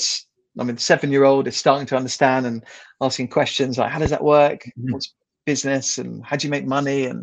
I 0.59 0.64
mean, 0.64 0.79
seven 0.79 1.11
year 1.11 1.25
old 1.25 1.47
is 1.47 1.57
starting 1.57 1.87
to 1.88 1.97
understand 1.97 2.47
and 2.47 2.64
asking 3.01 3.29
questions 3.29 3.79
like, 3.79 3.90
how 3.90 3.99
does 3.99 4.11
that 4.11 4.25
work? 4.25 4.64
Mm-hmm. 4.79 4.92
What's 4.92 5.14
business 5.45 5.99
and 5.99 6.25
how 6.25 6.37
do 6.37 6.47
you 6.47 6.51
make 6.51 6.66
money? 6.66 7.07
And, 7.07 7.23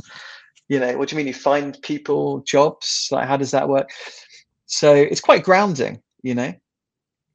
you 0.69 0.79
know, 0.79 0.97
what 0.97 1.09
do 1.09 1.15
you 1.15 1.17
mean 1.17 1.27
you 1.27 1.33
find 1.33 1.79
people 1.81 2.39
jobs? 2.41 3.09
Like, 3.11 3.27
how 3.27 3.37
does 3.37 3.51
that 3.51 3.67
work? 3.67 3.89
So 4.65 4.93
it's 4.93 5.21
quite 5.21 5.43
grounding, 5.43 6.01
you 6.21 6.33
know, 6.33 6.53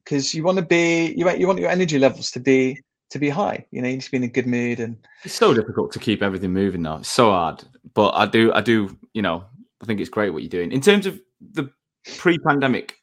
because 0.03 0.33
you 0.33 0.43
want 0.43 0.57
to 0.57 0.65
be, 0.65 1.13
you 1.15 1.25
want, 1.25 1.39
you 1.39 1.47
want 1.47 1.59
your 1.59 1.69
energy 1.69 1.99
levels 1.99 2.31
to 2.31 2.39
be, 2.39 2.81
to 3.11 3.19
be 3.19 3.29
high, 3.29 3.65
you 3.71 3.81
know, 3.81 3.87
you 3.87 3.95
need 3.95 4.01
to 4.01 4.11
be 4.11 4.17
in 4.17 4.23
a 4.23 4.27
good 4.27 4.47
mood. 4.47 4.79
And 4.79 4.97
it's 5.23 5.33
so 5.33 5.53
difficult 5.53 5.91
to 5.93 5.99
keep 5.99 6.21
everything 6.21 6.53
moving 6.53 6.83
though. 6.83 6.97
It's 6.97 7.09
so 7.09 7.31
hard, 7.31 7.63
but 7.93 8.11
I 8.11 8.25
do, 8.25 8.51
I 8.53 8.61
do, 8.61 8.97
you 9.13 9.21
know, 9.21 9.45
I 9.81 9.85
think 9.85 9.99
it's 9.99 10.09
great 10.09 10.31
what 10.31 10.43
you're 10.43 10.49
doing 10.49 10.71
in 10.71 10.81
terms 10.81 11.05
of 11.05 11.19
the 11.53 11.71
pre-pandemic 12.17 12.98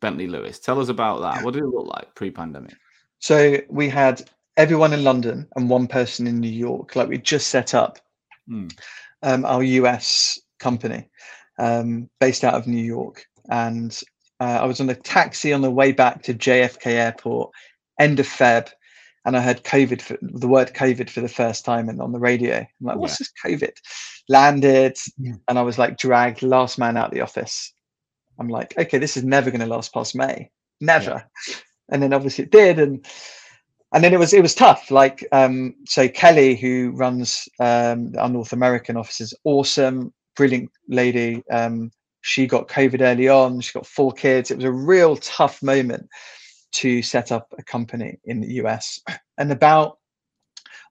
Bentley 0.00 0.26
Lewis. 0.26 0.58
Tell 0.58 0.80
us 0.80 0.88
about 0.88 1.20
that. 1.22 1.44
What 1.44 1.54
did 1.54 1.62
it 1.62 1.68
look 1.68 1.86
like 1.86 2.14
pre-pandemic? 2.14 2.74
So 3.18 3.58
we 3.68 3.88
had 3.88 4.28
everyone 4.56 4.92
in 4.92 5.04
London 5.04 5.48
and 5.56 5.70
one 5.70 5.86
person 5.86 6.26
in 6.26 6.40
New 6.40 6.48
York. 6.48 6.96
Like 6.96 7.08
we 7.08 7.18
just 7.18 7.48
set 7.48 7.74
up 7.74 7.98
mm. 8.48 8.70
um, 9.22 9.44
our 9.44 9.62
US 9.62 10.38
company 10.58 11.08
um, 11.58 12.08
based 12.20 12.44
out 12.44 12.54
of 12.54 12.66
New 12.66 12.82
York, 12.82 13.26
and 13.48 13.98
uh, 14.40 14.58
I 14.62 14.66
was 14.66 14.80
on 14.80 14.90
a 14.90 14.94
taxi 14.94 15.52
on 15.52 15.62
the 15.62 15.70
way 15.70 15.92
back 15.92 16.22
to 16.24 16.34
JFK 16.34 16.86
Airport, 16.86 17.52
end 17.98 18.20
of 18.20 18.26
Feb, 18.26 18.70
and 19.24 19.36
I 19.36 19.40
heard 19.40 19.64
COVID, 19.64 20.02
for, 20.02 20.18
the 20.20 20.48
word 20.48 20.74
COVID 20.74 21.08
for 21.08 21.20
the 21.20 21.28
first 21.28 21.64
time, 21.64 21.88
and 21.88 22.00
on 22.00 22.12
the 22.12 22.18
radio. 22.18 22.58
I'm 22.58 22.68
like, 22.80 22.98
"What's 22.98 23.20
yeah. 23.20 23.26
this 23.44 23.60
COVID?" 23.60 23.76
Landed, 24.28 24.96
mm. 25.20 25.40
and 25.48 25.58
I 25.58 25.62
was 25.62 25.78
like 25.78 25.96
dragged 25.96 26.42
last 26.42 26.78
man 26.78 26.96
out 26.96 27.12
the 27.12 27.20
office 27.20 27.72
I'm 28.38 28.48
like, 28.48 28.74
okay, 28.78 28.98
this 28.98 29.16
is 29.16 29.24
never 29.24 29.50
going 29.50 29.60
to 29.60 29.66
last 29.66 29.92
past 29.92 30.14
May, 30.14 30.50
never. 30.80 31.24
Yeah. 31.48 31.54
And 31.90 32.02
then 32.02 32.14
obviously 32.14 32.44
it 32.44 32.50
did, 32.50 32.78
and 32.78 33.06
and 33.92 34.02
then 34.02 34.14
it 34.14 34.18
was 34.18 34.32
it 34.32 34.40
was 34.40 34.54
tough. 34.54 34.90
Like, 34.90 35.22
um, 35.32 35.74
so 35.84 36.08
Kelly, 36.08 36.56
who 36.56 36.92
runs 36.94 37.46
um, 37.60 38.14
our 38.18 38.30
North 38.30 38.54
American 38.54 38.96
office, 38.96 39.20
is 39.20 39.34
awesome, 39.44 40.10
brilliant 40.34 40.70
lady. 40.88 41.44
Um, 41.50 41.90
she 42.22 42.46
got 42.46 42.68
COVID 42.68 43.02
early 43.02 43.28
on. 43.28 43.60
She 43.60 43.74
got 43.74 43.86
four 43.86 44.12
kids. 44.12 44.50
It 44.50 44.56
was 44.56 44.64
a 44.64 44.72
real 44.72 45.16
tough 45.18 45.62
moment 45.62 46.08
to 46.76 47.02
set 47.02 47.30
up 47.30 47.52
a 47.58 47.62
company 47.62 48.18
in 48.24 48.40
the 48.40 48.54
US. 48.62 49.00
And 49.36 49.50
about 49.50 49.98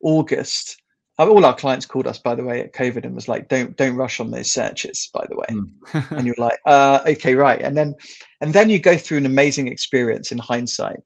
August, 0.04 0.83
all 1.18 1.46
our 1.46 1.56
clients 1.56 1.86
called 1.86 2.08
us 2.08 2.18
by 2.18 2.34
the 2.36 2.44
way 2.44 2.60
at 2.62 2.74
covid 2.74 3.06
and 3.06 3.14
was 3.14 3.28
like 3.28 3.48
don't 3.48 3.78
don't 3.78 3.96
rush 3.96 4.20
on 4.20 4.32
those 4.32 4.52
searches 4.52 5.10
by 5.14 5.26
the 5.30 5.36
way. 5.36 5.46
Mm. 5.50 6.12
and 6.18 6.26
you're 6.26 6.36
like 6.38 6.60
uh, 6.66 7.00
okay 7.08 7.36
right. 7.36 7.62
And 7.62 7.78
then 7.78 7.96
and 8.42 8.54
then 8.54 8.70
you 8.70 8.80
go 8.80 8.98
through 8.98 9.20
an 9.20 9.26
amazing 9.26 9.68
experience 9.68 10.32
in 10.32 10.38
hindsight. 10.38 11.00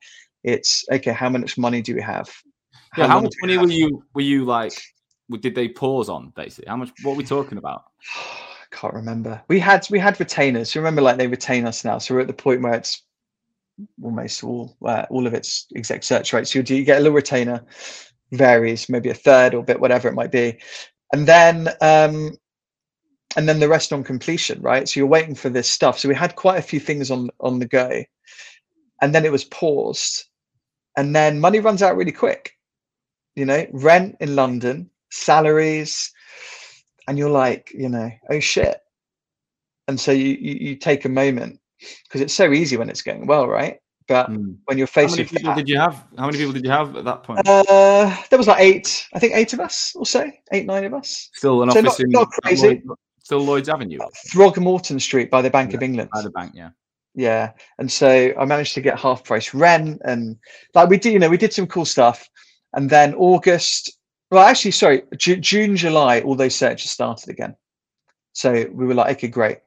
It's 0.44 0.86
okay 0.92 1.12
how 1.12 1.30
much 1.30 1.58
money 1.58 1.82
do 1.82 1.94
we 1.96 2.02
have? 2.02 2.30
How, 2.92 3.04
yeah, 3.04 3.08
how 3.08 3.20
much 3.20 3.34
money 3.42 3.58
were 3.58 3.68
you 3.68 4.04
were 4.14 4.22
you 4.22 4.46
like 4.46 4.74
did 5.42 5.56
they 5.56 5.68
pause 5.68 6.10
on 6.10 6.32
basically? 6.36 6.70
How 6.70 6.78
much 6.78 6.92
what 7.04 7.14
are 7.14 7.18
we 7.18 7.26
talking 7.26 7.58
about? 7.58 7.84
I 8.16 8.66
can't 8.72 8.94
remember. 8.94 9.42
We 9.50 9.60
had 9.60 9.86
we 9.90 10.00
had 10.00 10.20
retainers. 10.20 10.76
Remember 10.76 11.02
like 11.02 11.18
they 11.18 11.28
retain 11.28 11.66
us 11.66 11.84
now 11.84 11.98
so 11.98 12.14
we're 12.14 12.22
at 12.22 12.28
the 12.28 12.34
point 12.34 12.62
where 12.62 12.74
it's 12.74 13.04
almost 14.02 14.44
all 14.44 14.76
uh, 14.86 15.06
all 15.10 15.28
of 15.28 15.34
it's 15.34 15.68
exec 15.76 16.04
search 16.04 16.34
right 16.34 16.48
so 16.48 16.60
you, 16.60 16.76
you 16.76 16.84
get 16.84 16.98
a 16.98 17.00
little 17.00 17.16
retainer 17.16 17.64
varies, 18.32 18.90
maybe 18.90 19.10
a 19.10 19.14
third 19.14 19.54
or 19.54 19.64
bit, 19.64 19.80
whatever 19.80 20.08
it 20.08 20.16
might 20.16 20.32
be. 20.32 20.60
And 21.14 21.28
then 21.28 21.70
um, 21.82 22.38
and 23.36 23.48
then 23.48 23.60
the 23.60 23.70
rest 23.70 23.94
on 23.94 24.04
completion, 24.04 24.62
right? 24.62 24.88
So 24.88 25.00
you're 25.00 25.08
waiting 25.08 25.36
for 25.36 25.50
this 25.50 25.70
stuff. 25.70 26.00
So 26.00 26.10
we 26.10 26.16
had 26.16 26.36
quite 26.36 26.58
a 26.60 26.64
few 26.64 26.80
things 26.80 27.12
on 27.12 27.30
on 27.40 27.60
the 27.60 27.68
go, 27.68 28.04
and 29.02 29.14
then 29.14 29.26
it 29.26 29.32
was 29.32 29.46
paused, 29.46 30.26
and 30.98 31.16
then 31.16 31.40
money 31.40 31.60
runs 31.60 31.82
out 31.84 31.96
really 31.98 32.12
quick. 32.12 32.54
You 33.36 33.46
know, 33.46 33.66
rent 33.72 34.18
in 34.20 34.36
London, 34.36 34.90
salaries, 35.12 36.12
and 37.08 37.18
you're 37.18 37.30
like, 37.30 37.72
you 37.74 37.90
know, 37.90 38.10
oh 38.30 38.40
shit. 38.40 38.80
And 39.88 40.00
so 40.00 40.12
you 40.12 40.38
you, 40.40 40.70
you 40.70 40.76
take 40.76 41.06
a 41.06 41.10
moment 41.10 41.60
because 42.04 42.22
it's 42.22 42.34
so 42.34 42.52
easy 42.52 42.78
when 42.78 42.90
it's 42.90 43.04
going 43.04 43.28
well, 43.28 43.48
right? 43.48 43.80
But 44.08 44.32
mm. 44.32 44.56
when 44.66 44.78
you're 44.78 44.88
facing, 44.88 45.10
how 45.10 45.24
many 45.24 45.30
people 45.30 45.50
that, 45.52 45.58
did 45.58 45.70
you 45.70 45.78
have? 45.78 46.06
How 46.18 46.26
many 46.28 46.38
people 46.38 46.54
did 46.54 46.64
you 46.64 46.72
have 46.72 46.96
at 46.96 47.04
that 47.04 47.24
point? 47.24 47.46
Uh, 47.46 48.16
there 48.30 48.38
was 48.38 48.48
like 48.48 48.62
eight. 48.62 49.06
I 49.14 49.20
think 49.20 49.34
eight 49.36 49.52
of 49.52 49.60
us, 49.60 49.94
or 49.96 50.06
so, 50.06 50.32
eight, 50.54 50.66
nine 50.66 50.86
of 50.86 50.94
us. 50.94 51.30
Still 51.34 51.62
an 51.64 51.72
so 51.72 51.80
office 51.80 52.00
not, 52.00 52.00
in 52.00 52.10
not 52.12 52.30
crazy. 52.44 52.68
Lloyd, 52.68 52.84
still 53.22 53.40
Lloyd's 53.40 53.70
Avenue. 53.70 54.00
Uh, 54.00 54.08
Throgmorton 54.34 55.02
Street 55.02 55.30
by 55.30 55.42
the 55.42 55.50
Bank 55.50 55.72
yeah, 55.72 55.78
of 55.78 55.84
England. 55.84 56.10
By 56.14 56.22
the 56.22 56.30
bank, 56.30 56.54
yeah. 56.56 56.70
Yeah, 57.16 57.52
and 57.80 57.92
so 57.92 58.34
I 58.40 58.46
managed 58.46 58.76
to 58.76 58.82
get 58.82 58.98
half 58.98 59.24
price 59.24 59.54
rent, 59.54 60.02
and 60.06 60.38
like 60.74 60.88
we 60.88 60.98
did, 60.98 61.12
you 61.12 61.20
know, 61.20 61.30
we 61.30 61.38
did 61.38 61.52
some 61.52 61.68
cool 61.68 61.86
stuff, 61.86 62.30
and 62.74 62.90
then 62.90 63.14
August. 63.16 63.98
Well, 64.32 64.46
actually, 64.46 64.72
sorry, 64.72 65.04
J- 65.18 65.40
June, 65.40 65.76
July, 65.76 66.22
all 66.22 66.36
those 66.36 66.56
searches 66.56 66.92
started 66.92 67.30
again. 67.30 67.56
So 68.34 68.68
we 68.72 68.86
were 68.86 68.94
like, 68.94 69.18
okay, 69.18 69.30
great, 69.30 69.58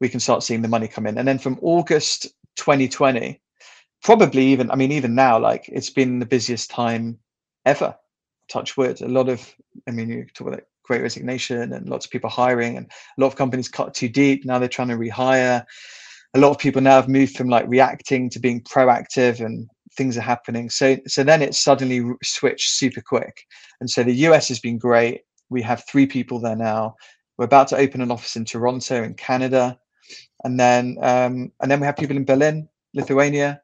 we 0.00 0.08
can 0.08 0.20
start 0.20 0.42
seeing 0.44 0.62
the 0.62 0.68
money 0.68 0.86
come 0.86 1.06
in, 1.06 1.18
and 1.18 1.26
then 1.26 1.38
from 1.38 1.58
August 1.60 2.28
2020 2.56 3.39
probably 4.02 4.46
even 4.46 4.70
i 4.70 4.74
mean 4.74 4.92
even 4.92 5.14
now 5.14 5.38
like 5.38 5.68
it's 5.68 5.90
been 5.90 6.18
the 6.18 6.26
busiest 6.26 6.70
time 6.70 7.18
ever 7.66 7.94
touch 8.50 8.76
wood. 8.76 9.00
A 9.00 9.08
lot 9.08 9.28
of 9.28 9.54
i 9.88 9.90
mean 9.90 10.10
you 10.10 10.26
talk 10.34 10.48
about 10.48 10.62
great 10.82 11.02
resignation 11.02 11.72
and 11.72 11.88
lots 11.88 12.04
of 12.04 12.10
people 12.10 12.28
hiring 12.28 12.76
and 12.76 12.86
a 12.86 13.20
lot 13.20 13.28
of 13.28 13.36
companies 13.36 13.68
cut 13.68 13.94
too 13.94 14.08
deep. 14.08 14.44
Now 14.44 14.58
they're 14.58 14.68
trying 14.68 14.88
to 14.88 14.96
rehire. 14.96 15.64
A 16.34 16.38
lot 16.40 16.50
of 16.50 16.58
people 16.58 16.82
now 16.82 16.96
have 16.96 17.08
moved 17.08 17.36
from 17.36 17.48
like 17.48 17.68
reacting 17.68 18.28
to 18.30 18.40
being 18.40 18.60
proactive 18.62 19.44
and 19.44 19.68
things 19.96 20.18
are 20.18 20.22
happening. 20.22 20.68
So 20.68 20.96
so 21.06 21.22
then 21.22 21.42
it 21.42 21.54
suddenly 21.54 22.02
switched 22.24 22.70
super 22.72 23.00
quick. 23.00 23.46
And 23.80 23.88
so 23.88 24.02
the 24.02 24.14
us 24.14 24.48
has 24.48 24.58
been 24.58 24.78
great. 24.78 25.20
We 25.48 25.62
have 25.62 25.84
three 25.88 26.06
people 26.06 26.40
there 26.40 26.56
now. 26.56 26.96
We're 27.38 27.44
about 27.44 27.68
to 27.68 27.76
open 27.76 28.00
an 28.00 28.10
office 28.10 28.36
in 28.36 28.44
toronto 28.44 29.02
in 29.04 29.14
canada. 29.14 29.78
And 30.42 30.58
then 30.58 30.96
um, 31.02 31.52
and 31.60 31.70
then 31.70 31.78
we 31.78 31.86
have 31.86 31.96
people 31.96 32.16
in 32.16 32.24
berlin 32.24 32.68
lithuania 32.94 33.62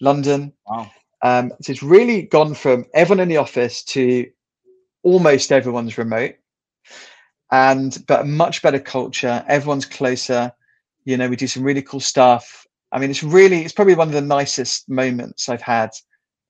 london. 0.00 0.52
Wow. 0.66 0.90
Um, 1.22 1.52
so 1.60 1.72
it's 1.72 1.82
really 1.82 2.22
gone 2.22 2.54
from 2.54 2.86
everyone 2.94 3.20
in 3.20 3.28
the 3.28 3.36
office 3.36 3.82
to 3.84 4.26
almost 5.02 5.52
everyone's 5.52 5.98
remote. 5.98 6.36
And 7.52 7.96
but 8.06 8.22
a 8.22 8.24
much 8.24 8.62
better 8.62 8.78
culture. 8.78 9.44
Everyone's 9.48 9.86
closer. 9.86 10.52
You 11.04 11.16
know 11.16 11.28
we 11.28 11.36
do 11.36 11.46
some 11.46 11.64
really 11.64 11.82
cool 11.82 12.00
stuff. 12.00 12.66
I 12.92 12.98
mean 12.98 13.10
it's 13.10 13.22
really 13.22 13.62
it's 13.62 13.72
probably 13.72 13.94
one 13.94 14.08
of 14.08 14.14
the 14.14 14.20
nicest 14.20 14.88
moments 14.88 15.48
i've 15.48 15.62
had 15.62 15.90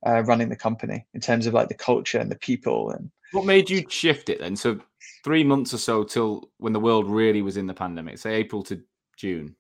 uh, 0.07 0.23
running 0.23 0.49
the 0.49 0.57
company 0.57 1.07
in 1.13 1.21
terms 1.21 1.47
of 1.47 1.53
like 1.53 1.69
the 1.69 1.75
culture 1.75 2.19
and 2.19 2.31
the 2.31 2.39
people 2.39 2.91
and 2.91 3.11
what 3.33 3.45
made 3.45 3.71
you 3.71 3.85
shift 3.89 4.29
it 4.29 4.41
then? 4.41 4.57
So 4.57 4.81
three 5.23 5.45
months 5.45 5.73
or 5.75 5.79
so 5.79 6.03
till 6.03 6.51
when 6.57 6.73
the 6.73 6.81
world 6.81 7.09
really 7.09 7.43
was 7.43 7.57
in 7.57 7.67
the 7.67 7.75
pandemic 7.75 8.19
say 8.19 8.35
april 8.35 8.63
to 8.65 8.81
june. 9.17 9.55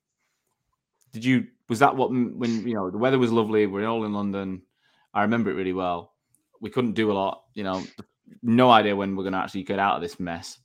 Did 1.12 1.24
you 1.24 1.46
was 1.70 1.78
that 1.78 1.96
what 1.96 2.10
when 2.10 2.66
you 2.66 2.74
know 2.74 2.90
the 2.90 2.98
weather 2.98 3.18
was 3.18 3.32
lovely 3.32 3.66
we're 3.66 3.86
all 3.86 4.04
in 4.04 4.12
london 4.12 4.60
i 5.14 5.22
remember 5.22 5.50
it 5.50 5.54
really 5.54 5.72
well 5.72 6.12
we 6.60 6.68
couldn't 6.68 6.92
do 6.92 7.10
a 7.10 7.14
lot 7.14 7.44
you 7.54 7.64
know 7.64 7.82
no 8.42 8.70
idea 8.70 8.94
when 8.94 9.16
we're 9.16 9.22
going 9.22 9.32
to 9.32 9.38
actually 9.38 9.62
get 9.62 9.78
out 9.78 9.96
of 9.96 10.02
this 10.02 10.20
mess 10.20 10.58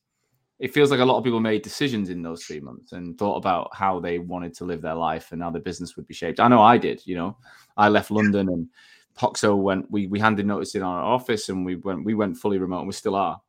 it 0.59 0.73
feels 0.73 0.89
like 0.89 1.01
a 1.01 1.05
lot 1.05 1.17
of 1.17 1.23
people 1.23 1.39
made 1.39 1.61
decisions 1.61 2.09
in 2.09 2.21
those 2.21 2.43
three 2.43 2.61
months 2.61 2.93
and 2.93 3.17
thought 3.17 3.35
about 3.35 3.69
how 3.73 3.99
they 3.99 4.19
wanted 4.19 4.53
to 4.55 4.63
live 4.63 4.81
their 4.81 4.95
life 4.95 5.31
and 5.31 5.41
how 5.41 5.49
their 5.49 5.61
business 5.61 5.95
would 5.95 6.07
be 6.07 6.13
shaped. 6.13 6.39
I 6.39 6.47
know 6.47 6.61
I 6.61 6.77
did. 6.77 7.01
You 7.05 7.15
know, 7.15 7.37
I 7.75 7.89
left 7.89 8.09
London 8.09 8.47
and 8.47 8.69
Hoxo 9.17 9.55
went. 9.57 9.91
We 9.91 10.07
we 10.07 10.19
handed 10.19 10.45
notice 10.45 10.75
in 10.75 10.81
our 10.81 11.01
office 11.03 11.49
and 11.49 11.65
we 11.65 11.75
went. 11.75 12.05
We 12.05 12.13
went 12.13 12.37
fully 12.37 12.57
remote. 12.57 12.79
and 12.79 12.87
We 12.87 12.93
still 12.93 13.15
are. 13.15 13.41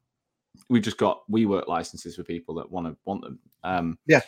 We've 0.68 0.82
just 0.82 0.98
got 0.98 1.22
WeWork 1.30 1.68
licenses 1.68 2.16
for 2.16 2.24
people 2.24 2.56
that 2.56 2.70
want 2.70 2.88
to 2.88 2.96
want 3.04 3.22
them. 3.22 3.38
Um, 3.62 3.98
yeah, 4.06 4.22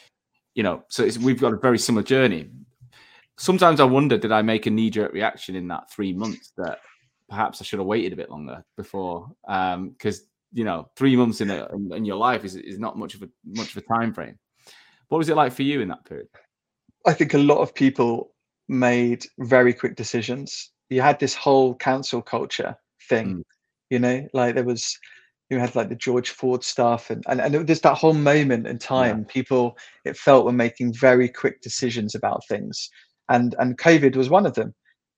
you 0.54 0.62
know, 0.62 0.84
so 0.88 1.08
we've 1.20 1.40
got 1.40 1.54
a 1.54 1.58
very 1.58 1.78
similar 1.78 2.04
journey. 2.04 2.48
Sometimes 3.38 3.80
I 3.80 3.84
wonder, 3.84 4.18
did 4.18 4.32
I 4.32 4.42
make 4.42 4.66
a 4.66 4.70
knee 4.70 4.90
jerk 4.90 5.12
reaction 5.12 5.56
in 5.56 5.68
that 5.68 5.90
three 5.90 6.12
months 6.12 6.52
that 6.56 6.80
perhaps 7.28 7.60
I 7.60 7.64
should 7.64 7.78
have 7.78 7.86
waited 7.86 8.12
a 8.12 8.16
bit 8.16 8.30
longer 8.30 8.64
before? 8.76 9.30
Because 9.42 10.20
um, 10.20 10.26
you 10.52 10.64
know 10.64 10.88
three 10.96 11.16
months 11.16 11.40
in, 11.40 11.50
a, 11.50 11.68
in 11.94 12.04
your 12.04 12.16
life 12.16 12.44
is, 12.44 12.56
is 12.56 12.78
not 12.78 12.98
much 12.98 13.14
of 13.14 13.22
a 13.22 13.28
much 13.44 13.76
of 13.76 13.82
a 13.82 13.94
time 13.94 14.12
frame 14.12 14.38
what 15.08 15.18
was 15.18 15.28
it 15.28 15.36
like 15.36 15.52
for 15.52 15.62
you 15.62 15.80
in 15.80 15.88
that 15.88 16.04
period 16.04 16.28
i 17.06 17.12
think 17.12 17.34
a 17.34 17.38
lot 17.38 17.58
of 17.58 17.74
people 17.74 18.34
made 18.68 19.24
very 19.40 19.72
quick 19.72 19.96
decisions 19.96 20.72
you 20.90 21.00
had 21.00 21.18
this 21.18 21.34
whole 21.34 21.74
cancel 21.74 22.22
culture 22.22 22.74
thing 23.08 23.36
mm. 23.36 23.42
you 23.90 23.98
know 23.98 24.26
like 24.32 24.54
there 24.54 24.64
was 24.64 24.98
you 25.50 25.58
had 25.58 25.74
like 25.74 25.88
the 25.88 25.94
george 25.94 26.30
floyd 26.30 26.62
stuff 26.62 27.10
and 27.10 27.24
and, 27.28 27.40
and 27.40 27.66
there's 27.66 27.80
that 27.80 27.96
whole 27.96 28.14
moment 28.14 28.66
in 28.66 28.78
time 28.78 29.18
yeah. 29.18 29.32
people 29.32 29.76
it 30.04 30.16
felt 30.16 30.44
were 30.44 30.52
making 30.52 30.92
very 30.92 31.28
quick 31.28 31.60
decisions 31.62 32.14
about 32.14 32.46
things 32.48 32.90
and 33.28 33.54
and 33.58 33.78
covid 33.78 34.16
was 34.16 34.30
one 34.30 34.46
of 34.46 34.54
them 34.54 34.74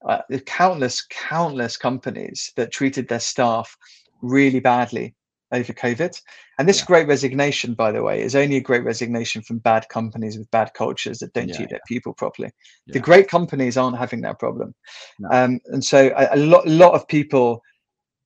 uh, 0.08 0.18
countless 0.46 1.04
countless 1.10 1.76
companies 1.76 2.52
that 2.56 2.72
treated 2.72 3.08
their 3.08 3.20
staff 3.20 3.76
really 4.22 4.60
badly 4.60 5.14
over 5.52 5.72
COVID. 5.72 6.20
And 6.58 6.68
this 6.68 6.80
yeah. 6.80 6.86
great 6.86 7.08
resignation, 7.08 7.74
by 7.74 7.92
the 7.92 8.02
way, 8.02 8.22
is 8.22 8.36
only 8.36 8.56
a 8.56 8.62
great 8.62 8.84
resignation 8.84 9.42
from 9.42 9.58
bad 9.58 9.88
companies 9.88 10.38
with 10.38 10.50
bad 10.50 10.72
cultures 10.74 11.18
that 11.18 11.32
don't 11.32 11.48
yeah, 11.48 11.56
treat 11.56 11.68
yeah. 11.70 11.76
their 11.76 11.80
people 11.88 12.14
properly. 12.14 12.50
The 12.86 13.00
great 13.00 13.28
companies 13.28 13.76
aren't 13.76 13.98
having 13.98 14.20
that 14.22 14.38
problem. 14.38 14.74
No. 15.18 15.28
Um, 15.30 15.60
and 15.66 15.84
so 15.84 16.12
a, 16.16 16.28
a, 16.32 16.36
lot, 16.36 16.66
a 16.66 16.70
lot 16.70 16.94
of 16.94 17.08
people 17.08 17.62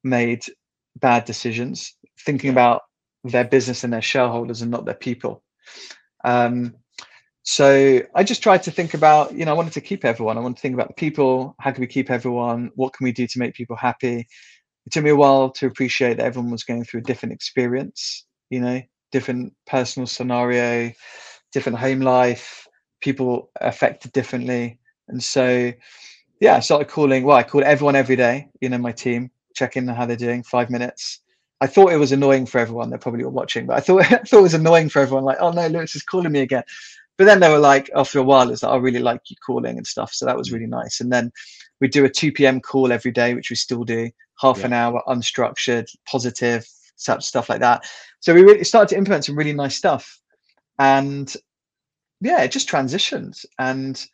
made 0.02 0.44
bad 0.96 1.24
decisions, 1.24 1.96
thinking 2.24 2.50
about 2.50 2.82
their 3.24 3.44
business 3.44 3.84
and 3.84 3.92
their 3.92 4.02
shareholders 4.02 4.60
and 4.60 4.70
not 4.70 4.84
their 4.84 4.94
people. 4.94 5.42
Um, 6.24 6.74
so 7.44 8.02
I 8.14 8.24
just 8.24 8.42
tried 8.42 8.64
to 8.64 8.70
think 8.72 8.94
about, 8.94 9.34
you 9.34 9.44
know, 9.44 9.52
I 9.52 9.54
wanted 9.54 9.74
to 9.74 9.80
keep 9.80 10.04
everyone. 10.04 10.36
I 10.36 10.40
wanted 10.40 10.56
to 10.56 10.62
think 10.62 10.74
about 10.74 10.88
the 10.88 10.94
people. 10.94 11.54
How 11.60 11.70
can 11.70 11.80
we 11.80 11.86
keep 11.86 12.10
everyone? 12.10 12.70
What 12.74 12.92
can 12.92 13.04
we 13.04 13.12
do 13.12 13.26
to 13.26 13.38
make 13.38 13.54
people 13.54 13.76
happy? 13.76 14.26
it 14.86 14.92
took 14.92 15.04
me 15.04 15.10
a 15.10 15.16
while 15.16 15.50
to 15.50 15.66
appreciate 15.66 16.18
that 16.18 16.26
everyone 16.26 16.50
was 16.50 16.64
going 16.64 16.84
through 16.84 17.00
a 17.00 17.04
different 17.04 17.32
experience, 17.32 18.26
you 18.50 18.60
know, 18.60 18.82
different 19.12 19.54
personal 19.66 20.06
scenario, 20.06 20.92
different 21.52 21.78
home 21.78 22.00
life, 22.00 22.66
people 23.00 23.50
affected 23.60 24.12
differently. 24.12 24.78
And 25.08 25.22
so, 25.22 25.72
yeah, 26.40 26.56
I 26.56 26.60
started 26.60 26.88
calling, 26.88 27.24
well, 27.24 27.36
I 27.36 27.42
called 27.42 27.64
everyone 27.64 27.96
every 27.96 28.16
day, 28.16 28.48
you 28.60 28.68
know, 28.68 28.78
my 28.78 28.92
team, 28.92 29.30
checking 29.54 29.86
how 29.86 30.04
they're 30.06 30.16
doing, 30.16 30.42
five 30.42 30.68
minutes. 30.68 31.20
I 31.60 31.66
thought 31.66 31.92
it 31.92 31.98
was 31.98 32.12
annoying 32.12 32.44
for 32.44 32.58
everyone. 32.58 32.90
They're 32.90 32.98
probably 32.98 33.24
all 33.24 33.30
watching, 33.30 33.66
but 33.66 33.76
I 33.76 33.80
thought, 33.80 34.00
I 34.12 34.18
thought 34.18 34.40
it 34.40 34.42
was 34.42 34.54
annoying 34.54 34.90
for 34.90 35.00
everyone. 35.00 35.24
Like, 35.24 35.38
oh 35.40 35.52
no, 35.52 35.66
Lewis 35.68 35.96
is 35.96 36.02
calling 36.02 36.32
me 36.32 36.40
again. 36.40 36.64
But 37.16 37.24
then 37.24 37.40
they 37.40 37.48
were 37.48 37.58
like, 37.58 37.90
after 37.94 38.18
a 38.18 38.24
while, 38.24 38.50
it's 38.50 38.62
like, 38.62 38.72
I 38.72 38.76
really 38.76 38.98
like 38.98 39.20
you 39.28 39.36
calling 39.44 39.76
and 39.76 39.86
stuff. 39.86 40.12
So 40.12 40.26
that 40.26 40.36
was 40.36 40.50
mm. 40.50 40.54
really 40.54 40.66
nice. 40.66 41.00
And 41.00 41.12
then 41.12 41.30
we 41.80 41.88
do 41.88 42.04
a 42.04 42.10
2 42.10 42.32
p.m. 42.32 42.60
call 42.60 42.92
every 42.92 43.12
day, 43.12 43.34
which 43.34 43.50
we 43.50 43.56
still 43.56 43.84
do 43.84 44.10
half 44.40 44.58
yeah. 44.58 44.66
an 44.66 44.72
hour, 44.72 45.02
unstructured, 45.06 45.86
positive, 46.08 46.66
stuff 46.96 47.48
like 47.48 47.60
that. 47.60 47.84
So 48.20 48.34
we 48.34 48.42
really 48.42 48.64
started 48.64 48.88
to 48.90 48.98
implement 48.98 49.24
some 49.24 49.36
really 49.36 49.52
nice 49.52 49.76
stuff. 49.76 50.20
And 50.78 51.32
yeah, 52.20 52.42
it 52.42 52.50
just 52.50 52.68
transitioned 52.68 53.44
And 53.58 54.04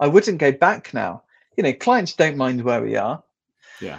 I 0.00 0.06
wouldn't 0.06 0.38
go 0.38 0.52
back 0.52 0.92
now. 0.94 1.22
You 1.56 1.64
know, 1.64 1.72
clients 1.72 2.14
don't 2.14 2.36
mind 2.36 2.62
where 2.62 2.82
we 2.82 2.96
are. 2.96 3.22
Yeah. 3.80 3.98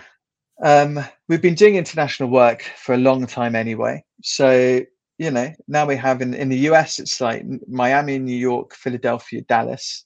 Um, 0.64 1.00
we've 1.28 1.42
been 1.42 1.56
doing 1.56 1.76
international 1.76 2.30
work 2.30 2.64
for 2.78 2.94
a 2.94 2.98
long 2.98 3.26
time 3.28 3.56
anyway. 3.56 4.04
So, 4.22 4.82
you 5.18 5.32
know, 5.32 5.54
now 5.68 5.86
we 5.86 5.96
have 5.96 6.22
in, 6.22 6.34
in 6.34 6.50
the 6.50 6.58
US, 6.70 7.00
it's 7.00 7.22
like 7.22 7.46
Miami, 7.68 8.20
New 8.20 8.36
York, 8.36 8.76
Philadelphia, 8.76 9.42
Dallas. 9.42 10.06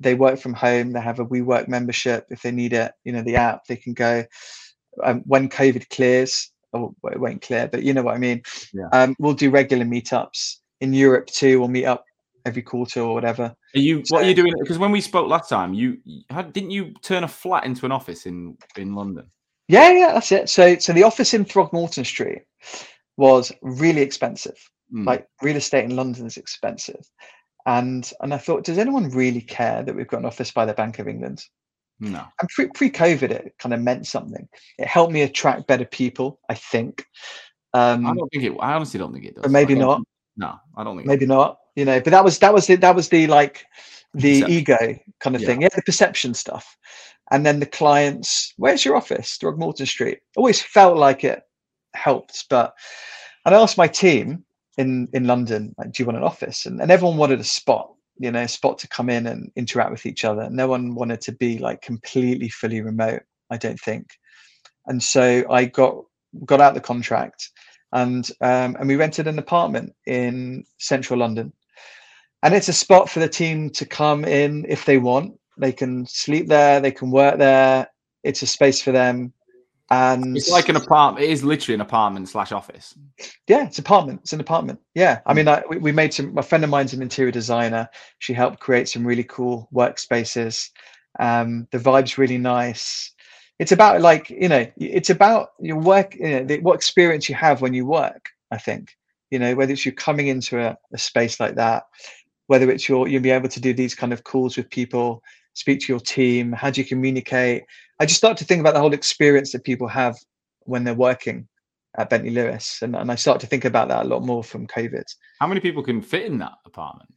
They 0.00 0.14
work 0.14 0.38
from 0.38 0.54
home. 0.54 0.92
They 0.92 1.00
have 1.00 1.18
a 1.18 1.26
WeWork 1.26 1.68
membership. 1.68 2.26
If 2.30 2.42
they 2.42 2.52
need 2.52 2.72
it, 2.72 2.92
you 3.04 3.12
know, 3.12 3.22
the 3.22 3.36
app, 3.36 3.66
they 3.66 3.76
can 3.76 3.94
go 3.94 4.24
um, 5.02 5.22
when 5.26 5.48
COVID 5.48 5.88
clears, 5.90 6.52
or 6.72 6.94
oh, 7.04 7.10
it 7.10 7.20
won't 7.20 7.42
clear, 7.42 7.68
but 7.68 7.82
you 7.82 7.92
know 7.94 8.02
what 8.02 8.14
I 8.14 8.18
mean. 8.18 8.42
Yeah. 8.72 8.88
Um, 8.92 9.16
we'll 9.18 9.34
do 9.34 9.50
regular 9.50 9.84
meetups 9.84 10.56
in 10.80 10.92
Europe 10.92 11.26
too. 11.26 11.58
We'll 11.58 11.68
meet 11.68 11.86
up 11.86 12.04
every 12.44 12.62
quarter 12.62 13.00
or 13.00 13.14
whatever. 13.14 13.54
Are 13.74 13.78
you 13.78 14.02
so, 14.04 14.16
what 14.16 14.24
are 14.24 14.28
you 14.28 14.34
doing? 14.34 14.54
Because 14.60 14.78
when 14.78 14.92
we 14.92 15.00
spoke 15.00 15.28
last 15.28 15.48
time, 15.48 15.74
you 15.74 15.98
had, 16.30 16.52
didn't 16.52 16.70
you 16.70 16.92
turn 17.02 17.24
a 17.24 17.28
flat 17.28 17.64
into 17.64 17.86
an 17.86 17.92
office 17.92 18.26
in 18.26 18.56
in 18.76 18.94
London? 18.94 19.30
Yeah, 19.68 19.90
yeah, 19.92 20.12
that's 20.14 20.32
it. 20.32 20.48
So 20.48 20.76
so 20.78 20.92
the 20.92 21.02
office 21.02 21.34
in 21.34 21.44
Throgmorton 21.44 22.06
Street 22.06 22.42
was 23.18 23.52
really 23.60 24.00
expensive. 24.00 24.56
Mm. 24.94 25.04
Like 25.04 25.28
real 25.42 25.56
estate 25.56 25.84
in 25.84 25.96
London 25.96 26.24
is 26.24 26.38
expensive. 26.38 27.04
And 27.66 28.10
and 28.22 28.32
I 28.32 28.38
thought, 28.38 28.64
does 28.64 28.78
anyone 28.78 29.10
really 29.10 29.42
care 29.42 29.82
that 29.82 29.94
we've 29.94 30.08
got 30.08 30.20
an 30.20 30.26
office 30.26 30.50
by 30.50 30.64
the 30.64 30.72
Bank 30.72 30.98
of 30.98 31.08
England? 31.08 31.44
No. 32.00 32.24
And 32.40 32.48
pre 32.48 32.68
pre 32.68 32.90
COVID, 32.90 33.30
it 33.30 33.54
kind 33.58 33.74
of 33.74 33.82
meant 33.82 34.06
something. 34.06 34.48
It 34.78 34.86
helped 34.86 35.12
me 35.12 35.22
attract 35.22 35.66
better 35.66 35.84
people. 35.84 36.40
I 36.48 36.54
think. 36.54 37.04
Um, 37.74 38.06
I 38.06 38.14
don't 38.14 38.28
think 38.30 38.44
it. 38.44 38.56
I 38.60 38.72
honestly 38.72 38.98
don't 38.98 39.12
think 39.12 39.26
it 39.26 39.34
does. 39.34 39.42
But 39.42 39.50
maybe 39.50 39.74
not. 39.74 40.00
No, 40.36 40.54
I 40.76 40.84
don't 40.84 40.96
think. 40.96 41.08
Maybe 41.08 41.26
not. 41.26 41.58
You 41.76 41.84
know, 41.84 42.00
but 42.00 42.10
that 42.10 42.24
was 42.24 42.38
that 42.38 42.54
was 42.54 42.66
the 42.66 42.76
that 42.76 42.94
was 42.94 43.08
the 43.08 43.26
like 43.26 43.66
the 44.14 44.40
perception. 44.40 44.56
ego 44.56 44.98
kind 45.20 45.36
of 45.36 45.42
yeah. 45.42 45.48
thing. 45.48 45.62
Yeah, 45.62 45.68
the 45.74 45.82
perception 45.82 46.32
stuff. 46.32 46.76
And 47.30 47.44
then 47.44 47.60
the 47.60 47.66
clients, 47.66 48.54
where's 48.56 48.84
your 48.86 48.96
office? 48.96 49.36
Throgmorton 49.36 49.86
Street. 49.86 50.20
Always 50.34 50.62
felt 50.62 50.96
like 50.96 51.24
it 51.24 51.42
helped, 51.98 52.44
but 52.48 52.74
and 53.44 53.54
I 53.54 53.60
asked 53.60 53.78
my 53.78 53.88
team 53.88 54.44
in 54.76 55.08
in 55.12 55.26
London, 55.26 55.74
like, 55.78 55.92
do 55.92 56.02
you 56.02 56.06
want 56.06 56.18
an 56.18 56.24
office? 56.24 56.66
And, 56.66 56.80
and 56.80 56.90
everyone 56.90 57.18
wanted 57.18 57.40
a 57.40 57.44
spot 57.44 57.90
you 58.18 58.30
know 58.30 58.42
a 58.42 58.48
spot 58.48 58.78
to 58.78 58.88
come 58.88 59.08
in 59.08 59.26
and 59.26 59.50
interact 59.56 59.90
with 59.90 60.06
each 60.06 60.24
other. 60.24 60.48
No 60.50 60.68
one 60.68 60.94
wanted 60.94 61.20
to 61.22 61.32
be 61.32 61.58
like 61.58 61.82
completely 61.82 62.48
fully 62.48 62.80
remote 62.80 63.22
i 63.50 63.56
don't 63.56 63.80
think. 63.80 64.06
And 64.86 65.02
so 65.02 65.44
i 65.50 65.64
got 65.64 66.04
got 66.44 66.60
out 66.60 66.74
the 66.74 66.80
contract 66.80 67.50
and 67.92 68.30
um, 68.40 68.76
and 68.78 68.88
we 68.88 68.96
rented 68.96 69.26
an 69.26 69.38
apartment 69.38 69.94
in 70.06 70.64
central 70.78 71.20
london. 71.20 71.52
And 72.42 72.54
it's 72.54 72.68
a 72.68 72.72
spot 72.72 73.08
for 73.08 73.20
the 73.20 73.28
team 73.28 73.70
to 73.70 73.84
come 73.84 74.24
in 74.24 74.64
if 74.68 74.84
they 74.84 74.98
want. 74.98 75.34
They 75.56 75.72
can 75.72 76.06
sleep 76.06 76.48
there 76.48 76.80
they 76.80 76.92
can 76.92 77.10
work 77.10 77.38
there. 77.38 77.88
It's 78.24 78.42
a 78.42 78.46
space 78.46 78.82
for 78.82 78.92
them 78.92 79.32
and 79.90 80.36
it's 80.36 80.50
like 80.50 80.68
an 80.68 80.76
apartment. 80.76 81.24
It 81.24 81.30
is 81.30 81.42
literally 81.42 81.74
an 81.74 81.80
apartment 81.80 82.28
slash 82.28 82.52
office. 82.52 82.94
Yeah, 83.46 83.66
it's 83.66 83.78
apartment. 83.78 84.20
It's 84.22 84.32
an 84.32 84.40
apartment. 84.40 84.80
Yeah, 84.94 85.20
I 85.24 85.32
mean, 85.32 85.48
I, 85.48 85.62
we, 85.68 85.78
we 85.78 85.92
made 85.92 86.12
some. 86.12 86.36
A 86.36 86.42
friend 86.42 86.62
of 86.62 86.70
mine's 86.70 86.92
an 86.92 87.00
interior 87.00 87.32
designer. 87.32 87.88
She 88.18 88.34
helped 88.34 88.60
create 88.60 88.88
some 88.88 89.06
really 89.06 89.24
cool 89.24 89.68
workspaces. 89.72 90.70
Um, 91.18 91.66
the 91.70 91.78
vibe's 91.78 92.18
really 92.18 92.38
nice. 92.38 93.12
It's 93.58 93.72
about 93.72 94.02
like 94.02 94.28
you 94.28 94.48
know, 94.48 94.66
it's 94.76 95.10
about 95.10 95.52
your 95.58 95.78
work. 95.78 96.14
You 96.14 96.28
know, 96.28 96.44
the, 96.44 96.60
what 96.60 96.74
experience 96.74 97.28
you 97.28 97.34
have 97.36 97.62
when 97.62 97.72
you 97.72 97.86
work. 97.86 98.30
I 98.50 98.58
think 98.58 98.94
you 99.30 99.38
know 99.38 99.54
whether 99.54 99.72
it's 99.72 99.86
you 99.86 99.92
coming 99.92 100.28
into 100.28 100.60
a, 100.60 100.76
a 100.92 100.98
space 100.98 101.40
like 101.40 101.54
that, 101.54 101.84
whether 102.46 102.70
it's 102.70 102.88
your 102.90 103.08
you'll 103.08 103.22
be 103.22 103.30
able 103.30 103.48
to 103.48 103.60
do 103.60 103.72
these 103.72 103.94
kind 103.94 104.12
of 104.12 104.24
calls 104.24 104.58
with 104.58 104.68
people 104.68 105.22
speak 105.58 105.80
to 105.80 105.92
your 105.92 106.00
team 106.00 106.52
how 106.52 106.70
do 106.70 106.80
you 106.80 106.86
communicate 106.86 107.64
i 108.00 108.06
just 108.06 108.18
start 108.18 108.36
to 108.36 108.44
think 108.44 108.60
about 108.60 108.74
the 108.74 108.80
whole 108.80 108.94
experience 108.94 109.52
that 109.52 109.64
people 109.64 109.88
have 109.88 110.16
when 110.60 110.84
they're 110.84 110.94
working 110.94 111.46
at 111.96 112.10
bentley 112.10 112.30
lewis 112.30 112.80
and, 112.82 112.94
and 112.94 113.10
i 113.10 113.14
start 113.14 113.40
to 113.40 113.46
think 113.46 113.64
about 113.64 113.88
that 113.88 114.04
a 114.04 114.08
lot 114.08 114.22
more 114.22 114.44
from 114.44 114.66
covid 114.66 115.04
how 115.40 115.46
many 115.46 115.60
people 115.60 115.82
can 115.82 116.00
fit 116.00 116.26
in 116.26 116.38
that 116.38 116.52
apartment 116.64 117.12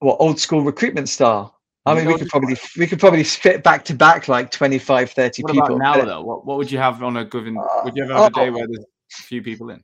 what 0.00 0.16
old 0.20 0.38
school 0.38 0.62
recruitment 0.62 1.08
style 1.08 1.56
I 1.86 1.94
mean, 1.94 2.04
we 2.04 2.18
could 2.18 2.28
probably 2.28 2.56
we 2.76 2.86
could 2.86 3.00
probably 3.00 3.24
fit 3.24 3.62
back 3.62 3.86
to 3.86 3.94
back 3.94 4.28
like 4.28 4.50
25, 4.50 5.12
30 5.12 5.42
what 5.42 5.52
people. 5.52 5.78
now 5.78 6.04
though? 6.04 6.22
What 6.22 6.44
what 6.44 6.58
would 6.58 6.70
you 6.70 6.78
have 6.78 7.02
on 7.02 7.16
a 7.16 7.24
given? 7.24 7.56
Would 7.84 7.96
you 7.96 8.04
ever 8.04 8.12
have 8.12 8.26
a 8.26 8.34
day 8.34 8.50
where 8.50 8.66
there's 8.66 8.84
a 9.18 9.22
few 9.22 9.42
people 9.42 9.70
in? 9.70 9.82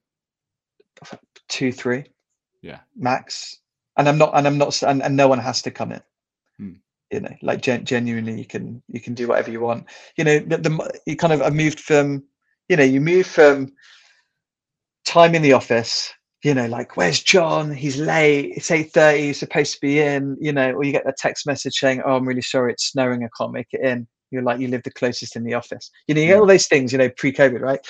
Two, 1.48 1.72
three. 1.72 2.04
Yeah. 2.62 2.80
Max. 2.96 3.60
And 3.96 4.08
I'm 4.08 4.18
not, 4.18 4.32
and 4.34 4.46
I'm 4.46 4.58
not, 4.58 4.82
and, 4.82 5.02
and 5.02 5.16
no 5.16 5.28
one 5.28 5.38
has 5.38 5.62
to 5.62 5.70
come 5.70 5.92
in. 5.92 6.02
You 7.10 7.20
know, 7.20 7.34
like 7.42 7.62
gen- 7.62 7.84
genuinely, 7.84 8.38
you 8.38 8.46
can 8.46 8.82
you 8.88 9.00
can 9.00 9.14
do 9.14 9.28
whatever 9.28 9.50
you 9.50 9.60
want. 9.60 9.86
You 10.16 10.24
know, 10.24 10.38
the, 10.40 10.58
the 10.58 11.00
you 11.06 11.16
kind 11.16 11.32
of 11.32 11.40
I 11.40 11.50
moved 11.50 11.80
from, 11.80 12.24
you 12.68 12.76
know, 12.76 12.84
you 12.84 13.00
move 13.00 13.26
from 13.26 13.72
time 15.04 15.34
in 15.34 15.42
the 15.42 15.52
office 15.52 16.12
you 16.46 16.54
know, 16.54 16.66
like, 16.66 16.96
where's 16.96 17.20
John? 17.20 17.72
He's 17.72 17.98
late. 17.98 18.52
It's 18.56 18.70
8.30. 18.70 19.18
He's 19.18 19.38
supposed 19.40 19.74
to 19.74 19.80
be 19.80 19.98
in, 19.98 20.36
you 20.40 20.52
know, 20.52 20.70
or 20.70 20.84
you 20.84 20.92
get 20.92 21.08
a 21.08 21.12
text 21.12 21.44
message 21.44 21.74
saying, 21.74 22.02
oh, 22.04 22.14
I'm 22.14 22.24
really 22.24 22.40
sorry. 22.40 22.72
It's 22.72 22.92
snowing. 22.92 23.24
I 23.24 23.28
can't 23.36 23.52
make 23.52 23.66
it 23.72 23.80
in. 23.80 24.06
You're 24.30 24.42
like, 24.42 24.60
you 24.60 24.68
live 24.68 24.84
the 24.84 24.92
closest 24.92 25.34
in 25.34 25.42
the 25.42 25.54
office. 25.54 25.90
You 26.06 26.14
know, 26.14 26.20
you 26.20 26.28
get 26.28 26.36
mm. 26.36 26.40
all 26.40 26.46
those 26.46 26.68
things, 26.68 26.92
you 26.92 26.98
know, 26.98 27.10
pre-COVID, 27.10 27.60
right? 27.60 27.80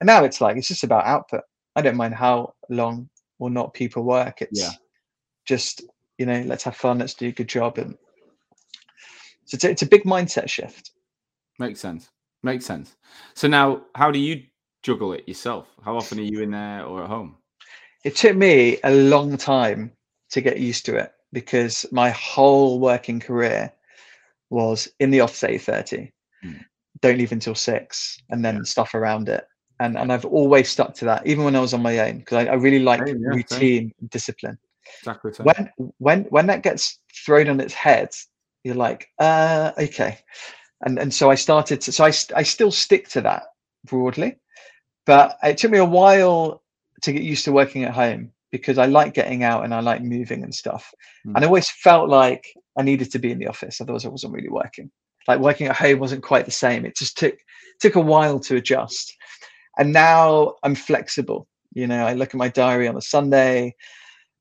And 0.00 0.06
now 0.06 0.24
it's 0.24 0.42
like, 0.42 0.58
it's 0.58 0.68
just 0.68 0.84
about 0.84 1.06
output. 1.06 1.40
I 1.74 1.80
don't 1.80 1.96
mind 1.96 2.14
how 2.14 2.52
long 2.68 3.08
or 3.38 3.48
not 3.48 3.72
people 3.72 4.02
work. 4.02 4.42
It's 4.42 4.60
yeah. 4.60 4.72
just, 5.46 5.82
you 6.18 6.26
know, 6.26 6.42
let's 6.42 6.64
have 6.64 6.76
fun. 6.76 6.98
Let's 6.98 7.14
do 7.14 7.28
a 7.28 7.32
good 7.32 7.48
job. 7.48 7.78
And 7.78 7.96
so 9.46 9.54
it's 9.54 9.64
a, 9.64 9.70
it's 9.70 9.82
a 9.82 9.86
big 9.86 10.04
mindset 10.04 10.48
shift. 10.48 10.92
Makes 11.58 11.80
sense. 11.80 12.10
Makes 12.42 12.66
sense. 12.66 12.96
So 13.34 13.48
now, 13.48 13.82
how 13.94 14.10
do 14.10 14.18
you 14.18 14.42
juggle 14.82 15.12
it 15.14 15.26
yourself? 15.26 15.68
How 15.82 15.96
often 15.96 16.18
are 16.18 16.22
you 16.22 16.42
in 16.42 16.50
there 16.50 16.84
or 16.84 17.02
at 17.02 17.08
home? 17.08 17.36
it 18.06 18.14
took 18.14 18.36
me 18.36 18.78
a 18.84 18.94
long 18.94 19.36
time 19.36 19.90
to 20.30 20.40
get 20.40 20.60
used 20.60 20.86
to 20.86 20.94
it 20.94 21.12
because 21.32 21.84
my 21.90 22.10
whole 22.10 22.78
working 22.78 23.18
career 23.18 23.72
was 24.48 24.88
in 25.00 25.10
the 25.10 25.20
office 25.20 25.42
at 25.42 25.50
8.30 25.50 26.12
mm. 26.44 26.64
don't 27.00 27.18
leave 27.18 27.32
until 27.32 27.56
6 27.56 28.18
and 28.30 28.44
then 28.44 28.58
yeah. 28.58 28.62
stuff 28.62 28.94
around 28.94 29.28
it 29.28 29.44
and 29.80 29.98
and 29.98 30.12
i've 30.12 30.24
always 30.24 30.68
stuck 30.68 30.94
to 30.94 31.04
that 31.04 31.26
even 31.26 31.44
when 31.44 31.56
i 31.56 31.60
was 31.60 31.74
on 31.74 31.82
my 31.82 31.98
own 31.98 32.18
because 32.18 32.46
I, 32.46 32.52
I, 32.52 32.54
really 32.54 32.78
like 32.78 33.02
yeah, 33.04 33.14
routine 33.18 33.92
discipline 34.08 34.56
exactly 35.00 35.32
when 35.42 35.68
when 35.98 36.22
when 36.34 36.46
that 36.46 36.62
gets 36.62 37.00
thrown 37.12 37.48
on 37.48 37.58
its 37.58 37.74
head 37.74 38.10
you're 38.66 38.74
like 38.74 39.08
uh 39.18 39.72
okay 39.78 40.18
and 40.84 40.98
and 40.98 41.14
so 41.14 41.30
i 41.30 41.34
started 41.34 41.80
to 41.80 41.92
so 41.92 42.04
i, 42.04 42.12
I 42.34 42.42
still 42.42 42.70
stick 42.70 43.08
to 43.10 43.20
that 43.22 43.44
broadly 43.84 44.36
but 45.06 45.38
it 45.42 45.56
took 45.56 45.70
me 45.70 45.78
a 45.78 45.84
while 45.84 46.62
to 47.02 47.12
get 47.12 47.22
used 47.22 47.44
to 47.44 47.52
working 47.52 47.84
at 47.84 47.94
home 47.94 48.32
because 48.50 48.78
I 48.78 48.86
like 48.86 49.14
getting 49.14 49.44
out 49.44 49.64
and 49.64 49.74
I 49.74 49.80
like 49.80 50.02
moving 50.02 50.42
and 50.42 50.54
stuff. 50.54 50.92
Mm. 51.26 51.36
And 51.36 51.44
I 51.44 51.46
always 51.46 51.70
felt 51.70 52.08
like 52.08 52.44
I 52.76 52.82
needed 52.82 53.10
to 53.12 53.18
be 53.18 53.30
in 53.30 53.38
the 53.38 53.46
office, 53.48 53.80
otherwise 53.80 54.04
I 54.04 54.08
wasn't 54.08 54.32
really 54.32 54.48
working. 54.48 54.90
Like 55.28 55.40
working 55.40 55.66
at 55.66 55.76
home 55.76 55.98
wasn't 55.98 56.22
quite 56.22 56.44
the 56.44 56.52
same. 56.52 56.84
It 56.84 56.96
just 56.96 57.18
took 57.18 57.34
took 57.80 57.96
a 57.96 58.00
while 58.00 58.38
to 58.40 58.56
adjust. 58.56 59.14
And 59.78 59.92
now 59.92 60.54
I'm 60.62 60.74
flexible. 60.74 61.46
You 61.72 61.86
know, 61.86 62.06
I 62.06 62.14
look 62.14 62.30
at 62.30 62.38
my 62.38 62.48
diary 62.48 62.88
on 62.88 62.96
a 62.96 63.02
Sunday. 63.02 63.74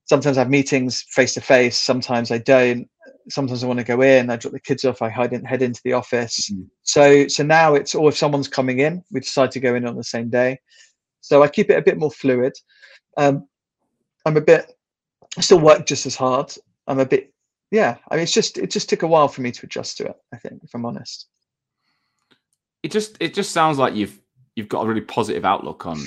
Sometimes 0.05 0.37
I 0.37 0.41
have 0.41 0.49
meetings 0.49 1.03
face 1.09 1.33
to 1.33 1.41
face. 1.41 1.77
Sometimes 1.77 2.31
I 2.31 2.37
don't. 2.37 2.87
Sometimes 3.29 3.63
I 3.63 3.67
want 3.67 3.79
to 3.79 3.85
go 3.85 4.01
in. 4.01 4.29
I 4.29 4.35
drop 4.35 4.53
the 4.53 4.59
kids 4.59 4.85
off. 4.85 5.01
I 5.01 5.09
head, 5.09 5.33
in, 5.33 5.43
head 5.43 5.63
into 5.63 5.81
the 5.83 5.93
office. 5.93 6.51
Mm. 6.51 6.67
So 6.83 7.27
so 7.27 7.43
now 7.43 7.73
it's 7.73 7.95
or 7.95 8.09
if 8.09 8.17
someone's 8.17 8.47
coming 8.47 8.79
in, 8.79 9.03
we 9.11 9.19
decide 9.19 9.51
to 9.51 9.59
go 9.59 9.75
in 9.75 9.87
on 9.87 9.95
the 9.95 10.03
same 10.03 10.29
day. 10.29 10.59
So 11.21 11.41
I 11.41 11.47
keep 11.47 11.71
it 11.71 11.77
a 11.77 11.81
bit 11.81 11.97
more 11.97 12.11
fluid. 12.11 12.53
Um, 13.17 13.47
I'm 14.25 14.37
a 14.37 14.41
bit, 14.41 14.71
I 15.35 15.41
still 15.41 15.59
work 15.59 15.87
just 15.87 16.05
as 16.05 16.15
hard. 16.15 16.53
I'm 16.85 16.99
a 16.99 17.05
bit, 17.05 17.33
yeah. 17.71 17.97
I 18.11 18.15
mean, 18.15 18.23
it's 18.23 18.31
just 18.31 18.59
it 18.59 18.69
just 18.69 18.89
took 18.89 19.01
a 19.01 19.07
while 19.07 19.27
for 19.27 19.41
me 19.41 19.51
to 19.51 19.65
adjust 19.65 19.97
to 19.97 20.05
it. 20.05 20.15
I 20.31 20.37
think, 20.37 20.61
if 20.63 20.75
I'm 20.75 20.85
honest. 20.85 21.27
It 22.83 22.91
just 22.91 23.17
it 23.19 23.33
just 23.33 23.51
sounds 23.51 23.79
like 23.79 23.95
you've 23.95 24.19
you've 24.55 24.69
got 24.69 24.83
a 24.83 24.87
really 24.87 25.01
positive 25.01 25.45
outlook 25.45 25.87
on 25.87 25.97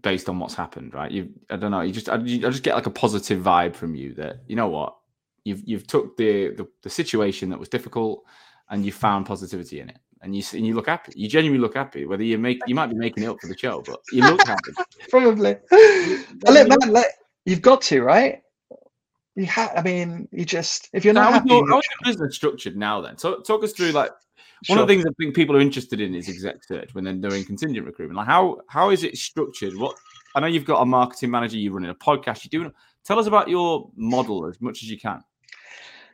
based 0.00 0.28
on 0.28 0.38
what's 0.38 0.54
happened, 0.54 0.94
right? 0.94 1.10
You 1.10 1.30
I 1.50 1.56
don't 1.56 1.70
know. 1.70 1.82
You 1.82 1.92
just 1.92 2.08
I, 2.08 2.14
I 2.14 2.18
just 2.18 2.62
get 2.62 2.74
like 2.74 2.86
a 2.86 2.90
positive 2.90 3.42
vibe 3.42 3.74
from 3.74 3.94
you 3.94 4.14
that 4.14 4.40
you 4.46 4.56
know 4.56 4.68
what 4.68 4.96
you've 5.44 5.62
you've 5.66 5.86
took 5.86 6.16
the, 6.16 6.48
the 6.50 6.68
the 6.82 6.90
situation 6.90 7.50
that 7.50 7.58
was 7.58 7.68
difficult 7.68 8.24
and 8.70 8.84
you 8.86 8.92
found 8.92 9.26
positivity 9.26 9.80
in 9.80 9.88
it 9.90 9.98
and 10.22 10.34
you 10.36 10.42
and 10.54 10.66
you 10.66 10.74
look 10.74 10.86
happy. 10.86 11.12
You 11.16 11.28
genuinely 11.28 11.60
look 11.60 11.74
happy. 11.74 12.06
Whether 12.06 12.22
you 12.22 12.38
make 12.38 12.60
you 12.66 12.74
might 12.74 12.86
be 12.86 12.96
making 12.96 13.24
it 13.24 13.26
up 13.26 13.40
for 13.40 13.48
the 13.48 13.58
show, 13.58 13.82
but 13.84 14.00
you 14.12 14.22
look 14.22 14.46
happy. 14.46 14.72
Probably. 15.10 15.56
look, 15.70 16.68
man, 16.68 16.92
like, 16.92 17.06
you've 17.44 17.62
got 17.62 17.82
to 17.82 18.02
right. 18.02 18.40
You 19.34 19.46
have. 19.46 19.72
I 19.76 19.82
mean, 19.82 20.28
you 20.30 20.44
just 20.44 20.88
if 20.92 21.04
you're 21.04 21.14
not 21.14 21.24
how 21.24 21.32
happy. 21.32 21.50
Your, 21.50 21.68
how 21.68 21.78
is 21.78 21.84
your 21.90 22.12
business 22.12 22.36
structured 22.36 22.76
now? 22.76 23.00
Then, 23.00 23.18
so 23.18 23.40
talk 23.40 23.64
us 23.64 23.72
through 23.72 23.90
like 23.90 24.10
one 24.68 24.78
of 24.78 24.86
the 24.86 24.94
things 24.94 25.06
I 25.06 25.10
think 25.18 25.34
people 25.34 25.56
are 25.56 25.60
interested 25.60 26.00
in 26.00 26.14
is 26.14 26.28
exec 26.28 26.64
search 26.64 26.94
when 26.94 27.04
they're 27.04 27.14
doing 27.14 27.44
contingent 27.44 27.86
recruitment. 27.86 28.16
Like 28.16 28.26
how 28.26 28.58
how 28.68 28.90
is 28.90 29.04
it 29.04 29.16
structured? 29.16 29.76
What 29.76 29.96
I 30.34 30.40
know 30.40 30.46
you've 30.46 30.64
got 30.64 30.80
a 30.80 30.86
marketing 30.86 31.30
manager, 31.30 31.58
you're 31.58 31.72
running 31.72 31.90
a 31.90 31.94
podcast, 31.94 32.44
you're 32.44 32.62
doing. 32.62 32.72
Tell 33.04 33.18
us 33.18 33.26
about 33.26 33.48
your 33.48 33.90
model 33.96 34.46
as 34.46 34.60
much 34.60 34.82
as 34.82 34.90
you 34.90 34.98
can. 34.98 35.22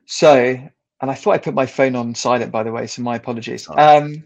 So 0.07 0.59
and 1.01 1.11
I 1.11 1.15
thought 1.15 1.35
I 1.35 1.39
put 1.39 1.55
my 1.55 1.67
phone 1.67 1.95
on 1.95 2.15
silent, 2.15 2.51
by 2.51 2.63
the 2.63 2.73
way, 2.73 2.87
so 2.87 3.03
my 3.03 3.17
apologies. 3.17 3.69
Um, 3.77 4.25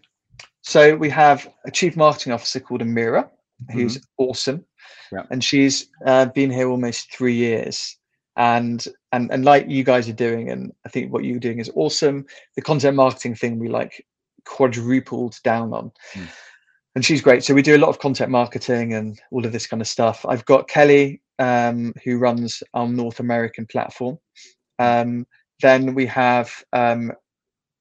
so 0.63 0.97
we 0.97 1.11
have 1.11 1.49
a 1.67 1.71
chief 1.71 1.97
marketing 1.97 2.33
officer 2.33 2.61
called 2.61 2.81
Amira, 2.81 3.29
who's 3.73 3.99
mm-hmm. 3.99 4.25
awesome, 4.25 4.65
yeah. 5.13 5.25
and 5.31 5.43
she's 5.43 5.89
uh, 6.07 6.27
been 6.27 6.51
here 6.51 6.69
almost 6.69 7.13
three 7.13 7.35
years. 7.35 7.97
And 8.37 8.83
and 9.13 9.31
and 9.31 9.45
like 9.45 9.69
you 9.69 9.85
guys 9.85 10.09
are 10.09 10.15
doing, 10.15 10.51
and 10.51 10.73
I 10.87 10.89
think 10.89 11.13
what 11.13 11.25
you're 11.25 11.39
doing 11.39 11.59
is 11.59 11.71
awesome. 11.75 12.25
The 12.57 12.63
content 12.63 12.97
marketing 12.97 13.35
thing 13.35 13.59
we 13.59 13.69
like 13.69 14.07
quadrupled 14.45 15.39
down 15.43 15.73
on. 15.73 15.93
Mm. 16.15 16.29
And 16.95 17.05
she's 17.05 17.23
great. 17.23 17.43
So 17.43 17.55
we 17.55 17.63
do 17.63 17.77
a 17.77 17.79
lot 17.79 17.89
of 17.89 17.99
content 17.99 18.31
marketing 18.31 18.93
and 18.93 19.21
all 19.31 19.47
of 19.47 19.53
this 19.53 19.67
kind 19.67 19.81
of 19.81 19.89
stuff. 19.89 20.27
I've 20.29 20.45
got 20.45 20.69
Kelly, 20.69 21.23
um, 21.39 21.95
who 22.05 22.19
runs 22.19 22.63
our 22.75 22.87
North 22.87 23.19
American 23.19 23.67
platform. 23.67 24.19
Um, 24.79 25.27
then 25.61 25.95
we 25.95 26.07
have 26.07 26.53
um, 26.73 27.13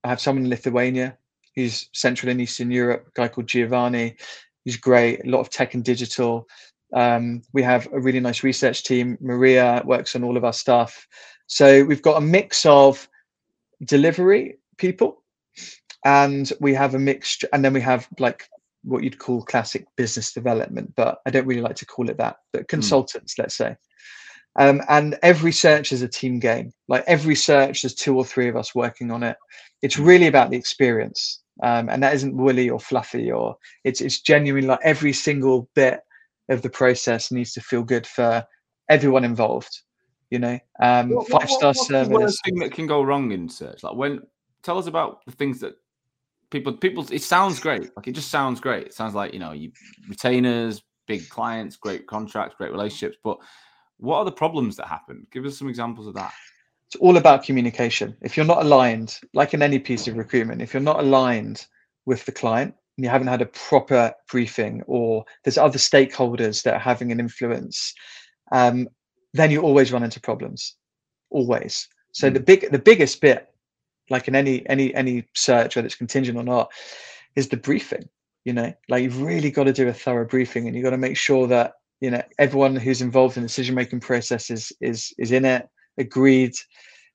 I 0.04 0.10
have 0.10 0.22
someone 0.22 0.46
in 0.46 0.50
Lithuania 0.50 1.18
who's 1.56 1.90
Central 1.94 2.32
and 2.32 2.40
Eastern 2.40 2.72
Europe, 2.72 3.08
a 3.08 3.12
guy 3.20 3.28
called 3.28 3.48
Giovanni. 3.48 4.16
He's 4.64 4.78
great, 4.78 5.26
a 5.26 5.30
lot 5.30 5.40
of 5.40 5.50
tech 5.50 5.74
and 5.74 5.84
digital. 5.84 6.48
Um, 6.94 7.42
we 7.54 7.64
have 7.64 7.88
a 7.92 8.00
really 8.00 8.20
nice 8.20 8.44
research 8.44 8.84
team. 8.84 9.18
Maria 9.22 9.82
works 9.86 10.16
on 10.16 10.24
all 10.24 10.38
of 10.38 10.46
our 10.46 10.54
stuff. 10.54 11.08
So 11.48 11.84
we've 11.84 12.02
got 12.02 12.18
a 12.18 12.22
mix 12.22 12.66
of 12.66 13.08
delivery 13.84 14.58
people, 14.78 15.21
and 16.06 16.52
we 16.60 16.74
have 16.74 16.96
a 16.96 17.00
mixture, 17.00 17.48
and 17.54 17.64
then 17.64 17.74
we 17.74 17.82
have 17.82 18.08
like 18.20 18.48
what 18.84 19.04
you'd 19.04 19.20
call 19.20 19.44
classic 19.44 19.86
business 19.96 20.34
development, 20.34 20.94
but 20.96 21.20
I 21.26 21.30
don't 21.30 21.46
really 21.46 21.62
like 21.62 21.76
to 21.78 21.86
call 21.86 22.10
it 22.10 22.18
that, 22.18 22.38
but 22.52 22.62
hmm. 22.62 22.68
consultants, 22.68 23.36
mm. 23.36 23.40
let's 23.40 23.56
say. 23.56 23.76
Um, 24.58 24.82
and 24.90 25.18
every 25.24 25.52
search 25.52 25.94
is 25.94 26.02
a 26.02 26.08
team 26.08 26.40
game. 26.40 26.74
Like 26.88 27.04
every 27.08 27.36
search, 27.36 27.82
there's 27.82 27.96
two 27.96 28.18
or 28.18 28.26
three 28.26 28.50
of 28.50 28.58
us 28.58 28.76
working 28.76 29.12
on 29.12 29.24
it. 29.24 29.38
It's 29.82 29.98
really 29.98 30.28
about 30.28 30.50
the 30.50 30.58
experience, 30.58 31.42
um, 31.64 31.90
and 31.90 32.04
that 32.04 32.14
isn't 32.16 32.36
woolly 32.36 32.70
or 32.70 32.80
fluffy, 32.80 33.32
or 33.32 33.56
it's 33.84 34.02
it's 34.02 34.22
genuinely 34.22 34.68
like 34.68 34.80
every 34.84 35.14
single 35.14 35.70
bit 35.74 36.02
of 36.50 36.62
the 36.62 36.70
process 36.70 37.32
needs 37.32 37.54
to 37.54 37.62
feel 37.62 37.84
good 37.84 38.06
for 38.06 38.44
everyone 38.90 39.24
involved. 39.24 39.82
You 40.30 40.40
know, 40.40 40.60
um, 40.82 41.12
what, 41.12 41.30
five 41.30 41.50
star 41.50 41.74
service. 41.74 42.38
Thing 42.44 42.60
that 42.60 42.74
can 42.74 42.88
go 42.88 43.04
wrong 43.04 43.32
in 43.32 43.48
search, 43.48 43.84
like 43.84 43.96
when 43.96 44.22
tell 44.64 44.78
us 44.78 44.88
about 44.88 45.26
the 45.26 45.32
things 45.32 45.62
that 45.62 45.76
people 46.52 46.74
people. 46.74 47.06
It 47.12 47.24
sounds 47.24 47.60
great. 47.60 47.96
Like 47.96 48.08
it 48.08 48.12
just 48.12 48.30
sounds 48.30 48.60
great. 48.60 48.88
It 48.88 48.94
sounds 48.94 49.16
like 49.16 49.34
you 49.34 49.40
know 49.40 49.54
you 49.54 49.72
retainers, 50.08 50.84
big 51.08 51.28
clients, 51.30 51.78
great 51.78 52.06
contracts, 52.08 52.56
great 52.58 52.72
relationships, 52.72 53.18
but 53.24 53.38
what 53.98 54.18
are 54.18 54.26
the 54.26 54.32
problems 54.32 54.76
that 54.76 54.88
happen? 54.88 55.26
Give 55.32 55.46
us 55.46 55.58
some 55.58 55.70
examples 55.70 56.08
of 56.08 56.14
that. 56.16 56.34
It's 56.88 56.96
all 56.98 57.18
about 57.18 57.44
communication. 57.44 58.18
If 58.22 58.36
you're 58.36 58.46
not 58.46 58.64
aligned, 58.66 59.20
like 59.34 59.54
in 59.54 59.62
any 59.62 59.80
piece 59.80 60.08
of 60.08 60.18
recruitment, 60.18 60.62
if 60.62 60.74
you're 60.74 60.82
not 60.82 61.00
aligned 61.00 61.66
with 62.06 62.26
the 62.26 62.32
client 62.32 62.74
and 62.98 63.06
you 63.06 63.10
haven't 63.10 63.28
had 63.28 63.42
a 63.42 63.46
proper 63.46 64.14
briefing 64.30 64.82
or 64.88 65.24
there's 65.44 65.58
other 65.58 65.78
stakeholders 65.78 66.64
that 66.64 66.74
are 66.74 66.80
having 66.80 67.12
an 67.12 67.20
influence, 67.20 67.94
um, 68.52 68.88
then 69.34 69.52
you 69.52 69.62
always 69.62 69.92
run 69.92 70.04
into 70.04 70.20
problems. 70.20 70.76
Always. 71.30 71.88
So 72.12 72.30
mm. 72.30 72.34
the 72.34 72.40
big 72.40 72.72
the 72.72 72.80
biggest 72.80 73.22
bit, 73.22 73.51
like 74.12 74.28
in 74.28 74.36
any 74.36 74.68
any 74.70 74.94
any 74.94 75.26
search, 75.34 75.76
whether 75.76 75.86
it's 75.86 75.96
contingent 75.96 76.38
or 76.38 76.44
not, 76.44 76.72
is 77.36 77.50
the 77.50 77.58
briefing. 77.58 78.08
You 78.46 78.54
know, 78.54 78.74
like 78.90 79.04
you've 79.04 79.22
really 79.22 79.52
got 79.52 79.66
to 79.66 79.74
do 79.74 79.88
a 79.88 79.94
thorough 79.94 80.26
briefing 80.26 80.68
and 80.68 80.76
you've 80.76 80.84
got 80.84 80.92
to 80.92 80.98
make 80.98 81.18
sure 81.18 81.48
that 81.48 81.74
you 82.00 82.12
know 82.12 82.22
everyone 82.40 82.76
who's 82.76 83.02
involved 83.02 83.38
in 83.38 83.44
the 83.44 83.48
decision 83.48 83.76
making 83.76 84.02
process 84.02 84.50
is 84.50 84.72
is 84.82 85.14
is 85.18 85.32
in 85.32 85.46
it 85.46 85.68
agreed 85.98 86.54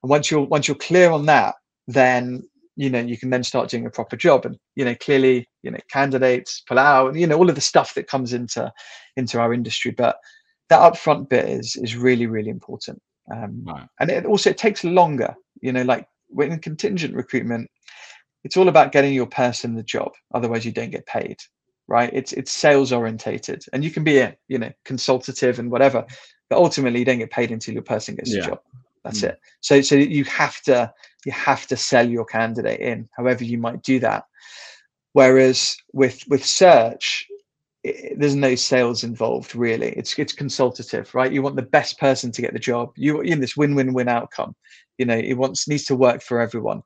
And 0.02 0.10
once 0.10 0.30
you're 0.30 0.44
once 0.44 0.68
you're 0.68 0.76
clear 0.76 1.10
on 1.10 1.26
that, 1.26 1.54
then 1.86 2.42
you 2.76 2.90
know 2.90 3.00
you 3.00 3.18
can 3.18 3.30
then 3.30 3.42
start 3.42 3.70
doing 3.70 3.86
a 3.86 3.90
proper 3.90 4.16
job 4.16 4.44
and 4.44 4.56
you 4.76 4.84
know 4.84 4.94
clearly 4.96 5.48
you 5.62 5.70
know 5.70 5.78
candidates 5.90 6.62
pull 6.68 6.78
out 6.78 7.14
you 7.14 7.26
know 7.26 7.36
all 7.36 7.48
of 7.48 7.54
the 7.54 7.60
stuff 7.60 7.94
that 7.94 8.06
comes 8.06 8.32
into 8.32 8.70
into 9.16 9.40
our 9.40 9.54
industry 9.54 9.90
but 9.90 10.18
that 10.68 10.80
upfront 10.80 11.28
bit 11.28 11.48
is 11.48 11.76
is 11.76 11.96
really 11.96 12.26
really 12.26 12.50
important 12.50 13.00
um, 13.32 13.64
right. 13.64 13.88
and 13.98 14.10
it 14.10 14.26
also 14.26 14.50
it 14.50 14.58
takes 14.58 14.84
longer 14.84 15.34
you 15.62 15.72
know 15.72 15.82
like 15.82 16.06
in 16.38 16.58
contingent 16.58 17.14
recruitment 17.14 17.70
it's 18.44 18.56
all 18.56 18.68
about 18.68 18.92
getting 18.92 19.12
your 19.12 19.26
person 19.26 19.74
the 19.74 19.82
job 19.82 20.12
otherwise 20.34 20.64
you 20.64 20.72
don't 20.72 20.90
get 20.90 21.06
paid 21.06 21.36
right 21.88 22.10
it's 22.12 22.32
it's 22.32 22.52
sales 22.52 22.92
orientated 22.92 23.64
and 23.72 23.84
you 23.84 23.90
can 23.90 24.04
be 24.04 24.18
a 24.18 24.36
you 24.48 24.58
know 24.58 24.70
consultative 24.84 25.58
and 25.58 25.70
whatever 25.70 26.04
but 26.48 26.58
ultimately 26.58 27.00
you 27.00 27.04
don't 27.04 27.18
get 27.18 27.30
paid 27.30 27.50
until 27.50 27.74
your 27.74 27.82
person 27.82 28.14
gets 28.14 28.32
yeah. 28.32 28.40
the 28.40 28.46
job 28.48 28.60
that's 29.04 29.20
mm. 29.20 29.28
it 29.28 29.38
so 29.60 29.80
so 29.80 29.94
you 29.94 30.24
have 30.24 30.60
to 30.62 30.92
you 31.24 31.32
have 31.32 31.66
to 31.66 31.76
sell 31.76 32.08
your 32.08 32.24
candidate 32.24 32.80
in 32.80 33.08
however 33.16 33.44
you 33.44 33.58
might 33.58 33.82
do 33.82 33.98
that 33.98 34.24
whereas 35.12 35.76
with 35.92 36.22
with 36.28 36.44
search 36.44 37.26
there's 38.16 38.34
no 38.34 38.54
sales 38.54 39.04
involved 39.04 39.54
really. 39.54 39.88
It's 39.96 40.18
it's 40.18 40.32
consultative 40.32 41.14
right? 41.14 41.32
You 41.32 41.42
want 41.42 41.56
the 41.56 41.62
best 41.62 41.98
person 41.98 42.32
to 42.32 42.42
get 42.42 42.52
the 42.52 42.58
job. 42.58 42.92
You 42.96 43.20
in 43.20 43.40
this 43.40 43.56
win-win-win 43.56 44.08
outcome. 44.08 44.54
You 44.98 45.06
know 45.06 45.16
it 45.16 45.34
wants 45.34 45.68
needs 45.68 45.84
to 45.84 45.96
work 45.96 46.22
for 46.22 46.40
everyone. 46.40 46.82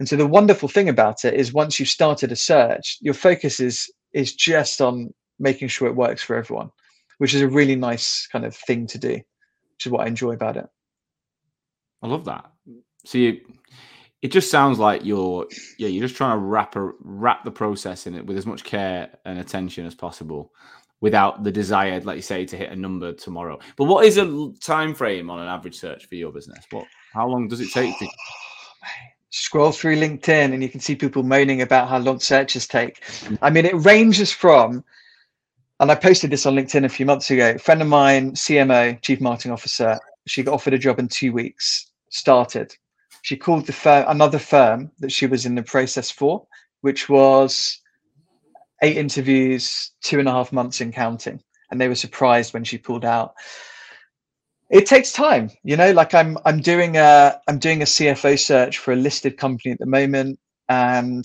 And 0.00 0.08
so 0.08 0.16
the 0.16 0.26
wonderful 0.26 0.68
thing 0.68 0.88
about 0.88 1.24
it 1.24 1.34
is 1.34 1.52
once 1.52 1.78
you've 1.78 1.88
started 1.88 2.32
a 2.32 2.36
search 2.36 2.98
your 3.00 3.14
focus 3.14 3.60
is 3.60 3.90
is 4.12 4.34
just 4.34 4.80
on 4.80 5.12
making 5.38 5.68
sure 5.68 5.88
it 5.88 5.96
works 5.96 6.22
for 6.22 6.36
everyone 6.36 6.70
which 7.18 7.34
is 7.34 7.42
a 7.42 7.48
really 7.48 7.76
nice 7.76 8.26
kind 8.26 8.44
of 8.44 8.54
thing 8.54 8.86
to 8.86 8.98
do 8.98 9.12
which 9.12 9.86
is 9.86 9.92
what 9.92 10.02
i 10.02 10.06
enjoy 10.06 10.32
about 10.32 10.56
it. 10.56 10.66
I 12.02 12.06
love 12.06 12.24
that. 12.26 12.44
So 13.06 13.18
you 13.18 13.40
it 14.24 14.32
just 14.32 14.50
sounds 14.50 14.78
like 14.78 15.04
you're 15.04 15.46
yeah 15.78 15.86
you're 15.86 16.02
just 16.02 16.16
trying 16.16 16.38
to 16.38 16.42
wrap 16.42 16.74
a, 16.76 16.92
wrap 17.00 17.44
the 17.44 17.50
process 17.50 18.06
in 18.06 18.14
it 18.14 18.24
with 18.24 18.38
as 18.38 18.46
much 18.46 18.64
care 18.64 19.10
and 19.26 19.38
attention 19.38 19.84
as 19.84 19.94
possible 19.94 20.50
without 21.02 21.44
the 21.44 21.52
desired 21.52 22.06
like 22.06 22.16
you 22.16 22.22
say 22.22 22.46
to 22.46 22.56
hit 22.56 22.72
a 22.72 22.76
number 22.76 23.12
tomorrow. 23.12 23.58
But 23.76 23.84
what 23.84 24.06
is 24.06 24.16
a 24.16 24.50
time 24.60 24.94
frame 24.94 25.28
on 25.28 25.40
an 25.40 25.48
average 25.48 25.78
search 25.78 26.06
for 26.06 26.14
your 26.14 26.32
business? 26.32 26.64
What 26.70 26.86
how 27.12 27.28
long 27.28 27.48
does 27.48 27.60
it 27.60 27.70
take 27.70 27.98
to 27.98 28.08
scroll 29.30 29.72
through 29.72 29.96
linkedin 29.96 30.54
and 30.54 30.62
you 30.62 30.70
can 30.70 30.80
see 30.80 30.96
people 30.96 31.22
moaning 31.22 31.60
about 31.60 31.88
how 31.88 31.98
long 31.98 32.18
searches 32.18 32.66
take. 32.66 33.02
I 33.42 33.50
mean 33.50 33.66
it 33.66 33.74
ranges 33.74 34.32
from 34.32 34.82
and 35.80 35.90
i 35.90 35.94
posted 35.94 36.30
this 36.30 36.46
on 36.46 36.54
linkedin 36.54 36.86
a 36.86 36.88
few 36.88 37.04
months 37.04 37.30
ago 37.30 37.50
a 37.50 37.58
friend 37.58 37.82
of 37.82 37.88
mine 37.88 38.32
cmo 38.32 38.98
chief 39.02 39.20
marketing 39.20 39.52
officer 39.52 39.98
she 40.26 40.44
got 40.44 40.54
offered 40.54 40.72
a 40.72 40.78
job 40.78 41.00
in 41.00 41.08
two 41.08 41.32
weeks 41.32 41.90
started 42.10 42.74
she 43.24 43.38
called 43.38 43.64
the 43.64 43.72
firm 43.72 44.04
another 44.06 44.38
firm 44.38 44.90
that 44.98 45.10
she 45.10 45.26
was 45.26 45.46
in 45.46 45.54
the 45.54 45.62
process 45.62 46.10
for, 46.10 46.46
which 46.82 47.08
was 47.08 47.80
eight 48.82 48.98
interviews, 48.98 49.92
two 50.02 50.18
and 50.18 50.28
a 50.28 50.30
half 50.30 50.52
months 50.52 50.82
in 50.82 50.92
counting, 50.92 51.40
and 51.70 51.80
they 51.80 51.88
were 51.88 51.94
surprised 51.94 52.52
when 52.52 52.64
she 52.64 52.76
pulled 52.76 53.06
out. 53.06 53.32
It 54.70 54.84
takes 54.84 55.10
time, 55.10 55.50
you 55.62 55.74
know. 55.74 55.90
Like 55.92 56.12
I'm, 56.12 56.36
I'm 56.44 56.60
doing 56.60 56.98
a, 56.98 57.40
I'm 57.48 57.58
doing 57.58 57.80
a 57.80 57.86
CFO 57.86 58.38
search 58.38 58.76
for 58.76 58.92
a 58.92 58.96
listed 58.96 59.38
company 59.38 59.72
at 59.72 59.78
the 59.78 59.86
moment, 59.86 60.38
and 60.68 61.24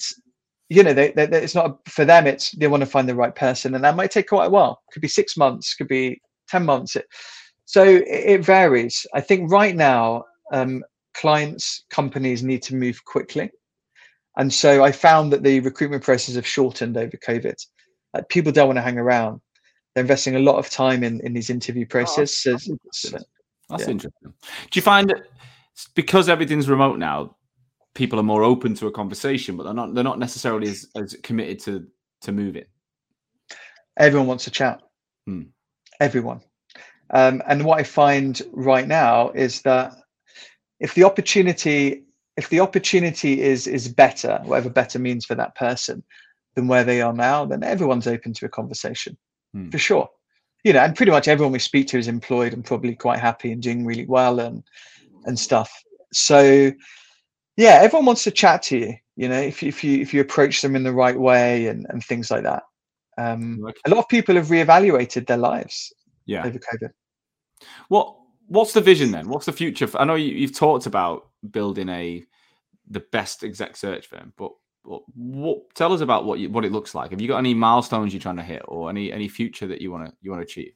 you 0.70 0.84
know, 0.84 0.93
they, 0.93 1.12
they, 1.12 1.24
it's 1.26 1.56
not 1.56 1.86
for 1.89 2.06
them. 2.06 2.28
It's 2.28 2.52
they 2.52 2.68
want 2.68 2.80
to 2.80 2.89
find 2.89 3.10
the 3.10 3.16
right 3.16 3.36
person, 3.36 3.76
and 3.76 3.84
that 3.84 3.97
might 3.97 4.12
take 4.12 4.30
quite 4.30 4.45
a 4.45 4.52
while. 4.52 4.82
Could 4.93 5.02
be 5.02 5.10
six 5.10 5.36
months, 5.36 5.76
could 5.76 5.89
be 5.89 6.22
ten 6.47 6.64
months. 6.64 6.95
It, 6.95 7.08
so 7.66 7.84
it, 7.84 8.06
it 8.08 8.45
varies. 8.45 9.06
I 9.14 9.20
think 9.20 9.52
right 9.52 9.76
now, 9.76 10.24
um, 10.54 10.82
clients, 11.20 11.84
companies 11.90 12.44
need 12.44 12.62
to 12.64 12.76
move 12.76 13.04
quickly. 13.06 13.52
And 14.38 14.54
so 14.54 14.84
I 14.84 14.92
found 14.92 15.34
that 15.34 15.44
the 15.44 15.60
recruitment 15.60 16.04
process 16.04 16.36
have 16.36 16.48
shortened 16.48 16.96
over 16.96 17.18
COVID. 17.18 17.56
Like 18.14 18.30
people 18.30 18.52
don't 18.52 18.68
want 18.68 18.78
to 18.78 18.82
hang 18.82 18.98
around. 18.98 19.42
They're 19.94 20.04
investing 20.04 20.36
a 20.36 20.40
lot 20.40 20.58
of 20.58 20.70
time 20.70 21.04
in, 21.04 21.20
in 21.22 21.34
these 21.34 21.50
interview 21.50 21.86
processes. 21.86 22.48
Oh, 22.48 22.52
that's, 22.52 22.70
interesting. 22.70 23.24
that's 23.70 23.84
yeah. 23.84 23.90
interesting. 23.90 24.34
Do 24.72 24.78
you 24.78 24.82
find 24.82 25.10
that 25.10 25.24
because 25.94 26.30
everything's 26.30 26.70
remote 26.70 27.00
now, 27.00 27.36
people 27.96 28.20
are 28.20 28.24
more 28.24 28.44
open 28.44 28.74
to 28.76 28.88
a 28.88 28.92
conversation, 28.92 29.58
but 29.58 29.64
they're 29.64 29.74
not 29.74 29.94
they're 29.94 30.04
not 30.04 30.20
necessarily 30.20 30.70
as, 30.70 30.86
as 30.96 31.18
committed 31.22 31.60
to 31.62 31.88
to 32.22 32.32
moving? 32.32 32.66
Everyone 33.98 34.28
wants 34.28 34.46
to 34.46 34.52
chat. 34.52 34.82
Hmm. 35.26 35.44
Everyone. 36.00 36.42
Um, 37.12 37.42
and 37.48 37.66
what 37.66 37.80
I 37.80 37.84
find 37.84 38.42
right 38.54 38.88
now 38.88 39.32
is 39.32 39.62
that 39.64 39.94
if 40.80 40.94
the 40.94 41.04
opportunity 41.04 42.04
if 42.38 42.50
the 42.50 42.60
opportunity 42.60 43.42
is 43.42 43.68
is 43.68 43.88
better 43.88 44.40
whatever 44.44 44.70
better 44.70 45.00
means 45.00 45.26
for 45.26 45.36
that 45.36 45.56
person 45.56 46.04
than 46.56 46.68
where 46.68 46.84
they 46.84 47.02
are 47.02 47.14
now 47.14 47.46
then 47.46 47.64
everyone's 47.64 48.08
open 48.08 48.34
to 48.34 48.46
a 48.46 48.50
conversation 48.50 49.18
hmm. 49.54 49.70
for 49.70 49.78
sure. 49.78 50.10
You 50.64 50.74
know 50.74 50.80
and 50.80 50.96
pretty 50.96 51.12
much 51.12 51.28
everyone 51.28 51.54
we 51.54 51.60
speak 51.60 51.88
to 51.88 51.98
is 51.98 52.08
employed 52.08 52.54
and 52.54 52.66
probably 52.66 52.96
quite 52.96 53.20
happy 53.20 53.52
and 53.52 53.62
doing 53.62 53.86
really 53.86 54.06
well 54.06 54.40
and 54.40 54.64
and 55.26 55.38
stuff. 55.38 55.72
So 56.14 56.72
yeah 57.58 57.80
everyone 57.82 58.06
wants 58.06 58.24
to 58.24 58.32
chat 58.32 58.64
to 58.64 58.78
you 58.78 58.94
you 59.16 59.28
know 59.28 59.40
if, 59.40 59.64
if 59.64 59.84
you 59.84 60.02
if 60.02 60.14
you 60.14 60.22
approach 60.22 60.62
them 60.62 60.76
in 60.76 60.84
the 60.84 60.94
right 60.94 61.20
way 61.20 61.68
and 61.68 61.86
and 61.90 62.04
things 62.04 62.32
like 62.32 62.44
that. 62.44 62.64
Um 63.18 63.66
a 63.86 63.90
lot 63.90 64.00
of 64.00 64.08
people 64.08 64.36
have 64.36 64.48
reevaluated 64.48 65.28
their 65.28 65.38
lives 65.38 65.94
yeah. 66.26 66.46
over 66.46 66.60
covid. 66.60 66.92
What 67.90 68.19
what's 68.50 68.74
the 68.74 68.82
vision 68.82 69.12
then? 69.12 69.30
What's 69.30 69.45
the 69.45 69.54
future? 69.54 69.88
For, 69.88 70.02
I 70.02 70.04
know 70.04 70.16
you, 70.16 70.45
have 70.45 70.56
talked 70.56 70.86
about 70.86 71.28
building 71.50 71.88
a 71.89 72.26
the 72.89 73.00
best 73.00 73.43
exec 73.43 73.78
search 73.78 74.08
firm, 74.08 74.34
but 74.36 74.52
what, 74.84 75.74
tell 75.76 75.93
us 75.93 76.02
about 76.02 76.26
what 76.26 76.39
you, 76.39 76.50
what 76.50 76.66
it 76.66 76.72
looks 76.72 76.95
like. 76.95 77.12
Have 77.12 77.22
you 77.22 77.28
got 77.28 77.38
any 77.38 77.54
milestones 77.54 78.14
you're 78.14 78.22
trying 78.22 78.38
to 78.38 78.43
hit, 78.43 78.64
or 78.68 78.89
any 78.89 79.14
any 79.14 79.28
future 79.28 79.68
that 79.68 79.82
you 79.82 79.91
want 79.91 80.08
to 80.08 80.14
you 80.22 80.32
want 80.32 80.41
to 80.41 80.45
achieve? 80.45 80.74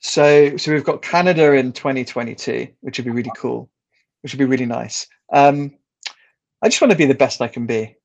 So 0.00 0.56
so 0.56 0.72
we've 0.72 0.84
got 0.84 1.02
Canada 1.02 1.52
in 1.52 1.72
2022, 1.72 2.68
which 2.80 2.98
would 2.98 3.04
be 3.04 3.10
really 3.10 3.32
cool, 3.36 3.70
which 4.22 4.32
would 4.32 4.38
be 4.38 4.46
really 4.46 4.66
nice. 4.66 5.06
Um, 5.32 5.76
I 6.62 6.68
just 6.68 6.80
want 6.80 6.90
to 6.92 6.98
be 6.98 7.06
the 7.06 7.14
best 7.14 7.40
I 7.40 7.48
can 7.48 7.66
be. 7.66 7.96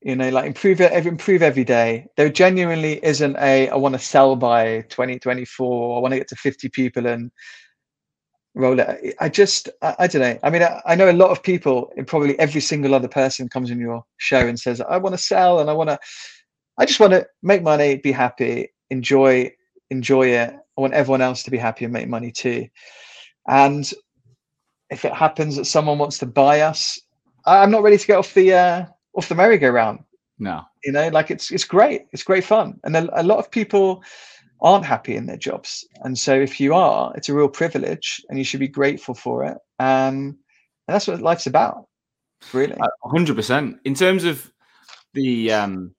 You 0.00 0.16
know, 0.16 0.28
like 0.28 0.44
improve 0.44 0.82
it, 0.82 1.06
improve 1.06 1.42
every 1.42 1.64
day. 1.64 2.06
There 2.16 2.28
genuinely 2.28 3.02
isn't 3.02 3.36
a 3.36 3.68
I 3.68 3.76
want 3.76 3.94
to 3.94 3.98
sell 3.98 4.36
by 4.36 4.82
2024. 4.90 5.96
I 5.96 6.00
want 6.00 6.12
to 6.12 6.18
get 6.18 6.28
to 6.28 6.36
50 6.36 6.68
people 6.70 7.06
and 7.06 7.30
roll 8.54 8.78
it. 8.78 9.14
I 9.20 9.28
just, 9.28 9.68
I, 9.82 9.96
I 10.00 10.06
don't 10.06 10.22
know. 10.22 10.38
I 10.42 10.50
mean, 10.50 10.62
I, 10.62 10.80
I, 10.86 10.94
know 10.94 11.10
a 11.10 11.12
lot 11.12 11.30
of 11.30 11.42
people, 11.42 11.92
and 11.96 12.06
probably 12.06 12.38
every 12.38 12.60
single 12.60 12.94
other 12.94 13.08
person 13.08 13.48
comes 13.48 13.70
in 13.70 13.78
your 13.78 14.04
show 14.18 14.46
and 14.46 14.58
says, 14.58 14.80
I 14.80 14.96
want 14.96 15.14
to 15.14 15.22
sell 15.22 15.60
and 15.60 15.68
I 15.68 15.72
want 15.72 15.90
to, 15.90 15.98
I 16.78 16.86
just 16.86 17.00
want 17.00 17.12
to 17.12 17.26
make 17.42 17.62
money, 17.62 17.96
be 17.96 18.12
happy, 18.12 18.72
enjoy, 18.90 19.52
enjoy 19.90 20.28
it. 20.28 20.54
I 20.76 20.80
want 20.80 20.94
everyone 20.94 21.22
else 21.22 21.42
to 21.44 21.50
be 21.50 21.58
happy 21.58 21.84
and 21.84 21.92
make 21.92 22.08
money 22.08 22.30
too. 22.30 22.68
And 23.48 23.90
if 24.90 25.04
it 25.04 25.12
happens 25.12 25.56
that 25.56 25.66
someone 25.66 25.98
wants 25.98 26.18
to 26.18 26.26
buy 26.26 26.60
us, 26.60 26.98
I, 27.46 27.62
I'm 27.62 27.70
not 27.70 27.82
ready 27.82 27.98
to 27.98 28.06
get 28.06 28.18
off 28.18 28.34
the, 28.34 28.52
uh, 28.52 28.86
off 29.16 29.28
the 29.28 29.34
merry-go-round. 29.34 30.00
No, 30.38 30.62
you 30.84 30.92
know, 30.92 31.08
like 31.08 31.30
it's, 31.30 31.50
it's 31.50 31.64
great. 31.64 32.06
It's 32.12 32.24
great 32.24 32.44
fun. 32.44 32.80
And 32.84 32.96
a, 32.96 33.20
a 33.20 33.22
lot 33.22 33.38
of 33.38 33.50
people, 33.50 34.02
aren't 34.64 34.84
happy 34.84 35.14
in 35.14 35.26
their 35.26 35.36
jobs. 35.36 35.86
And 36.00 36.18
so 36.18 36.34
if 36.34 36.58
you 36.58 36.74
are, 36.74 37.12
it's 37.14 37.28
a 37.28 37.34
real 37.34 37.48
privilege 37.48 38.24
and 38.28 38.38
you 38.38 38.44
should 38.44 38.60
be 38.60 38.66
grateful 38.66 39.14
for 39.14 39.44
it. 39.44 39.58
Um, 39.78 40.38
and 40.88 40.94
that's 40.94 41.06
what 41.06 41.20
life's 41.20 41.46
about, 41.46 41.86
really. 42.52 42.76
hundred 43.04 43.36
percent. 43.36 43.78
In 43.84 43.94
terms 43.94 44.24
of 44.24 44.50
the 45.12 45.52
um 45.52 45.94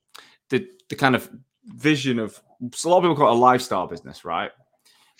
the 0.49 0.67
the 0.89 0.95
kind 0.95 1.15
of 1.15 1.29
vision 1.65 2.19
of 2.19 2.41
so 2.73 2.89
a 2.89 2.91
lot 2.91 2.97
of 2.97 3.03
people 3.03 3.15
call 3.15 3.29
it 3.29 3.37
a 3.37 3.39
lifestyle 3.39 3.87
business, 3.87 4.25
right? 4.25 4.51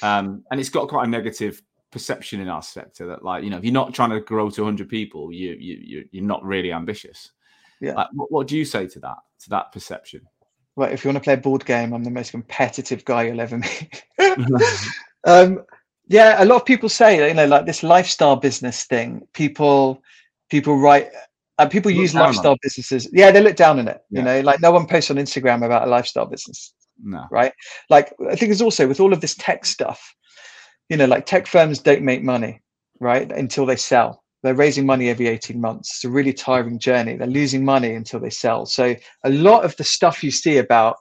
Um, 0.02 0.44
and 0.52 0.60
it's 0.60 0.70
got 0.70 0.90
quite 0.90 1.08
a 1.08 1.10
negative 1.10 1.62
perception 1.92 2.42
in 2.42 2.50
our 2.50 2.62
sector 2.62 3.08
that 3.08 3.24
like 3.24 3.44
you 3.44 3.50
know 3.50 3.58
if 3.58 3.64
you're 3.64 3.72
not 3.72 3.94
trying 3.94 4.10
to 4.10 4.20
grow 4.20 4.50
to 4.50 4.64
100 4.64 4.90
people 4.90 5.32
you 5.32 5.56
you 5.58 6.04
you're 6.12 6.26
not 6.26 6.44
really 6.44 6.74
ambitious 6.74 7.32
yeah 7.80 7.94
like, 7.94 8.08
what, 8.12 8.30
what 8.34 8.48
do 8.48 8.58
you 8.58 8.66
say 8.66 8.86
to 8.86 9.00
that 9.00 9.16
to 9.40 9.50
that 9.50 9.72
perception 9.72 10.20
Right, 10.78 10.92
if 10.92 11.04
you 11.04 11.10
want 11.10 11.18
to 11.18 11.24
play 11.24 11.36
a 11.36 11.38
board 11.38 11.66
game, 11.66 11.94
I'm 11.94 12.04
the 12.04 12.12
most 12.12 12.32
competitive 12.32 13.06
guy 13.06 13.24
you'll 13.24 13.40
ever 13.40 13.58
meet. 13.58 14.04
um, 15.26 15.64
yeah, 16.08 16.44
a 16.44 16.46
lot 16.46 16.58
of 16.58 16.66
people 16.66 16.90
say, 16.90 17.28
you 17.28 17.34
know, 17.34 17.46
like 17.46 17.66
this 17.66 17.82
lifestyle 17.82 18.36
business 18.36 18.84
thing. 18.84 19.26
People, 19.34 20.02
people 20.50 20.78
write, 20.78 21.10
uh, 21.58 21.68
people 21.68 21.92
look 21.92 22.02
use 22.02 22.14
lifestyle 22.14 22.58
businesses. 22.62 23.08
Yeah, 23.14 23.32
they 23.32 23.42
look 23.42 23.56
down 23.56 23.80
on 23.80 23.88
it. 23.88 24.02
Yeah. 24.10 24.20
You 24.20 24.26
know, 24.26 24.42
like 24.42 24.62
no 24.62 24.72
one 24.72 24.86
posts 24.86 25.10
on 25.10 25.18
Instagram 25.18 25.66
about 25.66 25.88
a 25.88 25.90
lifestyle 25.90 26.26
business. 26.26 26.74
No. 27.02 27.26
Right. 27.32 27.54
Like 27.90 28.14
I 28.30 28.36
think 28.36 28.52
it's 28.52 28.62
also 28.62 28.88
with 28.88 29.00
all 29.00 29.14
of 29.14 29.22
this 29.22 29.36
tech 29.36 29.66
stuff. 29.66 30.14
You 30.90 30.98
know, 30.98 31.06
like 31.06 31.26
tech 31.26 31.48
firms 31.48 31.80
don't 31.80 32.04
make 32.04 32.22
money, 32.22 32.62
right, 33.00 33.32
until 33.32 33.66
they 33.66 33.76
sell. 33.76 34.25
They're 34.46 34.54
raising 34.54 34.86
money 34.86 35.10
every 35.10 35.28
18 35.28 35.60
months. 35.60 35.90
It's 35.90 36.04
a 36.04 36.10
really 36.10 36.32
tiring 36.32 36.78
journey. 36.78 37.16
They're 37.16 37.26
losing 37.26 37.66
money 37.66 37.96
until 37.96 38.20
they 38.20 38.30
sell. 38.30 38.68
So 38.68 38.96
a 39.24 39.30
lot 39.32 39.66
of 39.66 39.76
the 39.78 39.84
stuff 39.84 40.24
you 40.24 40.30
see 40.30 40.60
about 40.60 40.98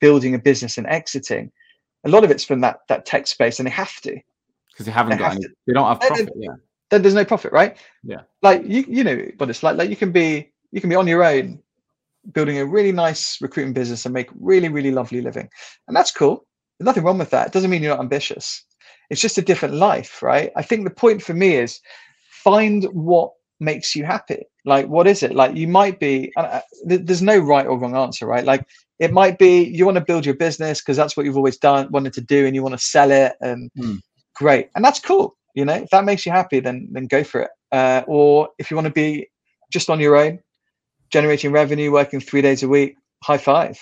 building 0.00 0.34
a 0.34 0.40
business 0.40 0.76
and 0.76 0.88
exiting, 0.88 1.52
a 2.04 2.08
lot 2.08 2.24
of 2.24 2.32
it's 2.32 2.42
from 2.42 2.62
that 2.62 2.80
that 2.88 3.06
tech 3.06 3.28
space, 3.28 3.60
and 3.60 3.68
they 3.68 3.70
have 3.70 4.00
to 4.00 4.18
because 4.72 4.86
they 4.86 4.92
haven't 4.92 5.12
they 5.12 5.18
got 5.18 5.32
any. 5.36 5.42
To. 5.42 5.50
They 5.68 5.72
don't 5.72 5.86
have 5.86 6.00
profit. 6.00 6.30
Yeah. 6.34 6.50
then 6.90 7.02
there's 7.02 7.14
no 7.14 7.24
profit, 7.24 7.52
right? 7.52 7.76
Yeah. 8.02 8.22
Like 8.42 8.64
you, 8.66 8.84
you 8.88 9.04
know 9.04 9.24
what 9.36 9.50
it's 9.50 9.62
like. 9.62 9.76
Like 9.76 9.88
you 9.88 9.94
can 9.96 10.10
be, 10.10 10.50
you 10.72 10.80
can 10.80 10.90
be 10.90 10.96
on 10.96 11.06
your 11.06 11.22
own, 11.22 11.62
building 12.32 12.58
a 12.58 12.66
really 12.66 12.90
nice 12.90 13.40
recruitment 13.40 13.76
business 13.76 14.04
and 14.04 14.12
make 14.12 14.30
really, 14.40 14.68
really 14.68 14.90
lovely 14.90 15.20
living, 15.20 15.48
and 15.86 15.96
that's 15.96 16.10
cool. 16.10 16.44
There's 16.80 16.86
nothing 16.86 17.04
wrong 17.04 17.18
with 17.18 17.30
that. 17.30 17.46
It 17.46 17.52
doesn't 17.52 17.70
mean 17.70 17.84
you're 17.84 17.94
not 17.94 18.02
ambitious. 18.02 18.64
It's 19.10 19.20
just 19.20 19.38
a 19.38 19.42
different 19.42 19.74
life, 19.74 20.24
right? 20.24 20.50
I 20.56 20.62
think 20.62 20.82
the 20.82 20.90
point 20.90 21.22
for 21.22 21.34
me 21.34 21.54
is 21.54 21.80
find 22.44 22.84
what 22.92 23.32
makes 23.60 23.94
you 23.94 24.04
happy. 24.04 24.44
Like, 24.64 24.86
what 24.88 25.06
is 25.06 25.22
it? 25.22 25.34
Like, 25.34 25.56
you 25.56 25.68
might 25.68 25.98
be. 26.00 26.32
Uh, 26.36 26.60
there's 26.84 27.22
no 27.22 27.38
right 27.38 27.66
or 27.66 27.78
wrong 27.78 27.96
answer, 27.96 28.26
right? 28.26 28.44
Like, 28.44 28.66
it 28.98 29.12
might 29.12 29.38
be 29.38 29.64
you 29.64 29.86
want 29.86 29.96
to 29.96 30.04
build 30.04 30.26
your 30.26 30.34
business 30.34 30.80
because 30.80 30.96
that's 30.96 31.16
what 31.16 31.24
you've 31.24 31.36
always 31.36 31.56
done, 31.56 31.90
wanted 31.90 32.12
to 32.14 32.20
do, 32.20 32.46
and 32.46 32.54
you 32.54 32.62
want 32.62 32.78
to 32.78 32.84
sell 32.84 33.10
it, 33.10 33.32
and 33.40 33.70
mm. 33.78 33.98
great, 34.34 34.68
and 34.74 34.84
that's 34.84 35.00
cool 35.00 35.36
you 35.54 35.64
know 35.64 35.74
if 35.74 35.90
that 35.90 36.04
makes 36.04 36.24
you 36.24 36.32
happy 36.32 36.60
then 36.60 36.88
then 36.92 37.06
go 37.06 37.24
for 37.24 37.42
it 37.42 37.50
uh, 37.72 38.02
or 38.06 38.48
if 38.58 38.70
you 38.70 38.76
want 38.76 38.86
to 38.86 38.92
be 38.92 39.28
just 39.70 39.90
on 39.90 40.00
your 40.00 40.16
own 40.16 40.38
generating 41.10 41.52
revenue 41.52 41.90
working 41.90 42.20
three 42.20 42.42
days 42.42 42.62
a 42.62 42.68
week 42.68 42.96
high 43.22 43.38
five 43.38 43.78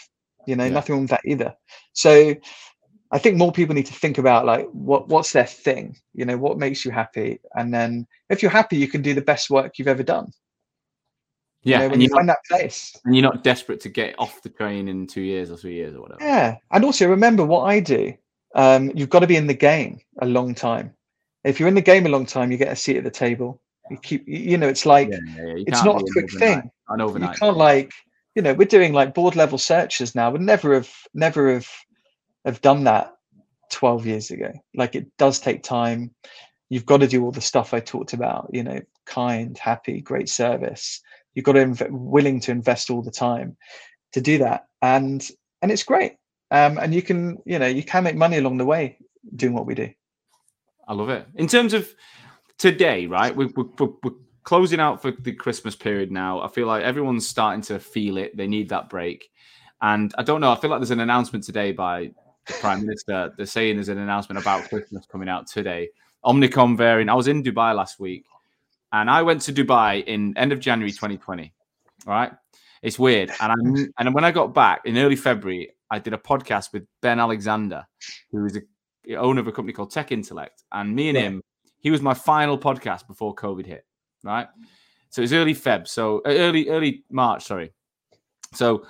you 0.47 0.57
know 0.57 0.65
yeah. 0.65 0.71
nothing 0.71 0.95
wrong 0.95 1.03
with 1.03 1.11
that 1.11 1.21
either 1.25 1.55
so 1.93 2.35
i 3.11 3.19
think 3.19 3.37
more 3.37 3.53
people 3.53 3.75
need 3.75 3.87
to 3.87 3.93
think 3.93 4.19
about 4.19 4.47
like 4.47 4.67
what 4.73 5.09
what's 5.09 5.33
their 5.33 5.47
thing 5.47 5.97
you 6.15 6.25
know 6.25 6.37
what 6.37 6.59
makes 6.59 6.85
you 6.85 6.91
happy 6.91 7.41
and 7.55 7.73
then 7.73 8.07
if 8.31 8.43
you're 8.43 8.51
happy 8.51 8.77
you 8.77 8.89
can 8.89 9.03
do 9.03 9.15
the 9.15 9.23
best 9.23 9.51
work 9.51 9.79
you've 9.79 9.89
ever 9.89 10.03
done 10.03 10.31
yeah, 11.65 11.79
you 11.79 11.83
know, 11.83 11.91
when 11.91 12.01
you 12.01 12.09
find 12.09 12.29
not, 12.29 12.37
that 12.49 12.57
place, 12.57 12.97
and 13.05 13.17
you're 13.17 13.23
not 13.23 13.43
desperate 13.43 13.81
to 13.81 13.89
get 13.89 14.15
off 14.17 14.41
the 14.43 14.49
train 14.49 14.87
in 14.87 15.09
two 15.09 15.21
years 15.23 15.51
or 15.51 15.57
three 15.57 15.75
years 15.75 15.97
or 15.97 16.03
whatever. 16.03 16.23
Yeah, 16.23 16.57
and 16.71 16.85
also 16.85 17.09
remember 17.09 17.45
what 17.45 17.65
I 17.65 17.81
do. 17.81 18.15
Um, 18.55 18.93
you've 18.95 19.11
got 19.11 19.21
to 19.21 19.27
be 19.27 19.35
in 19.35 19.49
the 19.49 19.55
game 19.55 19.99
a 20.23 20.27
long 20.27 20.55
time 20.55 20.95
if 21.45 21.59
you're 21.59 21.69
in 21.69 21.75
the 21.75 21.81
game 21.81 22.07
a 22.07 22.11
long 22.11 22.27
time, 22.27 22.51
you 22.51 22.59
get 22.59 22.73
a 22.73 22.77
seat 22.77 22.97
at 22.97 23.05
the 23.05 23.11
table. 23.11 23.61
You 23.91 23.97
keep, 23.97 24.25
you 24.27 24.59
know, 24.59 24.69
it's 24.69 24.85
like 24.85 25.09
yeah, 25.09 25.19
yeah, 25.37 25.47
yeah. 25.47 25.65
it's 25.67 25.85
not 25.85 26.01
a 26.01 26.05
quick 26.13 26.31
thing. 26.33 26.71
An 26.89 27.01
overnight. 27.01 27.35
You 27.35 27.39
can't 27.39 27.57
like, 27.57 27.93
you 28.35 28.43
know, 28.43 28.53
we're 28.53 28.67
doing 28.67 28.93
like 28.93 29.15
board 29.15 29.35
level 29.35 29.59
searches 29.59 30.15
now. 30.15 30.31
Would 30.31 30.43
never 30.43 30.75
have, 30.75 30.93
never 31.15 31.55
have, 31.55 31.69
have 32.49 32.61
done 32.61 32.85
that 32.85 33.15
12 33.71 34.07
years 34.07 34.31
ago. 34.31 34.53
Like 34.75 34.95
it 34.95 35.07
does 35.19 35.41
take 35.41 35.63
time. 35.63 36.15
You've 36.71 36.87
got 36.87 36.99
to 36.99 37.07
do 37.07 37.25
all 37.25 37.33
the 37.33 37.41
stuff 37.41 37.73
I 37.75 37.81
talked 37.81 38.13
about. 38.13 38.51
You 38.53 38.63
know, 38.63 38.81
kind, 39.07 39.57
happy, 39.57 40.01
great 40.01 40.29
service. 40.29 41.01
You've 41.35 41.45
got 41.45 41.53
to 41.53 41.65
inv- 41.65 41.91
willing 41.91 42.41
to 42.41 42.51
invest 42.51 42.91
all 42.91 43.03
the 43.03 43.11
time 43.11 43.57
to 44.13 44.21
do 44.21 44.39
that, 44.39 44.67
and 44.83 45.27
and 45.63 45.71
it's 45.71 45.85
great. 45.85 46.17
Um, 46.51 46.79
and 46.79 46.95
you 46.95 47.03
can, 47.03 47.39
you 47.45 47.59
know, 47.59 47.67
you 47.67 47.83
can 47.83 48.05
make 48.05 48.17
money 48.17 48.39
along 48.39 48.57
the 48.57 48.65
way 48.65 48.99
doing 49.37 49.53
what 49.53 49.67
we 49.67 49.75
do. 49.75 49.91
I 50.87 50.95
love 50.95 51.11
it. 51.11 51.27
In 51.35 51.47
terms 51.47 51.75
of 51.75 51.95
today, 52.57 53.07
right? 53.07 53.37
We're, 53.37 53.51
we're, 53.55 53.89
we're, 54.03 54.13
closing 54.45 54.81
out 54.81 55.03
for 55.03 55.11
the 55.11 55.33
Christmas 55.33 55.77
period 55.77 56.11
now. 56.11 56.41
I 56.41 56.49
feel 56.49 56.67
like 56.67 56.83
everyone's 56.83 57.29
starting 57.29 57.61
to 57.65 57.79
feel 57.79 58.17
it. 58.17 58.35
They 58.35 58.47
need 58.47 58.71
that 58.71 58.89
break. 58.89 59.29
And 59.83 60.15
I 60.17 60.23
don't 60.23 60.41
know. 60.41 60.51
I 60.51 60.57
feel 60.57 60.71
like 60.71 60.81
there's 60.81 60.91
an 60.91 61.01
announcement 61.01 61.45
today 61.45 61.73
by 61.73 62.13
Prime 62.61 62.81
Minister. 62.81 63.33
They're 63.37 63.47
saying 63.47 63.77
there's 63.77 63.89
an 63.89 63.99
announcement 63.99 64.41
about 64.41 64.69
Christmas 64.69 65.07
coming 65.07 65.29
out 65.29 65.47
today. 65.47 65.91
Omicron 66.25 66.77
variant. 66.77 67.11
I 67.11 67.15
was 67.15 67.29
in 67.29 67.43
Dubai 67.43 67.75
last 67.75 68.01
week, 68.01 68.25
and 68.93 69.11
I 69.11 69.23
went 69.23 69.43
to 69.43 69.53
Dubai 69.53 70.05
in 70.05 70.37
end 70.37 70.53
of 70.53 70.61
January 70.61 70.91
2020. 70.91 71.53
Right, 72.07 72.33
it's 72.83 72.99
weird. 72.99 73.31
And 73.41 73.53
I 73.53 74.03
and 74.03 74.15
when 74.15 74.25
I 74.25 74.31
got 74.31 74.55
back 74.55 74.83
in 74.85 74.97
early 74.99 75.17
February, 75.17 75.71
I 75.91 75.99
did 75.99 76.15
a 76.15 76.19
podcast 76.19 76.73
with 76.73 76.87
Ben 77.01 77.21
Alexander, 77.21 77.87
who 78.31 78.45
is 78.45 78.57
a 78.57 79.17
owner 79.17 79.41
of 79.41 79.49
a 79.49 79.53
company 79.53 79.73
called 79.73 79.91
Tech 79.91 80.13
Intellect, 80.13 80.65
and 80.73 80.95
me 80.95 81.09
and 81.09 81.17
yeah. 81.17 81.25
him, 81.25 81.43
he 81.81 81.91
was 81.91 82.03
my 82.03 82.15
final 82.15 82.59
podcast 82.59 83.07
before 83.07 83.35
COVID 83.35 83.67
hit. 83.67 83.85
Right, 84.25 84.49
so 85.11 85.21
it 85.21 85.25
was 85.25 85.33
early 85.33 85.55
Feb, 85.55 85.87
so 85.87 86.19
uh, 86.19 86.31
early 86.31 86.69
early 86.69 87.05
March, 87.11 87.45
sorry. 87.45 87.73
So 88.55 88.87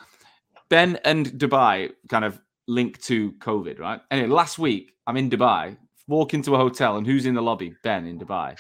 Ben 0.69 0.99
and 1.05 1.27
Dubai 1.27 1.93
kind 2.09 2.25
of 2.25 2.41
linked 2.69 3.03
to 3.05 3.33
COVID, 3.33 3.81
right? 3.81 4.01
Anyway, 4.11 4.29
last 4.29 4.59
week 4.59 4.93
I'm 5.07 5.17
in 5.17 5.29
Dubai, 5.29 5.77
walk 6.07 6.35
into 6.35 6.55
a 6.55 6.59
hotel, 6.59 6.97
and 6.99 7.07
who's 7.07 7.27
in 7.27 7.35
the 7.35 7.43
lobby? 7.43 7.75
Ben 7.83 8.07
in 8.07 8.19
Dubai, 8.19 8.57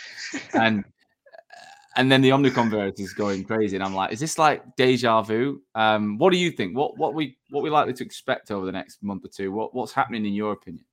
and 0.54 0.84
and 1.96 2.11
then 2.11 2.20
the 2.20 2.32
Omicron 2.32 2.72
is 2.98 3.12
going 3.12 3.44
crazy, 3.44 3.76
and 3.76 3.84
I'm 3.84 3.94
like, 3.94 4.12
is 4.12 4.20
this 4.20 4.38
like 4.38 4.76
deja 4.76 5.22
vu? 5.22 5.62
Um, 5.74 6.18
what 6.18 6.32
do 6.32 6.38
you 6.38 6.50
think? 6.50 6.76
What 6.76 6.98
what 6.98 7.14
we 7.14 7.36
what 7.50 7.62
we 7.62 7.70
likely 7.70 7.92
to 7.94 8.04
expect 8.04 8.50
over 8.50 8.66
the 8.66 8.72
next 8.72 9.02
month 9.02 9.24
or 9.24 9.28
two? 9.28 9.52
What 9.52 9.74
what's 9.74 9.92
happening 9.92 10.26
in 10.26 10.32
your 10.32 10.52
opinion? 10.52 10.84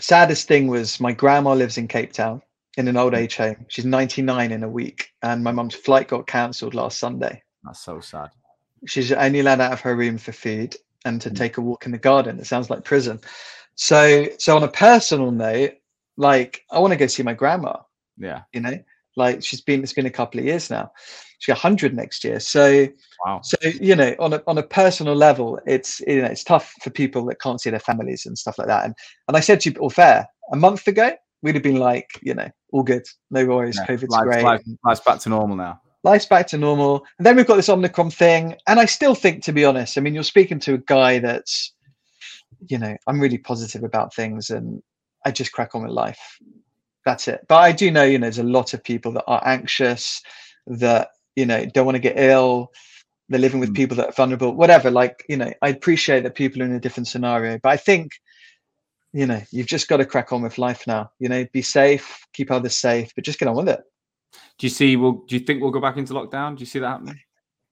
saddest 0.00 0.48
thing 0.48 0.66
was 0.66 1.00
my 1.00 1.12
grandma 1.12 1.52
lives 1.52 1.78
in 1.78 1.88
Cape 1.88 2.12
Town 2.12 2.42
in 2.76 2.88
an 2.88 2.96
old 2.96 3.12
mm. 3.12 3.18
age 3.18 3.36
home. 3.36 3.66
She's 3.68 3.84
99 3.84 4.52
in 4.52 4.62
a 4.62 4.68
week, 4.68 5.10
and 5.22 5.44
my 5.44 5.52
mum's 5.52 5.74
flight 5.74 6.08
got 6.08 6.26
cancelled 6.26 6.74
last 6.74 6.98
Sunday. 6.98 7.42
That's 7.62 7.80
so 7.80 8.00
sad. 8.00 8.30
She's 8.86 9.12
only 9.12 9.40
allowed 9.40 9.60
out 9.60 9.72
of 9.72 9.80
her 9.80 9.96
room 9.96 10.18
for 10.18 10.32
food 10.32 10.76
and 11.04 11.20
to 11.20 11.30
mm. 11.30 11.36
take 11.36 11.56
a 11.56 11.60
walk 11.60 11.86
in 11.86 11.92
the 11.92 11.98
garden. 11.98 12.38
It 12.38 12.46
sounds 12.46 12.70
like 12.70 12.84
prison. 12.84 13.20
So, 13.76 14.28
so 14.38 14.56
on 14.56 14.62
a 14.62 14.68
personal 14.68 15.30
note, 15.30 15.72
like 16.16 16.62
I 16.70 16.78
want 16.78 16.92
to 16.92 16.96
go 16.96 17.06
see 17.06 17.22
my 17.22 17.34
grandma. 17.34 17.76
Yeah, 18.16 18.42
you 18.52 18.60
know, 18.60 18.78
like 19.16 19.42
she's 19.42 19.60
been. 19.60 19.82
It's 19.82 19.92
been 19.92 20.06
a 20.06 20.10
couple 20.10 20.38
of 20.38 20.46
years 20.46 20.70
now. 20.70 20.92
She's 21.40 21.52
100 21.52 21.94
next 21.94 22.22
year. 22.22 22.38
So, 22.38 22.86
wow. 23.26 23.40
So 23.42 23.56
you 23.62 23.96
know, 23.96 24.14
on 24.20 24.34
a 24.34 24.42
on 24.46 24.58
a 24.58 24.62
personal 24.62 25.16
level, 25.16 25.58
it's 25.66 26.00
you 26.06 26.22
know 26.22 26.28
it's 26.28 26.44
tough 26.44 26.72
for 26.82 26.90
people 26.90 27.24
that 27.26 27.40
can't 27.40 27.60
see 27.60 27.70
their 27.70 27.80
families 27.80 28.26
and 28.26 28.38
stuff 28.38 28.58
like 28.58 28.68
that. 28.68 28.84
And 28.84 28.94
and 29.26 29.36
I 29.36 29.40
said 29.40 29.60
to 29.60 29.70
you, 29.70 29.76
all 29.80 29.90
fair, 29.90 30.28
a 30.52 30.56
month 30.56 30.86
ago 30.86 31.12
we'd 31.44 31.54
have 31.54 31.62
been 31.62 31.76
like, 31.76 32.08
you 32.22 32.34
know, 32.34 32.48
all 32.72 32.82
good, 32.82 33.06
no 33.30 33.44
worries, 33.44 33.76
yeah. 33.78 33.86
COVID's 33.86 34.08
life, 34.08 34.24
great, 34.24 34.42
life, 34.42 34.62
life's 34.82 35.00
back 35.00 35.20
to 35.20 35.28
normal 35.28 35.56
now. 35.56 35.80
Life's 36.04 36.26
back 36.26 36.46
to 36.48 36.58
normal, 36.58 37.04
and 37.18 37.26
then 37.26 37.36
we've 37.36 37.46
got 37.46 37.56
this 37.56 37.68
Omicron 37.68 38.10
thing. 38.10 38.56
And 38.66 38.78
I 38.78 38.84
still 38.84 39.14
think, 39.14 39.42
to 39.44 39.52
be 39.52 39.64
honest, 39.64 39.98
I 39.98 40.00
mean, 40.00 40.14
you're 40.14 40.22
speaking 40.22 40.60
to 40.60 40.74
a 40.74 40.78
guy 40.78 41.18
that's, 41.18 41.72
you 42.68 42.78
know, 42.78 42.96
I'm 43.06 43.20
really 43.20 43.38
positive 43.38 43.82
about 43.82 44.14
things, 44.14 44.50
and 44.50 44.82
I 45.24 45.30
just 45.30 45.52
crack 45.52 45.74
on 45.74 45.82
with 45.82 45.92
life. 45.92 46.38
That's 47.04 47.28
it. 47.28 47.40
But 47.48 47.56
I 47.56 47.72
do 47.72 47.90
know, 47.90 48.04
you 48.04 48.18
know, 48.18 48.26
there's 48.26 48.38
a 48.38 48.44
lot 48.44 48.74
of 48.74 48.84
people 48.84 49.12
that 49.12 49.24
are 49.26 49.42
anxious, 49.44 50.22
that 50.66 51.10
you 51.36 51.46
know 51.46 51.64
don't 51.66 51.86
want 51.86 51.96
to 51.96 52.00
get 52.00 52.18
ill 52.18 52.70
they're 53.28 53.40
living 53.40 53.60
with 53.60 53.70
mm. 53.70 53.76
people 53.76 53.96
that 53.96 54.08
are 54.08 54.12
vulnerable 54.12 54.54
whatever 54.54 54.90
like 54.90 55.24
you 55.28 55.36
know 55.36 55.52
i 55.62 55.68
appreciate 55.68 56.22
that 56.22 56.34
people 56.34 56.62
are 56.62 56.66
in 56.66 56.72
a 56.72 56.80
different 56.80 57.06
scenario 57.06 57.58
but 57.62 57.70
i 57.70 57.76
think 57.76 58.12
you 59.12 59.26
know 59.26 59.40
you've 59.50 59.66
just 59.66 59.88
got 59.88 59.98
to 59.98 60.06
crack 60.06 60.32
on 60.32 60.42
with 60.42 60.58
life 60.58 60.86
now 60.86 61.10
you 61.18 61.28
know 61.28 61.44
be 61.52 61.62
safe 61.62 62.26
keep 62.32 62.50
others 62.50 62.76
safe 62.76 63.12
but 63.14 63.24
just 63.24 63.38
get 63.38 63.48
on 63.48 63.56
with 63.56 63.68
it 63.68 63.80
do 64.58 64.66
you 64.66 64.70
see 64.70 64.96
Will 64.96 65.24
do 65.26 65.36
you 65.36 65.40
think 65.40 65.60
we'll 65.60 65.70
go 65.70 65.80
back 65.80 65.96
into 65.96 66.14
lockdown 66.14 66.56
do 66.56 66.60
you 66.60 66.66
see 66.66 66.78
that 66.78 66.88
happening 66.88 67.20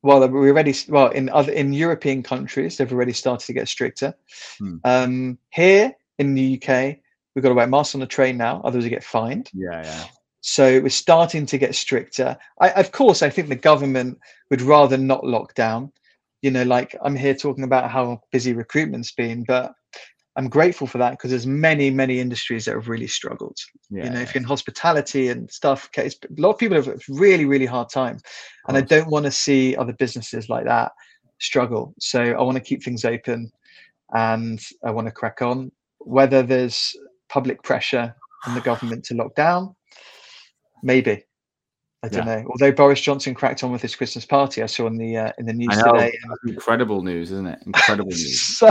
well 0.02 0.26
we're 0.28 0.48
already 0.48 0.74
well 0.88 1.08
in 1.08 1.28
other 1.30 1.52
in 1.52 1.72
european 1.72 2.22
countries 2.22 2.76
they've 2.76 2.92
already 2.92 3.12
started 3.12 3.46
to 3.46 3.52
get 3.52 3.68
stricter 3.68 4.14
hmm. 4.58 4.76
um 4.84 5.38
here 5.50 5.92
in 6.18 6.34
the 6.34 6.60
uk 6.60 6.96
we've 7.34 7.42
got 7.42 7.48
to 7.48 7.54
wear 7.54 7.66
masks 7.66 7.94
on 7.94 8.00
the 8.00 8.06
train 8.06 8.36
now 8.36 8.60
otherwise 8.64 8.84
we 8.84 8.90
get 8.90 9.04
fined 9.04 9.50
yeah 9.54 9.82
yeah 9.84 10.04
so 10.42 10.80
we're 10.80 10.88
starting 10.88 11.46
to 11.46 11.56
get 11.56 11.74
stricter. 11.74 12.36
I, 12.60 12.70
of 12.70 12.90
course, 12.90 13.22
I 13.22 13.30
think 13.30 13.48
the 13.48 13.54
government 13.54 14.18
would 14.50 14.60
rather 14.60 14.98
not 14.98 15.24
lock 15.24 15.54
down. 15.54 15.92
You 16.42 16.50
know, 16.50 16.64
like 16.64 16.96
I'm 17.02 17.14
here 17.14 17.34
talking 17.34 17.62
about 17.62 17.90
how 17.90 18.20
busy 18.32 18.52
recruitment's 18.52 19.12
been, 19.12 19.44
but 19.44 19.72
I'm 20.36 20.48
grateful 20.48 20.86
for 20.86 20.98
that 20.98 21.10
because 21.10 21.30
there's 21.30 21.46
many, 21.46 21.90
many 21.90 22.18
industries 22.18 22.64
that 22.64 22.74
have 22.74 22.88
really 22.88 23.06
struggled. 23.06 23.56
Yeah, 23.90 24.04
you 24.04 24.10
know, 24.10 24.20
if 24.20 24.34
you're 24.34 24.40
in 24.40 24.48
hospitality 24.48 25.28
and 25.28 25.50
stuff, 25.50 25.90
a 25.98 26.10
lot 26.38 26.50
of 26.50 26.58
people 26.58 26.76
have 26.76 26.88
a 26.88 26.98
really, 27.08 27.44
really 27.44 27.66
hard 27.66 27.90
time, 27.90 28.18
and 28.68 28.76
I 28.76 28.80
don't 28.80 29.10
want 29.10 29.26
to 29.26 29.30
see 29.30 29.76
other 29.76 29.92
businesses 29.92 30.48
like 30.48 30.64
that 30.64 30.92
struggle. 31.38 31.94
So 31.98 32.22
I 32.22 32.40
want 32.40 32.56
to 32.56 32.62
keep 32.62 32.82
things 32.82 33.04
open, 33.04 33.50
and 34.14 34.60
I 34.84 34.90
want 34.90 35.06
to 35.06 35.12
crack 35.12 35.42
on. 35.42 35.70
Whether 35.98 36.42
there's 36.42 36.96
public 37.28 37.62
pressure 37.62 38.14
from 38.42 38.54
the 38.54 38.60
government 38.60 39.04
to 39.04 39.14
lock 39.14 39.34
down, 39.36 39.76
Maybe. 40.82 41.24
I 42.04 42.08
don't 42.08 42.26
yeah. 42.26 42.36
know. 42.36 42.48
Although 42.50 42.72
Boris 42.72 43.00
Johnson 43.00 43.32
cracked 43.32 43.62
on 43.62 43.70
with 43.70 43.80
his 43.80 43.94
Christmas 43.94 44.26
party, 44.26 44.60
I 44.62 44.66
saw 44.66 44.88
in 44.88 44.96
the 44.96 45.16
uh, 45.16 45.32
in 45.38 45.46
the 45.46 45.52
news 45.52 45.76
today. 45.76 46.12
Incredible 46.48 47.02
news, 47.02 47.30
isn't 47.30 47.46
it? 47.46 47.60
Incredible 47.64 48.10
news. 48.10 48.40
so, 48.40 48.68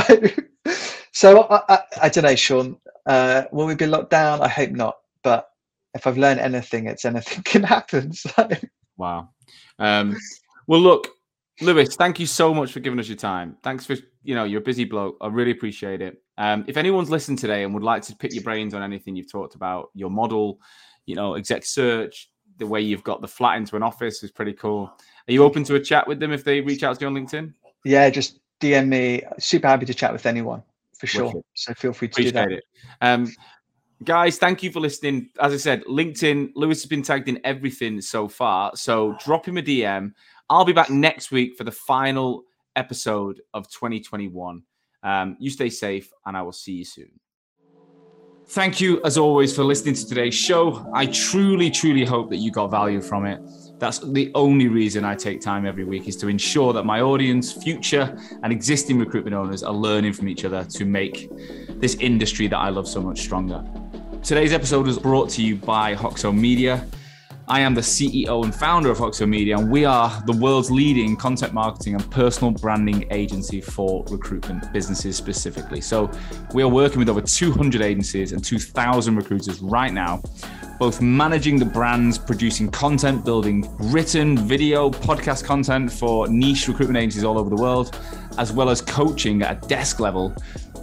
so 1.11 1.43
I, 1.43 1.61
I, 1.67 1.79
I, 2.03 2.09
don't 2.09 2.23
know, 2.23 2.35
Sean. 2.35 2.77
Uh, 3.05 3.43
will 3.51 3.65
we 3.65 3.75
be 3.75 3.87
locked 3.87 4.11
down? 4.11 4.41
I 4.41 4.47
hope 4.47 4.71
not. 4.71 4.97
But 5.23 5.49
if 5.93 6.07
I've 6.07 6.17
learned 6.17 6.39
anything, 6.39 6.87
it's 6.87 7.05
anything 7.05 7.43
can 7.45 7.63
happen. 7.63 8.13
So. 8.13 8.49
Wow. 8.97 9.29
Um, 9.79 10.17
well, 10.67 10.79
look, 10.79 11.09
Lewis, 11.61 11.95
thank 11.95 12.19
you 12.19 12.25
so 12.25 12.53
much 12.53 12.71
for 12.71 12.79
giving 12.79 12.99
us 12.99 13.07
your 13.07 13.17
time. 13.17 13.57
Thanks 13.63 13.85
for 13.85 13.95
you 14.23 14.35
know 14.35 14.43
you're 14.43 14.61
a 14.61 14.63
busy 14.63 14.85
bloke. 14.85 15.17
I 15.21 15.27
really 15.27 15.51
appreciate 15.51 16.01
it. 16.01 16.21
Um, 16.37 16.65
if 16.67 16.77
anyone's 16.77 17.09
listened 17.09 17.39
today 17.39 17.63
and 17.63 17.73
would 17.73 17.83
like 17.83 18.03
to 18.03 18.15
pick 18.15 18.33
your 18.33 18.43
brains 18.43 18.73
on 18.73 18.81
anything 18.81 19.15
you've 19.15 19.31
talked 19.31 19.55
about, 19.55 19.89
your 19.93 20.09
model 20.09 20.59
you 21.05 21.15
know, 21.15 21.35
exec 21.35 21.65
search, 21.65 22.29
the 22.57 22.65
way 22.65 22.81
you've 22.81 23.03
got 23.03 23.21
the 23.21 23.27
flat 23.27 23.57
into 23.57 23.75
an 23.75 23.83
office 23.83 24.23
is 24.23 24.31
pretty 24.31 24.53
cool. 24.53 24.85
Are 25.27 25.31
you 25.31 25.43
open 25.43 25.63
to 25.65 25.75
a 25.75 25.79
chat 25.79 26.07
with 26.07 26.19
them 26.19 26.31
if 26.31 26.43
they 26.43 26.61
reach 26.61 26.83
out 26.83 26.97
to 26.99 27.01
you 27.01 27.07
on 27.07 27.15
LinkedIn? 27.15 27.53
Yeah, 27.83 28.09
just 28.09 28.39
DM 28.59 28.87
me. 28.87 29.23
Super 29.39 29.67
happy 29.67 29.85
to 29.85 29.93
chat 29.93 30.13
with 30.13 30.25
anyone 30.25 30.63
for 31.01 31.07
sure. 31.07 31.25
Wicked. 31.25 31.43
So 31.55 31.73
feel 31.73 31.93
free 31.93 32.07
to 32.09 32.13
Appreciate 32.13 32.31
do 32.31 32.37
that. 32.37 32.51
It. 32.51 32.63
Um, 33.01 33.33
Guys, 34.03 34.39
thank 34.39 34.63
you 34.63 34.71
for 34.71 34.79
listening. 34.79 35.29
As 35.39 35.53
I 35.53 35.57
said, 35.57 35.83
LinkedIn, 35.83 36.53
Lewis 36.55 36.81
has 36.81 36.89
been 36.89 37.03
tagged 37.03 37.29
in 37.29 37.39
everything 37.43 38.01
so 38.01 38.27
far. 38.27 38.75
So 38.75 39.15
drop 39.23 39.47
him 39.47 39.57
a 39.57 39.61
DM. 39.61 40.13
I'll 40.49 40.65
be 40.65 40.73
back 40.73 40.89
next 40.89 41.29
week 41.29 41.55
for 41.55 41.63
the 41.63 41.71
final 41.71 42.43
episode 42.75 43.41
of 43.53 43.69
2021. 43.69 44.63
Um, 45.03 45.37
you 45.39 45.51
stay 45.51 45.69
safe, 45.69 46.11
and 46.25 46.35
I 46.35 46.41
will 46.41 46.51
see 46.51 46.73
you 46.73 46.85
soon. 46.85 47.11
Thank 48.47 48.81
you, 48.81 49.01
as 49.03 49.19
always, 49.19 49.55
for 49.55 49.63
listening 49.63 49.93
to 49.93 50.07
today's 50.07 50.35
show. 50.35 50.89
I 50.95 51.05
truly, 51.05 51.69
truly 51.69 52.03
hope 52.03 52.31
that 52.31 52.37
you 52.37 52.51
got 52.51 52.71
value 52.71 53.01
from 53.01 53.25
it. 53.27 53.39
That's 53.81 53.97
the 53.97 54.31
only 54.35 54.67
reason 54.67 55.03
I 55.03 55.15
take 55.15 55.41
time 55.41 55.65
every 55.65 55.85
week 55.85 56.07
is 56.07 56.15
to 56.17 56.27
ensure 56.27 56.71
that 56.71 56.83
my 56.83 57.01
audience, 57.01 57.51
future 57.51 58.15
and 58.43 58.53
existing 58.53 58.99
recruitment 58.99 59.35
owners 59.35 59.63
are 59.63 59.73
learning 59.73 60.13
from 60.13 60.29
each 60.29 60.45
other 60.45 60.63
to 60.65 60.85
make 60.85 61.31
this 61.79 61.95
industry 61.95 62.45
that 62.45 62.57
I 62.59 62.69
love 62.69 62.87
so 62.87 63.01
much 63.01 63.21
stronger. 63.21 63.65
Today's 64.21 64.53
episode 64.53 64.87
is 64.87 64.99
brought 64.99 65.31
to 65.31 65.41
you 65.41 65.55
by 65.55 65.95
Hoxo 65.95 66.31
Media. 66.31 66.85
I 67.47 67.61
am 67.61 67.73
the 67.73 67.81
CEO 67.81 68.43
and 68.43 68.53
founder 68.53 68.91
of 68.91 68.99
Hoxo 68.99 69.27
Media, 69.27 69.57
and 69.57 69.71
we 69.71 69.83
are 69.83 70.21
the 70.27 70.33
world's 70.33 70.69
leading 70.69 71.17
content 71.17 71.51
marketing 71.51 71.95
and 71.95 72.11
personal 72.11 72.51
branding 72.51 73.07
agency 73.09 73.61
for 73.61 74.05
recruitment 74.11 74.71
businesses 74.71 75.17
specifically. 75.17 75.81
So, 75.81 76.11
we 76.53 76.61
are 76.61 76.69
working 76.69 76.99
with 76.99 77.09
over 77.09 77.19
200 77.19 77.81
agencies 77.81 78.31
and 78.31 78.43
2,000 78.43 79.15
recruiters 79.15 79.59
right 79.59 79.91
now, 79.91 80.21
both 80.81 80.99
managing 80.99 81.59
the 81.59 81.65
brands, 81.65 82.17
producing 82.17 82.67
content, 82.71 83.23
building 83.23 83.71
written, 83.91 84.35
video, 84.35 84.89
podcast 84.89 85.45
content 85.45 85.93
for 85.93 86.27
niche 86.27 86.67
recruitment 86.67 86.97
agencies 86.97 87.23
all 87.23 87.37
over 87.37 87.51
the 87.51 87.61
world, 87.61 87.99
as 88.39 88.51
well 88.51 88.67
as 88.67 88.81
coaching 88.81 89.43
at 89.43 89.63
a 89.63 89.67
desk 89.67 89.99
level 89.99 90.35